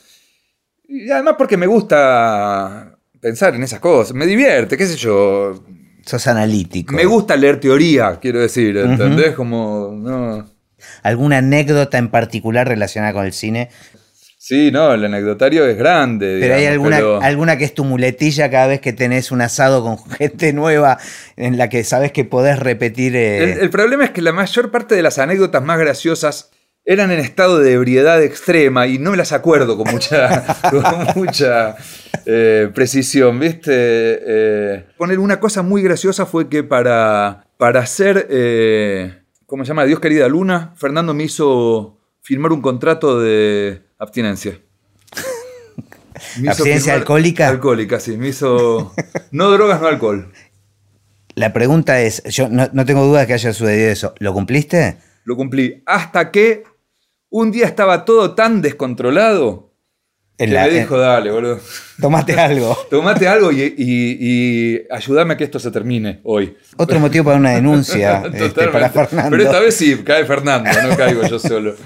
Y 0.88 1.10
además 1.10 1.36
porque 1.38 1.58
me 1.58 1.68
gusta 1.68 2.98
pensar 3.20 3.56
en 3.56 3.64
esas 3.64 3.82
cosas, 3.82 4.16
me 4.16 4.26
divierte, 4.26 4.78
qué 4.78 4.86
sé 4.86 4.96
yo 4.96 5.62
sos 6.08 6.26
analítico. 6.28 6.93
Me 6.95 7.05
gusta 7.05 7.36
leer 7.36 7.60
teoría, 7.60 8.18
quiero 8.20 8.39
decir, 8.39 8.76
¿entendés? 8.78 9.36
Como, 9.36 9.91
no. 9.95 10.49
¿Alguna 11.03 11.38
anécdota 11.38 11.97
en 11.97 12.10
particular 12.10 12.68
relacionada 12.68 13.14
con 13.14 13.26
el 13.26 13.34
cine? 13.34 13.70
Sí, 14.39 14.72
no, 14.72 14.93
el 14.93 15.03
anecdotario 15.03 15.68
es 15.68 15.78
grande. 15.78 16.38
Pero 16.39 16.55
hay 16.55 16.66
alguna, 16.68 16.95
pero- 16.97 17.22
alguna 17.22 17.58
que 17.58 17.66
es 17.66 17.74
tu 17.74 17.84
muletilla 17.84 18.49
cada 18.49 18.68
vez 18.68 18.80
que 18.80 18.93
tenés 18.93 19.32
un 19.32 19.41
asado 19.41 19.84
con 19.84 19.97
gente 20.18 20.53
nueva 20.53 20.97
en 21.36 21.58
la 21.58 21.68
que 21.68 21.84
sabes 21.84 22.14
que 22.14 22.24
podés 22.24 22.58
repetir. 22.58 23.16
eh, 23.18 23.43
El, 23.43 23.60
el 23.60 23.70
problema 23.70 24.05
es 24.05 24.12
que 24.12 24.22
la 24.22 24.32
mayor 24.32 24.72
parte 24.72 24.95
de 24.95 25.01
las 25.01 25.18
anécdotas 25.20 25.62
más 25.64 25.78
graciosas 25.80 26.51
eran 26.88 27.12
en 27.12 27.20
estado 27.20 27.60
de 27.60 27.74
ebriedad 27.74 28.24
extrema 28.24 28.88
y 28.88 28.98
no 28.98 29.12
me 29.12 29.18
las 29.18 29.34
acuerdo 29.34 29.76
con 29.76 29.92
mucha, 29.92 30.46
con 30.72 30.84
mucha 31.16 31.76
eh, 32.26 32.72
precisión, 32.74 33.38
¿viste? 33.42 33.72
Eh, 33.74 34.86
poner 34.98 35.20
una 35.20 35.38
cosa 35.42 35.62
muy 35.64 35.84
graciosa 35.84 36.26
fue 36.26 36.48
que 36.48 36.64
para, 36.64 37.46
para 37.58 37.82
hacer, 37.82 38.28
eh, 38.30 39.22
¿cómo 39.46 39.66
se 39.66 39.68
llama? 39.68 39.84
Dios 39.84 40.00
querida 40.00 40.30
luna, 40.30 40.74
Fernando 40.78 41.14
me 41.14 41.26
hizo 41.26 42.00
firmar 42.22 42.54
un 42.54 42.62
contrato 42.62 43.20
de 43.20 43.82
abstinencia. 44.00 44.58
Me 46.40 46.50
¿Abstinencia 46.50 46.96
alcohólica? 46.96 47.48
Alcohólica, 47.48 48.00
sí. 48.00 48.18
Me 48.18 48.30
hizo... 48.30 48.92
No 49.30 49.52
drogas, 49.52 49.80
no 49.80 49.88
alcohol. 49.88 50.32
La 51.36 51.54
pregunta 51.54 52.02
es: 52.02 52.24
yo 52.24 52.50
no, 52.50 52.68
no 52.74 52.86
tengo 52.86 53.06
duda 53.06 53.20
de 53.20 53.28
que 53.28 53.34
haya 53.34 53.54
sucedido 53.54 53.92
eso. 53.92 54.16
¿Lo 54.18 54.34
cumpliste? 54.34 54.98
Lo 55.26 55.36
cumplí. 55.36 55.84
Hasta 55.86 56.32
que 56.32 56.64
un 57.30 57.51
día 57.51 57.65
estaba 57.65 58.05
todo 58.05 58.34
tan 58.36 58.61
descontrolado 58.61 59.73
En 60.38 60.49
que 60.49 60.55
la- 60.55 60.67
me 60.67 60.73
dijo, 60.80 60.97
dale, 60.97 61.32
boludo. 61.32 61.59
Tomate 61.99 62.34
algo. 62.39 62.78
Tomate 62.89 63.28
algo 63.28 63.51
y, 63.51 63.61
y- 63.63 63.73
y 64.19 64.82
ayúdame 64.91 65.34
a 65.34 65.38
que 65.38 65.43
esto 65.45 65.59
se 65.59 65.71
termine 65.71 66.19
hoy. 66.23 66.55
Otro 66.78 66.99
motivo 66.99 67.25
para 67.25 67.38
una 67.38 67.51
denuncia 67.51 68.23
este, 68.34 68.67
para 68.67 68.89
Fernando. 68.89 69.32
Pero 69.32 69.43
esta 69.43 69.59
vez 69.59 69.75
sí, 69.75 69.97
cae 70.03 70.25
Fernando, 70.25 70.69
no 70.88 70.95
caigo 70.95 71.23
yo 71.28 71.39
solo. 71.39 71.75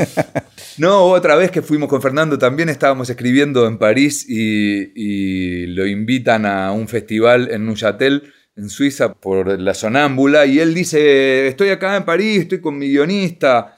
No, 0.78 1.04
otra 1.04 1.36
vez 1.36 1.52
que 1.52 1.62
fuimos 1.62 1.90
con 1.90 2.02
Fernando 2.02 2.38
también 2.40 2.70
estábamos 2.70 3.10
escribiendo 3.10 3.68
en 3.68 3.78
París 3.78 4.26
y, 4.28 4.92
y 4.96 5.66
lo 5.68 5.86
invitan 5.86 6.46
a 6.46 6.72
un 6.72 6.88
festival 6.88 7.50
en 7.52 7.66
Neuchâtel, 7.66 8.32
en 8.56 8.70
Suiza, 8.70 9.14
por 9.14 9.60
la 9.60 9.74
sonámbula. 9.74 10.46
Y 10.46 10.60
él 10.60 10.74
dice, 10.74 11.48
estoy 11.48 11.70
acá 11.70 11.98
en 11.98 12.06
París, 12.06 12.44
estoy 12.44 12.62
con 12.62 12.78
mi 12.78 12.88
guionista. 12.90 13.76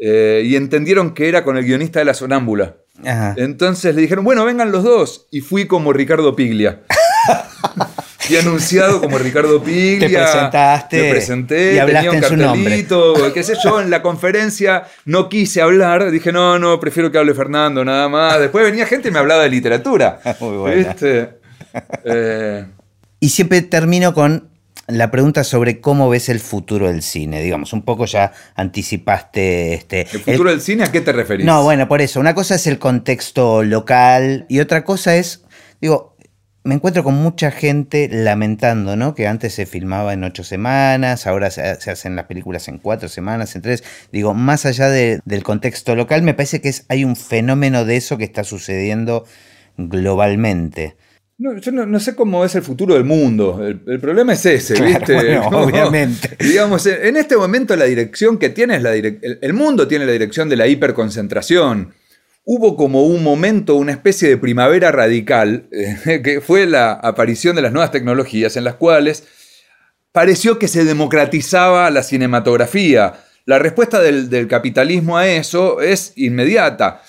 Eh, 0.00 0.42
y 0.44 0.56
entendieron 0.56 1.12
que 1.14 1.28
era 1.28 1.44
con 1.44 1.56
el 1.56 1.64
guionista 1.64 1.98
de 1.98 2.04
la 2.04 2.14
sonámbula. 2.14 2.76
Ajá. 3.04 3.34
Entonces 3.36 3.94
le 3.94 4.00
dijeron, 4.02 4.24
bueno, 4.24 4.44
vengan 4.44 4.70
los 4.72 4.84
dos. 4.84 5.26
Y 5.30 5.40
fui 5.40 5.66
como 5.66 5.92
Ricardo 5.92 6.34
Piglia. 6.36 6.82
Fui 8.18 8.36
anunciado 8.36 9.00
como 9.00 9.16
Ricardo 9.16 9.62
Piglia. 9.62 10.06
Te 10.06 10.14
presentaste 10.14 11.02
Me 11.02 11.10
presenté, 11.10 11.74
y 11.74 11.78
hablaste 11.78 12.10
tenía 12.10 12.10
un 12.10 12.16
en 12.24 12.28
su 12.28 12.36
nombre. 12.36 12.64
cartelito, 12.64 13.32
qué 13.32 13.42
sé 13.42 13.54
yo, 13.64 13.80
en 13.80 13.88
la 13.88 14.02
conferencia 14.02 14.82
no 15.06 15.30
quise 15.30 15.62
hablar. 15.62 16.10
Dije, 16.10 16.30
no, 16.30 16.58
no, 16.58 16.78
prefiero 16.78 17.10
que 17.10 17.16
hable 17.16 17.32
Fernando, 17.32 17.86
nada 17.86 18.06
más. 18.10 18.38
Después 18.38 18.64
venía 18.66 18.84
gente 18.84 19.08
y 19.08 19.12
me 19.12 19.18
hablaba 19.18 19.44
de 19.44 19.48
literatura. 19.48 20.20
Muy 20.40 20.56
buena. 20.58 20.88
¿Viste? 20.92 21.30
Eh, 22.04 22.64
Y 23.20 23.28
siempre 23.28 23.62
termino 23.62 24.12
con 24.12 24.48
la 24.88 25.10
pregunta 25.10 25.44
sobre 25.44 25.80
cómo 25.80 26.08
ves 26.08 26.28
el 26.28 26.40
futuro 26.40 26.88
del 26.88 27.02
cine. 27.02 27.40
Digamos, 27.42 27.72
un 27.72 27.82
poco 27.82 28.06
ya 28.06 28.32
anticipaste 28.54 29.74
este. 29.74 30.00
¿El 30.12 30.20
futuro 30.20 30.50
del 30.50 30.60
cine 30.60 30.84
a 30.84 30.90
qué 30.92 31.00
te 31.00 31.12
referís? 31.12 31.46
No, 31.46 31.62
bueno, 31.62 31.86
por 31.88 32.00
eso. 32.00 32.18
Una 32.20 32.34
cosa 32.34 32.54
es 32.56 32.66
el 32.66 32.78
contexto 32.78 33.62
local 33.62 34.46
y 34.48 34.60
otra 34.60 34.84
cosa 34.84 35.14
es, 35.16 35.44
digo, 35.80 36.16
me 36.64 36.74
encuentro 36.74 37.04
con 37.04 37.14
mucha 37.14 37.50
gente 37.50 38.08
lamentando, 38.10 38.96
¿no? 38.96 39.14
Que 39.14 39.26
antes 39.26 39.54
se 39.54 39.64
filmaba 39.64 40.12
en 40.12 40.24
ocho 40.24 40.42
semanas, 40.44 41.26
ahora 41.26 41.50
se, 41.50 41.80
se 41.80 41.90
hacen 41.90 42.16
las 42.16 42.26
películas 42.26 42.68
en 42.68 42.78
cuatro 42.78 43.08
semanas, 43.08 43.54
en 43.56 43.62
tres. 43.62 43.84
Digo, 44.12 44.34
más 44.34 44.66
allá 44.66 44.88
de- 44.90 45.20
del 45.24 45.42
contexto 45.44 45.94
local, 45.96 46.22
me 46.22 46.34
parece 46.34 46.60
que 46.60 46.68
es, 46.68 46.84
hay 46.88 47.04
un 47.04 47.16
fenómeno 47.16 47.84
de 47.84 47.96
eso 47.96 48.18
que 48.18 48.24
está 48.24 48.44
sucediendo 48.44 49.24
globalmente. 49.76 50.96
No, 51.40 51.56
yo 51.56 51.70
no, 51.70 51.86
no 51.86 52.00
sé 52.00 52.16
cómo 52.16 52.44
es 52.44 52.56
el 52.56 52.62
futuro 52.62 52.94
del 52.94 53.04
mundo. 53.04 53.60
El, 53.64 53.80
el 53.86 54.00
problema 54.00 54.32
es 54.32 54.44
ese, 54.44 54.74
Claro, 54.74 54.88
¿viste? 54.98 55.14
bueno, 55.14 55.48
No, 55.52 55.60
obviamente. 55.62 56.36
Digamos, 56.40 56.84
en 56.86 57.16
este 57.16 57.36
momento 57.36 57.76
la 57.76 57.84
dirección 57.84 58.38
que 58.38 58.48
tiene 58.48 58.76
es 58.76 58.82
la 58.82 58.94
el, 58.96 59.38
el 59.40 59.52
mundo 59.54 59.86
tiene 59.86 60.04
la 60.04 60.12
dirección 60.12 60.48
de 60.48 60.56
la 60.56 60.66
hiperconcentración. 60.66 61.94
Hubo 62.44 62.76
como 62.76 63.04
un 63.04 63.22
momento, 63.22 63.76
una 63.76 63.92
especie 63.92 64.28
de 64.28 64.36
primavera 64.36 64.90
radical, 64.90 65.68
eh, 65.70 66.20
que 66.24 66.40
fue 66.40 66.66
la 66.66 66.92
aparición 66.92 67.54
de 67.54 67.62
las 67.62 67.72
nuevas 67.72 67.92
tecnologías 67.92 68.56
en 68.56 68.64
las 68.64 68.74
cuales 68.74 69.24
pareció 70.10 70.58
que 70.58 70.66
se 70.66 70.84
democratizaba 70.84 71.88
la 71.90 72.02
cinematografía. 72.02 73.12
La 73.44 73.60
respuesta 73.60 74.00
del, 74.00 74.28
del 74.28 74.48
capitalismo 74.48 75.16
a 75.18 75.28
eso 75.28 75.80
es 75.80 76.12
inmediata. 76.16 77.00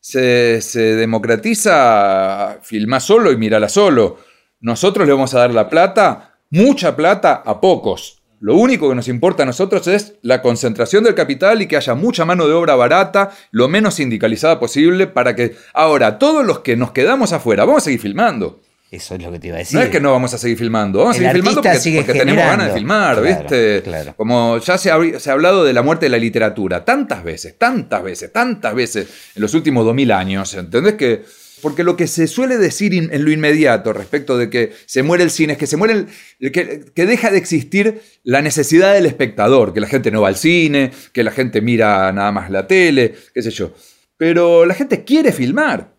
Se, 0.00 0.60
se 0.60 0.96
democratiza, 0.96 2.58
filma 2.62 3.00
solo 3.00 3.32
y 3.32 3.36
mírala 3.36 3.68
solo. 3.68 4.18
Nosotros 4.60 5.06
le 5.06 5.12
vamos 5.12 5.34
a 5.34 5.40
dar 5.40 5.54
la 5.54 5.68
plata, 5.68 6.38
mucha 6.50 6.96
plata, 6.96 7.42
a 7.44 7.60
pocos. 7.60 8.22
Lo 8.40 8.54
único 8.54 8.88
que 8.88 8.94
nos 8.94 9.08
importa 9.08 9.42
a 9.42 9.46
nosotros 9.46 9.88
es 9.88 10.14
la 10.22 10.42
concentración 10.42 11.02
del 11.02 11.16
capital 11.16 11.60
y 11.60 11.66
que 11.66 11.76
haya 11.76 11.94
mucha 11.94 12.24
mano 12.24 12.46
de 12.46 12.54
obra 12.54 12.76
barata, 12.76 13.30
lo 13.50 13.68
menos 13.68 13.94
sindicalizada 13.94 14.60
posible, 14.60 15.08
para 15.08 15.34
que 15.34 15.56
ahora 15.74 16.18
todos 16.18 16.46
los 16.46 16.60
que 16.60 16.76
nos 16.76 16.92
quedamos 16.92 17.32
afuera, 17.32 17.64
vamos 17.64 17.82
a 17.82 17.84
seguir 17.86 18.00
filmando. 18.00 18.60
Eso 18.90 19.16
es 19.16 19.22
lo 19.22 19.30
que 19.30 19.38
te 19.38 19.48
iba 19.48 19.56
a 19.56 19.58
decir. 19.58 19.76
No 19.78 19.82
es 19.84 19.90
que 19.90 20.00
no 20.00 20.12
vamos 20.12 20.32
a 20.32 20.38
seguir 20.38 20.56
filmando, 20.56 21.00
vamos 21.00 21.16
a 21.16 21.18
seguir 21.18 21.32
filmando 21.34 21.60
porque, 21.62 22.04
tenemos 22.12 22.42
ganas 22.44 22.68
de 22.68 22.72
filmar, 22.72 23.20
Claro, 23.20 23.40
¿viste? 23.40 23.82
claro. 23.82 24.14
Como 24.16 24.58
ya 24.58 24.78
se 24.78 24.90
ha, 24.90 24.98
se 25.20 25.28
ha 25.28 25.32
hablado 25.34 25.62
de 25.64 25.72
la 25.74 25.82
muerte 25.82 26.06
de 26.06 26.10
la 26.10 26.16
literatura 26.18 26.84
tantas 26.86 27.22
veces, 27.22 27.58
tantas 27.58 28.02
veces, 28.02 28.32
tantas 28.32 28.74
veces 28.74 29.06
en 29.34 29.42
los 29.42 29.52
últimos 29.52 29.84
2000 29.84 30.10
años, 30.12 30.54
¿entendés? 30.54 30.94
Que, 30.94 31.22
porque 31.60 31.84
lo 31.84 31.96
que 31.96 32.06
se 32.06 32.26
suele 32.28 32.56
decir 32.56 32.94
in- 32.94 33.10
en 33.12 33.24
lo 33.26 33.30
inmediato 33.30 33.92
respecto 33.92 34.38
de 34.38 34.48
que 34.48 34.72
se 34.86 35.02
muere 35.02 35.22
el 35.24 35.30
cine 35.30 35.52
es 35.54 35.58
que 35.58 35.66
se 35.66 35.76
muere 35.76 36.06
el, 36.40 36.50
que, 36.52 36.84
que 36.94 37.04
deja 37.04 37.30
de 37.30 37.36
existir 37.36 38.00
la 38.22 38.40
necesidad 38.40 38.94
del 38.94 39.04
espectador, 39.04 39.74
que 39.74 39.80
la 39.80 39.88
gente 39.88 40.10
no 40.10 40.22
va 40.22 40.28
al 40.28 40.36
cine, 40.36 40.92
que 41.12 41.22
la 41.24 41.30
gente 41.32 41.60
mira 41.60 42.10
nada 42.12 42.32
más 42.32 42.48
la 42.50 42.66
tele, 42.66 43.14
qué 43.34 43.42
sé 43.42 43.50
yo. 43.50 43.74
Pero 44.16 44.64
la 44.64 44.74
gente 44.74 45.04
quiere 45.04 45.30
filmar 45.32 45.97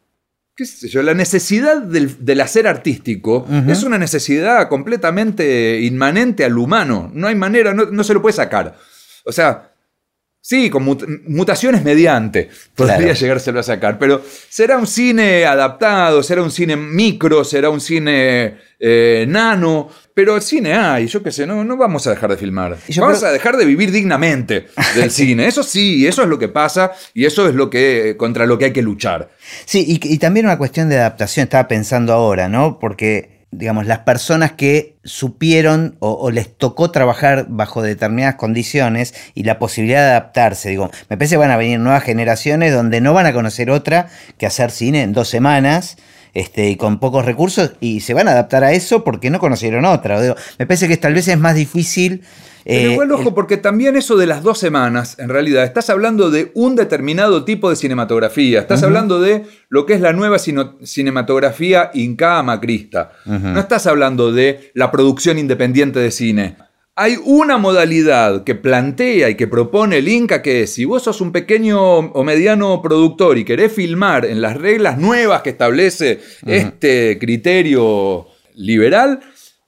qué 0.59 0.65
sé 0.65 0.89
yo, 0.89 1.01
la 1.01 1.13
necesidad 1.13 1.81
del, 1.81 2.25
del 2.25 2.41
hacer 2.41 2.67
artístico 2.67 3.47
es 3.69 3.83
una 3.83 3.97
necesidad 3.97 4.67
completamente 4.67 5.79
inmanente 5.79 6.43
al 6.43 6.57
humano. 6.57 7.09
No 7.13 7.27
hay 7.27 7.35
manera, 7.35 7.73
no, 7.73 7.85
no 7.85 8.03
se 8.03 8.13
lo 8.13 8.21
puede 8.21 8.35
sacar. 8.35 8.75
O 9.23 9.31
sea, 9.31 9.68
sí, 10.41 10.69
con 10.69 10.85
mut- 10.85 11.05
mutaciones 11.27 11.83
mediante 11.83 12.49
podría 12.75 12.97
Claro. 12.97 13.13
llegárselo 13.13 13.59
a 13.59 13.63
sacar, 13.63 13.99
pero 13.99 14.21
será 14.49 14.77
un 14.77 14.87
cine 14.87 15.45
adaptado, 15.45 16.23
será 16.23 16.41
un 16.41 16.51
cine 16.51 16.75
micro, 16.75 17.43
será 17.43 17.69
un 17.69 17.81
cine 17.81 18.57
eh, 18.79 19.25
nano, 19.27 19.89
pero 20.13 20.35
el 20.37 20.41
cine 20.41 20.73
hay, 20.73 21.07
yo 21.07 21.21
qué 21.21 21.31
sé, 21.31 21.45
no, 21.45 21.63
no 21.65 21.75
vamos 21.77 22.07
a 22.07 22.11
dejar 22.11 22.29
de 22.31 22.37
filmar. 22.37 22.77
Yo 22.87 23.01
vamos 23.01 23.17
creo- 23.19 23.29
a 23.29 23.33
dejar 23.33 23.57
de 23.57 23.65
vivir 23.65 23.91
dignamente 23.91 24.67
del 24.95 25.11
cine. 25.11 25.47
Eso 25.47 25.63
sí, 25.63 26.07
eso 26.07 26.23
es 26.23 26.29
lo 26.29 26.39
que 26.39 26.47
pasa 26.47 26.91
y 27.13 27.25
eso 27.25 27.47
es 27.49 27.55
lo 27.55 27.69
que 27.69 28.15
contra 28.17 28.45
lo 28.45 28.57
que 28.57 28.65
hay 28.65 28.73
que 28.73 28.81
luchar. 28.81 29.31
Sí, 29.65 29.83
y, 29.87 30.13
y 30.13 30.17
también 30.17 30.45
una 30.45 30.57
cuestión 30.57 30.87
de 30.89 30.97
adaptación, 30.97 31.43
estaba 31.43 31.67
pensando 31.67 32.13
ahora, 32.13 32.47
¿no? 32.47 32.79
Porque, 32.79 33.38
digamos, 33.51 33.87
las 33.87 33.99
personas 33.99 34.51
que 34.51 34.97
supieron 35.03 35.95
o, 35.99 36.11
o 36.11 36.31
les 36.31 36.55
tocó 36.55 36.91
trabajar 36.91 37.47
bajo 37.49 37.81
determinadas 37.81 38.35
condiciones 38.35 39.13
y 39.33 39.43
la 39.43 39.57
posibilidad 39.57 40.01
de 40.01 40.11
adaptarse, 40.11 40.69
digo, 40.69 40.91
me 41.09 41.17
parece 41.17 41.33
que 41.33 41.39
van 41.39 41.51
a 41.51 41.57
venir 41.57 41.79
nuevas 41.79 42.03
generaciones 42.03 42.73
donde 42.73 43.01
no 43.01 43.13
van 43.13 43.25
a 43.25 43.33
conocer 43.33 43.71
otra 43.71 44.07
que 44.37 44.45
hacer 44.45 44.71
cine 44.71 45.01
en 45.01 45.13
dos 45.13 45.29
semanas. 45.29 45.97
Este, 46.33 46.69
y 46.69 46.75
con 46.75 46.99
pocos 46.99 47.25
recursos, 47.25 47.73
y 47.79 48.01
se 48.01 48.13
van 48.13 48.27
a 48.27 48.31
adaptar 48.31 48.63
a 48.63 48.71
eso 48.71 49.03
porque 49.03 49.29
no 49.29 49.39
conocieron 49.39 49.85
otra. 49.85 50.21
Digo, 50.21 50.35
me 50.57 50.65
parece 50.65 50.87
que 50.87 50.97
tal 50.97 51.13
vez 51.13 51.27
es 51.27 51.39
más 51.39 51.55
difícil. 51.55 52.21
Pero 52.65 52.89
eh, 52.89 52.93
igual, 52.93 53.11
ojo, 53.11 53.33
porque 53.33 53.57
también 53.57 53.95
eso 53.95 54.15
de 54.15 54.27
las 54.27 54.43
dos 54.43 54.59
semanas, 54.59 55.17
en 55.17 55.29
realidad, 55.29 55.63
estás 55.63 55.89
hablando 55.89 56.29
de 56.29 56.51
un 56.53 56.75
determinado 56.75 57.45
tipo 57.45 57.69
de 57.69 57.75
cinematografía. 57.75 58.59
Estás 58.59 58.83
hablando 58.83 59.19
de 59.19 59.45
lo 59.69 59.85
que 59.85 59.93
es 59.93 60.01
la 60.01 60.13
nueva 60.13 60.37
cinematografía 60.37 61.89
inca 61.93 62.43
macrista. 62.43 63.11
No 63.25 63.59
estás 63.59 63.87
hablando 63.87 64.31
de 64.31 64.71
la 64.75 64.91
producción 64.91 65.39
independiente 65.39 65.99
de 65.99 66.11
cine. 66.11 66.57
Hay 67.01 67.17
una 67.23 67.57
modalidad 67.57 68.43
que 68.43 68.55
plantea 68.55 69.29
y 69.29 69.35
que 69.35 69.47
propone 69.47 69.99
el 69.99 70.09
Inca 70.09 70.41
que 70.41 70.63
es, 70.63 70.73
si 70.73 70.83
vos 70.83 71.03
sos 71.03 71.21
un 71.21 71.31
pequeño 71.31 71.97
o 71.97 72.23
mediano 72.25 72.81
productor 72.81 73.37
y 73.37 73.45
querés 73.45 73.71
filmar 73.71 74.25
en 74.25 74.41
las 74.41 74.57
reglas 74.57 74.97
nuevas 74.97 75.41
que 75.41 75.51
establece 75.51 76.19
este 76.45 77.17
criterio 77.17 78.27
liberal, 78.55 79.21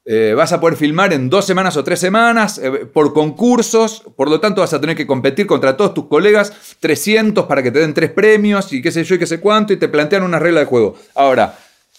eh, 0.03 0.33
vas 0.35 0.51
a 0.51 0.59
poder 0.59 0.75
filmar 0.75 1.13
en 1.13 1.29
dos 1.29 1.45
semanas 1.45 1.77
o 1.77 1.85
tres 1.85 2.01
semanas 2.01 2.57
eh, 2.57 2.85
por 2.91 3.13
concursos, 3.13 4.03
por 4.17 4.29
lo 4.29 4.41
tanto 4.41 4.59
vas 4.59 4.73
a 4.73 4.81
tener 4.81 4.97
que 4.97 5.07
competir 5.07 5.47
contra 5.47 5.77
todos 5.77 5.93
tus 5.93 6.07
colegas, 6.07 6.51
300 6.81 7.45
para 7.45 7.63
que 7.63 7.71
te 7.71 7.79
den 7.79 7.93
tres 7.93 8.11
premios 8.11 8.73
y 8.73 8.81
qué 8.81 8.91
sé 8.91 9.05
yo 9.05 9.15
y 9.15 9.19
qué 9.19 9.25
sé 9.25 9.39
cuánto, 9.39 9.71
y 9.71 9.77
te 9.77 9.87
plantean 9.87 10.23
una 10.23 10.37
regla 10.37 10.59
de 10.59 10.65
juego. 10.65 10.95
Ahora, 11.15 11.57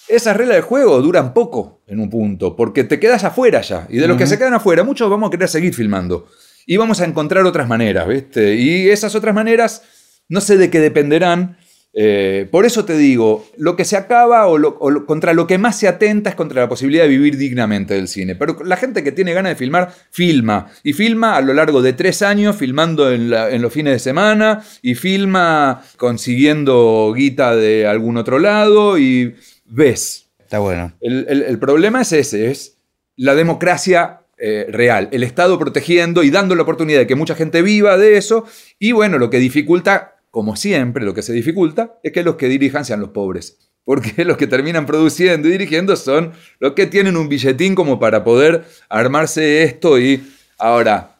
esas 0.08 0.36
reglas 0.36 0.56
de 0.56 0.62
juego 0.62 1.00
duran 1.00 1.32
poco 1.32 1.80
en 1.92 2.00
un 2.00 2.08
punto, 2.08 2.56
porque 2.56 2.84
te 2.84 2.98
quedas 2.98 3.22
afuera 3.22 3.60
ya, 3.60 3.86
y 3.90 3.98
de 3.98 4.08
los 4.08 4.16
que 4.16 4.26
se 4.26 4.38
quedan 4.38 4.54
afuera, 4.54 4.82
muchos 4.82 5.10
vamos 5.10 5.28
a 5.28 5.30
querer 5.30 5.48
seguir 5.48 5.74
filmando. 5.74 6.26
Y 6.66 6.76
vamos 6.76 7.00
a 7.00 7.04
encontrar 7.04 7.44
otras 7.44 7.68
maneras, 7.68 8.08
¿viste? 8.08 8.54
Y 8.54 8.88
esas 8.88 9.14
otras 9.14 9.34
maneras, 9.34 9.82
no 10.28 10.40
sé 10.40 10.56
de 10.56 10.70
qué 10.70 10.80
dependerán, 10.80 11.58
Eh, 11.94 12.48
por 12.50 12.64
eso 12.64 12.86
te 12.86 12.96
digo, 12.96 13.44
lo 13.58 13.76
que 13.76 13.84
se 13.84 13.98
acaba 13.98 14.46
o, 14.48 15.04
contra 15.04 15.34
lo 15.34 15.46
que 15.46 15.58
más 15.58 15.78
se 15.78 15.88
atenta 15.88 16.30
es 16.30 16.36
contra 16.36 16.62
la 16.62 16.68
posibilidad 16.68 17.04
de 17.04 17.10
vivir 17.10 17.36
dignamente 17.36 17.92
del 17.92 18.08
cine. 18.08 18.34
Pero 18.34 18.64
la 18.64 18.76
gente 18.76 19.04
que 19.04 19.12
tiene 19.12 19.34
ganas 19.34 19.50
de 19.52 19.56
filmar, 19.56 19.92
filma. 20.10 20.68
Y 20.82 20.94
filma 20.94 21.36
a 21.36 21.42
lo 21.42 21.52
largo 21.52 21.82
de 21.82 21.92
tres 21.92 22.22
años, 22.22 22.56
filmando 22.56 23.12
en, 23.12 23.60
los 23.60 23.72
fines 23.72 23.92
de 23.92 23.98
semana, 23.98 24.64
y 24.80 24.94
filma 24.94 25.82
consiguiendo 25.98 27.12
guita 27.14 27.54
de 27.54 27.86
algún 27.86 28.16
otro 28.16 28.38
lado, 28.38 28.96
y 28.96 29.34
ves. 29.66 30.21
Está 30.52 30.58
bueno. 30.58 30.92
El, 31.00 31.58
problema 31.58 32.02
es 32.02 32.12
ese, 32.12 32.50
es 32.50 32.76
la 33.16 33.34
democracia 33.34 34.26
eh, 34.36 34.66
real, 34.68 35.08
el 35.10 35.22
Estado 35.22 35.58
protegiendo 35.58 36.22
y 36.22 36.28
dando 36.28 36.54
la 36.54 36.60
oportunidad 36.60 36.98
de 36.98 37.06
que 37.06 37.14
mucha 37.14 37.34
gente 37.34 37.62
viva 37.62 37.96
de 37.96 38.18
eso, 38.18 38.44
y 38.78 38.92
bueno, 38.92 39.16
lo 39.16 39.30
que 39.30 39.38
dificulta 39.38 40.16
como 40.30 40.54
siempre, 40.54 41.06
lo 41.06 41.14
que 41.14 41.22
se 41.22 41.32
dificulta 41.32 41.98
es 42.02 42.12
que 42.12 42.22
los 42.22 42.36
que 42.36 42.48
dirijan 42.48 42.84
sean 42.84 43.00
los 43.00 43.08
pobres. 43.12 43.70
Porque 43.86 44.12
los 44.26 44.36
que 44.36 44.46
terminan 44.46 44.84
produciendo 44.84 45.48
y 45.48 45.52
dirigiendo 45.52 45.96
son 45.96 46.32
los 46.58 46.74
que 46.74 46.86
tienen 46.86 47.16
un 47.16 47.30
billetín 47.30 47.74
como 47.74 47.98
para 47.98 48.22
poder 48.22 48.64
armarse 48.90 49.62
esto 49.62 49.98
y 49.98 50.22
ahora, 50.58 51.16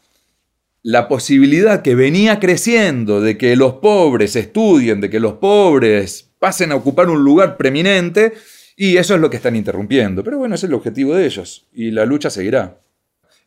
la 0.82 1.08
posibilidad 1.08 1.80
que 1.80 1.94
venía 1.94 2.38
creciendo 2.38 3.22
de 3.22 3.38
que 3.38 3.56
los 3.56 3.76
pobres 3.76 4.36
estudien, 4.36 5.00
de 5.00 5.08
que 5.08 5.20
los 5.20 5.32
pobres 5.34 6.28
pasen 6.38 6.70
a 6.70 6.74
ocupar 6.74 7.08
un 7.08 7.24
lugar 7.24 7.56
preeminente, 7.56 8.34
y 8.76 8.96
eso 8.96 9.14
es 9.14 9.20
lo 9.20 9.30
que 9.30 9.36
están 9.36 9.56
interrumpiendo. 9.56 10.22
Pero 10.24 10.38
bueno, 10.38 10.54
es 10.54 10.64
el 10.64 10.74
objetivo 10.74 11.14
de 11.14 11.26
ellos, 11.26 11.66
y 11.72 11.90
la 11.90 12.04
lucha 12.04 12.30
seguirá 12.30 12.81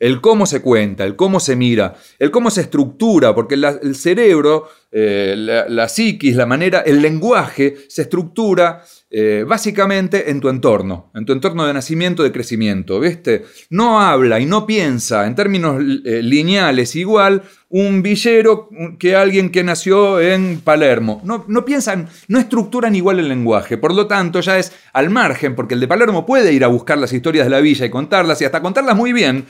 el 0.06 0.22
cómo 0.22 0.46
se 0.46 0.62
cuenta, 0.62 1.04
el 1.04 1.16
cómo 1.16 1.40
se 1.40 1.56
mira, 1.56 1.96
el 2.20 2.30
cómo 2.30 2.52
se 2.52 2.62
estructura, 2.62 3.34
porque 3.34 3.56
el 3.56 3.96
cerebro, 3.96 4.70
eh, 4.92 5.34
la, 5.36 5.90
psiquis, 5.90 6.36
la 6.36 6.46
manera, 6.46 6.82
el 6.82 7.02
lenguaje 7.02 7.76
se 7.90 8.04
estructura 8.04 8.84
eh, 9.10 9.44
básicamente 9.48 10.30
en 10.30 10.40
tu 10.42 10.50
entorno, 10.50 11.10
en 11.16 11.26
tu 11.26 11.34
entorno 11.34 11.66
de 11.66 11.74
nacimiento, 11.74 12.22
de 12.22 12.32
crecimiento, 12.32 13.00
¿viste? 13.00 13.46
No 13.72 14.00
habla 14.00 14.40
y 14.40 14.46
no 14.46 14.68
piensa 14.68 15.26
en 15.26 15.34
términos 15.34 15.82
eh, 16.06 16.22
lineales 16.22 16.96
igual 16.96 17.42
un 17.70 18.04
villero 18.04 18.70
que 19.00 19.16
alguien 19.16 19.50
que 19.50 19.64
nació 19.64 20.22
en 20.22 20.62
Palermo. 20.62 21.20
No, 21.24 21.46
no 21.48 21.66
piensan, 21.66 22.10
no 22.28 22.38
estructuran 22.40 22.94
igual 22.94 23.20
el 23.20 23.28
lenguaje, 23.28 23.80
por 23.80 23.94
lo 23.94 24.06
tanto 24.06 24.40
ya 24.40 24.60
es 24.60 24.72
al 24.94 25.10
margen, 25.10 25.56
porque 25.56 25.74
el 25.74 25.80
de 25.80 25.88
Palermo 25.88 26.28
puede 26.28 26.54
ir 26.54 26.64
a 26.64 26.68
buscar 26.68 27.00
las 27.00 27.12
historias 27.12 27.48
de 27.48 27.50
la 27.50 27.60
villa 27.60 27.88
y 27.88 27.90
contarlas 27.90 28.40
y 28.42 28.46
hasta 28.46 28.62
contarlas 28.62 28.96
muy 28.96 29.12
bien, 29.12 29.46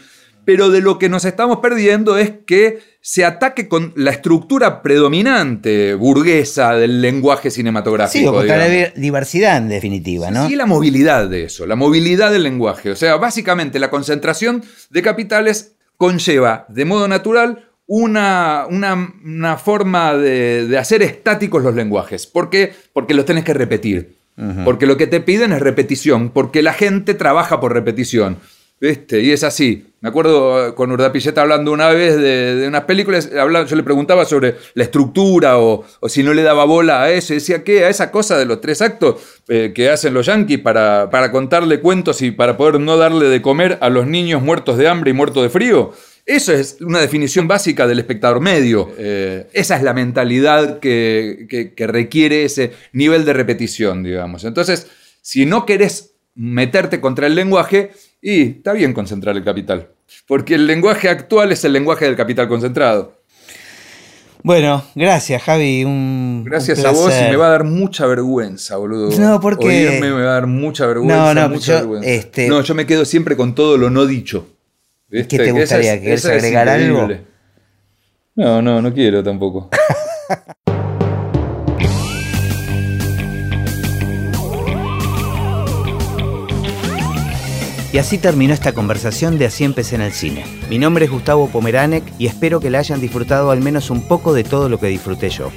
pero 0.46 0.70
de 0.70 0.82
lo 0.82 1.00
que 1.00 1.10
nos 1.10 1.26
estamos 1.26 1.58
perdiendo 1.58 2.18
es 2.18 2.32
que 2.46 2.80
se 3.02 3.26
ataque 3.26 3.68
con 3.68 3.94
la 3.96 4.12
estructura 4.12 4.82
predominante 4.82 5.94
burguesa 5.96 6.74
del 6.76 7.02
lenguaje 7.02 7.52
cinematográfico. 7.52 8.42
Sí, 8.42 8.48
la 8.48 8.90
diversidad 8.96 9.58
en 9.58 9.70
definitiva, 9.70 10.32
¿no? 10.32 10.48
Sí, 10.48 10.56
la 10.56 10.66
movilidad 10.66 11.28
de 11.28 11.44
eso, 11.44 11.66
la 11.66 11.76
movilidad 11.76 12.32
del 12.32 12.44
lenguaje. 12.44 12.92
O 12.92 12.96
sea, 12.96 13.18
básicamente 13.18 13.80
la 13.80 13.90
concentración 13.90 14.64
de 14.90 15.02
capitales 15.02 15.74
conlleva 15.98 16.66
de 16.70 16.86
modo 16.86 17.08
natural 17.08 17.70
una, 17.88 18.66
una, 18.68 19.58
forma 19.58 20.16
de, 20.16 20.76
hacer 20.78 21.02
estáticos 21.04 21.64
los 21.64 21.76
lenguajes. 21.76 22.26
¿Por 22.26 22.50
qué? 22.50 22.74
Porque 22.94 23.14
los 23.14 23.26
tenés 23.26 23.44
que 23.44 23.54
repetir. 23.54 24.16
Porque 24.66 24.86
lo 24.86 24.98
que 24.98 25.08
te 25.08 25.22
piden 25.22 25.54
es 25.54 25.62
repetición, 25.62 26.30
porque 26.30 26.62
la 26.62 26.74
gente 26.74 27.14
trabaja 27.14 27.62
por 27.62 27.74
repetición. 27.74 28.38
¿Viste? 28.82 29.22
Y 29.22 29.32
es 29.32 29.44
así. 29.44 29.86
Me 30.06 30.10
acuerdo 30.10 30.68
eh, 30.68 30.76
con 30.76 30.92
Urdapilleta 30.92 31.42
hablando 31.42 31.72
una 31.72 31.90
vez 31.90 32.16
de, 32.16 32.66
unas 32.68 32.84
películas, 32.84 33.28
yo 33.32 33.76
le 33.76 33.82
preguntaba 33.82 34.24
sobre 34.24 34.56
la 34.76 34.84
estructura 34.84 35.58
o, 35.58 35.84
si 36.08 36.22
no 36.22 36.32
le 36.36 36.44
daba 36.44 36.64
bola 36.64 37.02
a 37.02 37.10
eso. 37.10 37.34
Y 37.34 37.38
decía, 37.38 37.64
¿qué? 37.64 37.86
A 37.86 37.90
esa 37.90 38.12
cosa 38.12 38.38
de 38.38 38.46
los 38.46 38.62
tres 38.62 38.84
actos 38.84 39.16
eh, 39.48 39.72
que 39.74 39.90
hacen 39.90 40.14
los 40.14 40.28
yanquis 40.28 40.60
para, 40.60 41.10
para 41.10 41.32
contarle 41.32 41.80
cuentos 41.80 42.22
y 42.22 42.30
para 42.30 42.56
poder 42.56 42.80
no 42.80 42.98
darle 42.98 43.30
de 43.30 43.42
comer 43.42 43.80
a 43.82 43.90
los 43.90 44.06
niños 44.06 44.44
muertos 44.44 44.78
de 44.78 44.88
hambre 44.88 45.10
y 45.10 45.14
muertos 45.16 45.42
de 45.42 45.50
frío. 45.50 45.92
Eso 46.24 46.54
es 46.54 46.78
una 46.82 47.00
definición 47.00 47.48
básica 47.48 47.88
del 47.88 47.98
espectador 47.98 48.42
medio. 48.42 48.92
Eh, 49.00 49.48
esa 49.54 49.76
es 49.76 49.82
la 49.82 49.96
mentalidad 49.96 50.78
que, 50.78 51.74
que 51.76 51.88
requiere 51.88 52.46
ese 52.46 52.74
nivel 52.94 53.26
de 53.26 53.34
repetición, 53.34 54.04
digamos. 54.04 54.44
Entonces, 54.44 54.86
si 55.24 55.48
no 55.48 55.66
querés 55.66 56.12
meterte 56.36 57.02
contra 57.02 57.26
el 57.26 57.34
lenguaje, 57.34 57.90
y 58.26 58.42
está 58.58 58.74
bien 58.74 58.92
concentrar 58.92 59.38
el 59.38 59.44
capital, 59.44 59.90
porque 60.28 60.56
el 60.56 60.68
lenguaje 60.68 61.10
actual 61.10 61.52
es 61.52 61.64
el 61.66 61.74
lenguaje 61.74 62.06
del 62.06 62.16
capital 62.16 62.48
concentrado. 62.48 63.16
Bueno, 64.44 64.86
gracias 64.94 65.42
Javi. 65.42 65.84
Un, 65.86 66.44
gracias 66.46 66.86
a 66.86 66.92
vos 66.92 67.12
y 67.20 67.32
me 67.32 67.36
va 67.36 67.48
a 67.48 67.50
dar 67.50 67.64
mucha 67.64 68.06
vergüenza, 68.06 68.78
boludo. 68.78 69.10
No, 69.20 69.40
porque... 69.40 69.66
Oírme 69.66 70.12
me 70.12 70.22
va 70.22 70.32
a 70.32 70.34
dar 70.36 70.48
mucha 70.48 70.86
vergüenza. 70.86 71.34
No, 71.34 71.50
no, 71.50 71.56
yo, 71.58 71.98
Este... 72.04 72.48
no, 72.48 72.62
yo 72.62 72.76
me 72.76 72.86
quedo 72.86 73.06
siempre 73.06 73.36
con 73.36 73.56
todo 73.56 73.76
lo 73.78 73.90
no 73.90 74.06
dicho. 74.06 74.48
¿Qué 75.10 75.24
te 75.24 75.52
gustaría? 75.52 76.00
¿Querés 76.00 76.26
agregar 76.26 76.70
algo? 76.70 77.08
No, 78.36 78.62
no, 78.62 78.82
no 78.82 78.94
quiero 78.94 79.24
tampoco. 79.24 79.70
Y 87.96 87.98
así 87.98 88.18
terminó 88.18 88.54
esta 88.54 88.74
conversación 88.74 89.38
de 89.38 89.46
Así 89.46 89.64
empecé 89.64 89.96
en 89.96 90.02
el 90.02 90.12
cine. 90.12 90.44
Mi 90.70 90.78
nombre 90.78 91.06
es 91.06 91.12
Gustavo 91.12 91.48
Pomeranek 91.48 92.04
y 92.20 92.28
espero 92.28 92.60
que 92.60 92.70
la 92.70 92.80
hayan 92.80 93.00
disfrutado 93.00 93.52
al 93.52 93.62
menos 93.62 93.90
un 93.90 94.06
poco 94.06 94.34
de 94.34 94.44
todo 94.44 94.68
lo 94.68 94.82
que 94.82 94.88
disfruté 94.88 95.30
yo. 95.30 95.50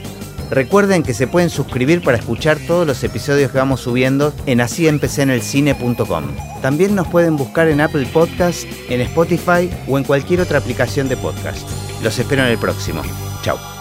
Recuerden 0.49 1.03
que 1.03 1.15
se 1.15 1.27
pueden 1.27 1.51
suscribir 1.51 2.01
para 2.01 2.17
escuchar 2.17 2.57
todos 2.65 2.87
los 2.87 3.03
episodios 3.03 3.51
que 3.51 3.59
vamos 3.59 3.81
subiendo 3.81 4.33
en 4.47 4.61
asíempecenelcine.com. 4.61 6.25
También 6.63 6.95
nos 6.95 7.09
pueden 7.09 7.37
buscar 7.37 7.67
en 7.67 7.81
Apple 7.81 8.07
Podcast, 8.13 8.69
en 8.89 9.01
Spotify 9.01 9.69
o 9.89 9.99
en 9.99 10.05
cualquier 10.05 10.41
otra 10.41 10.59
aplicación 10.59 11.09
de 11.09 11.17
podcast. 11.17 11.69
Los 12.05 12.21
espero 12.21 12.45
en 12.45 12.51
el 12.51 12.59
próximo. 12.59 13.03
Chao. 13.43 13.78